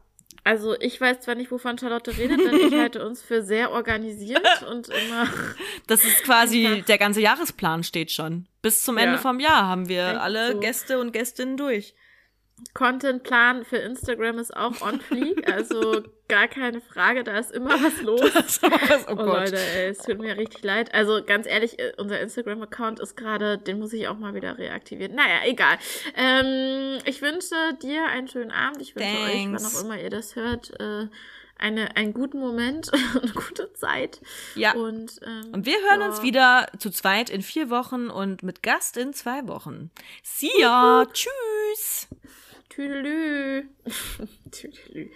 also 0.44 0.80
ich 0.80 1.00
weiß 1.00 1.22
zwar 1.22 1.36
nicht, 1.36 1.52
wovon 1.52 1.78
Charlotte 1.78 2.18
redet, 2.18 2.40
denn 2.40 2.56
ich 2.56 2.74
halte 2.80 3.06
uns 3.06 3.22
für 3.22 3.42
sehr 3.44 3.72
organisiert 3.72 4.64
und 4.70 4.90
immer. 4.90 5.28
Das 5.88 6.06
ist 6.06 6.24
quasi, 6.24 6.84
der 6.88 6.98
ganze 7.00 7.22
Jahresplan 7.22 7.84
steht 7.84 8.12
schon. 8.12 8.48
Bis 8.62 8.84
zum 8.84 8.98
Ende 8.98 9.16
ja. 9.16 9.18
vom 9.18 9.40
Jahr 9.40 9.66
haben 9.66 9.90
wir 9.90 10.22
alle 10.22 10.54
so. 10.54 10.60
Gäste 10.60 11.00
und 11.00 11.14
Gästinnen 11.14 11.58
durch. 11.58 11.96
Contentplan 12.74 13.66
für 13.66 13.78
Instagram 13.78 14.38
ist 14.38 14.56
auch 14.56 14.82
on 14.82 15.00
fleek, 15.02 15.50
also 15.52 16.04
gar 16.28 16.48
keine 16.48 16.82
Frage, 16.82 17.24
da 17.24 17.38
ist 17.38 17.52
immer 17.52 17.72
was 17.72 18.02
los. 18.04 18.22
was, 18.62 19.08
oh, 19.08 19.16
oh 19.18 19.24
Leute, 19.24 19.58
ey, 19.58 19.90
es 19.90 20.00
tut 20.00 20.20
mir 20.20 20.38
richtig 20.38 20.64
leid. 20.64 20.94
Also 20.94 21.24
ganz 21.26 21.48
ehrlich, 21.48 21.80
äh, 21.80 21.94
unser 21.98 22.20
Instagram-Account 22.20 23.00
ist 23.00 23.18
gerade, 23.18 23.58
den 23.58 23.80
muss 23.80 23.94
ich 23.94 24.08
auch 24.08 24.18
mal 24.18 24.34
wieder 24.34 24.58
reaktivieren. 24.58 25.16
Naja, 25.16 25.42
egal. 25.46 25.78
Ähm, 26.16 27.00
ich 27.06 27.22
wünsche 27.22 27.56
dir 27.82 28.06
einen 28.06 28.28
schönen 28.28 28.52
Abend. 28.52 28.82
Ich 28.82 28.96
wünsche 28.96 29.10
Thanks. 29.10 29.64
euch, 29.64 29.74
wann 29.74 29.80
auch 29.80 29.84
immer 29.84 30.02
ihr 30.02 30.10
das 30.10 30.36
hört, 30.36 30.80
äh, 30.80 31.08
eine, 31.60 31.96
einen 31.96 32.14
guten 32.14 32.40
Moment, 32.40 32.92
eine 33.22 33.32
gute 33.34 33.74
Zeit. 33.74 34.22
Ja. 34.56 34.74
Und, 34.74 35.20
ähm, 35.26 35.52
und 35.54 35.66
wir 35.66 35.78
hören 35.90 36.02
ja. 36.02 36.08
uns 36.08 36.24
wieder 36.24 36.68
zu 36.78 36.90
zweit 36.90 37.30
in 37.30 37.42
vier 37.42 37.70
Wochen 37.70 38.10
und 38.10 38.42
mit 38.44 38.64
Gast 38.64 38.98
in 38.98 39.14
zwei 39.14 39.48
Wochen. 39.48 39.92
See 40.24 40.50
ya. 40.58 41.06
Tschüss. 41.12 42.08
Tüdelü. 42.80 43.70
Tüdelü. 44.52 45.12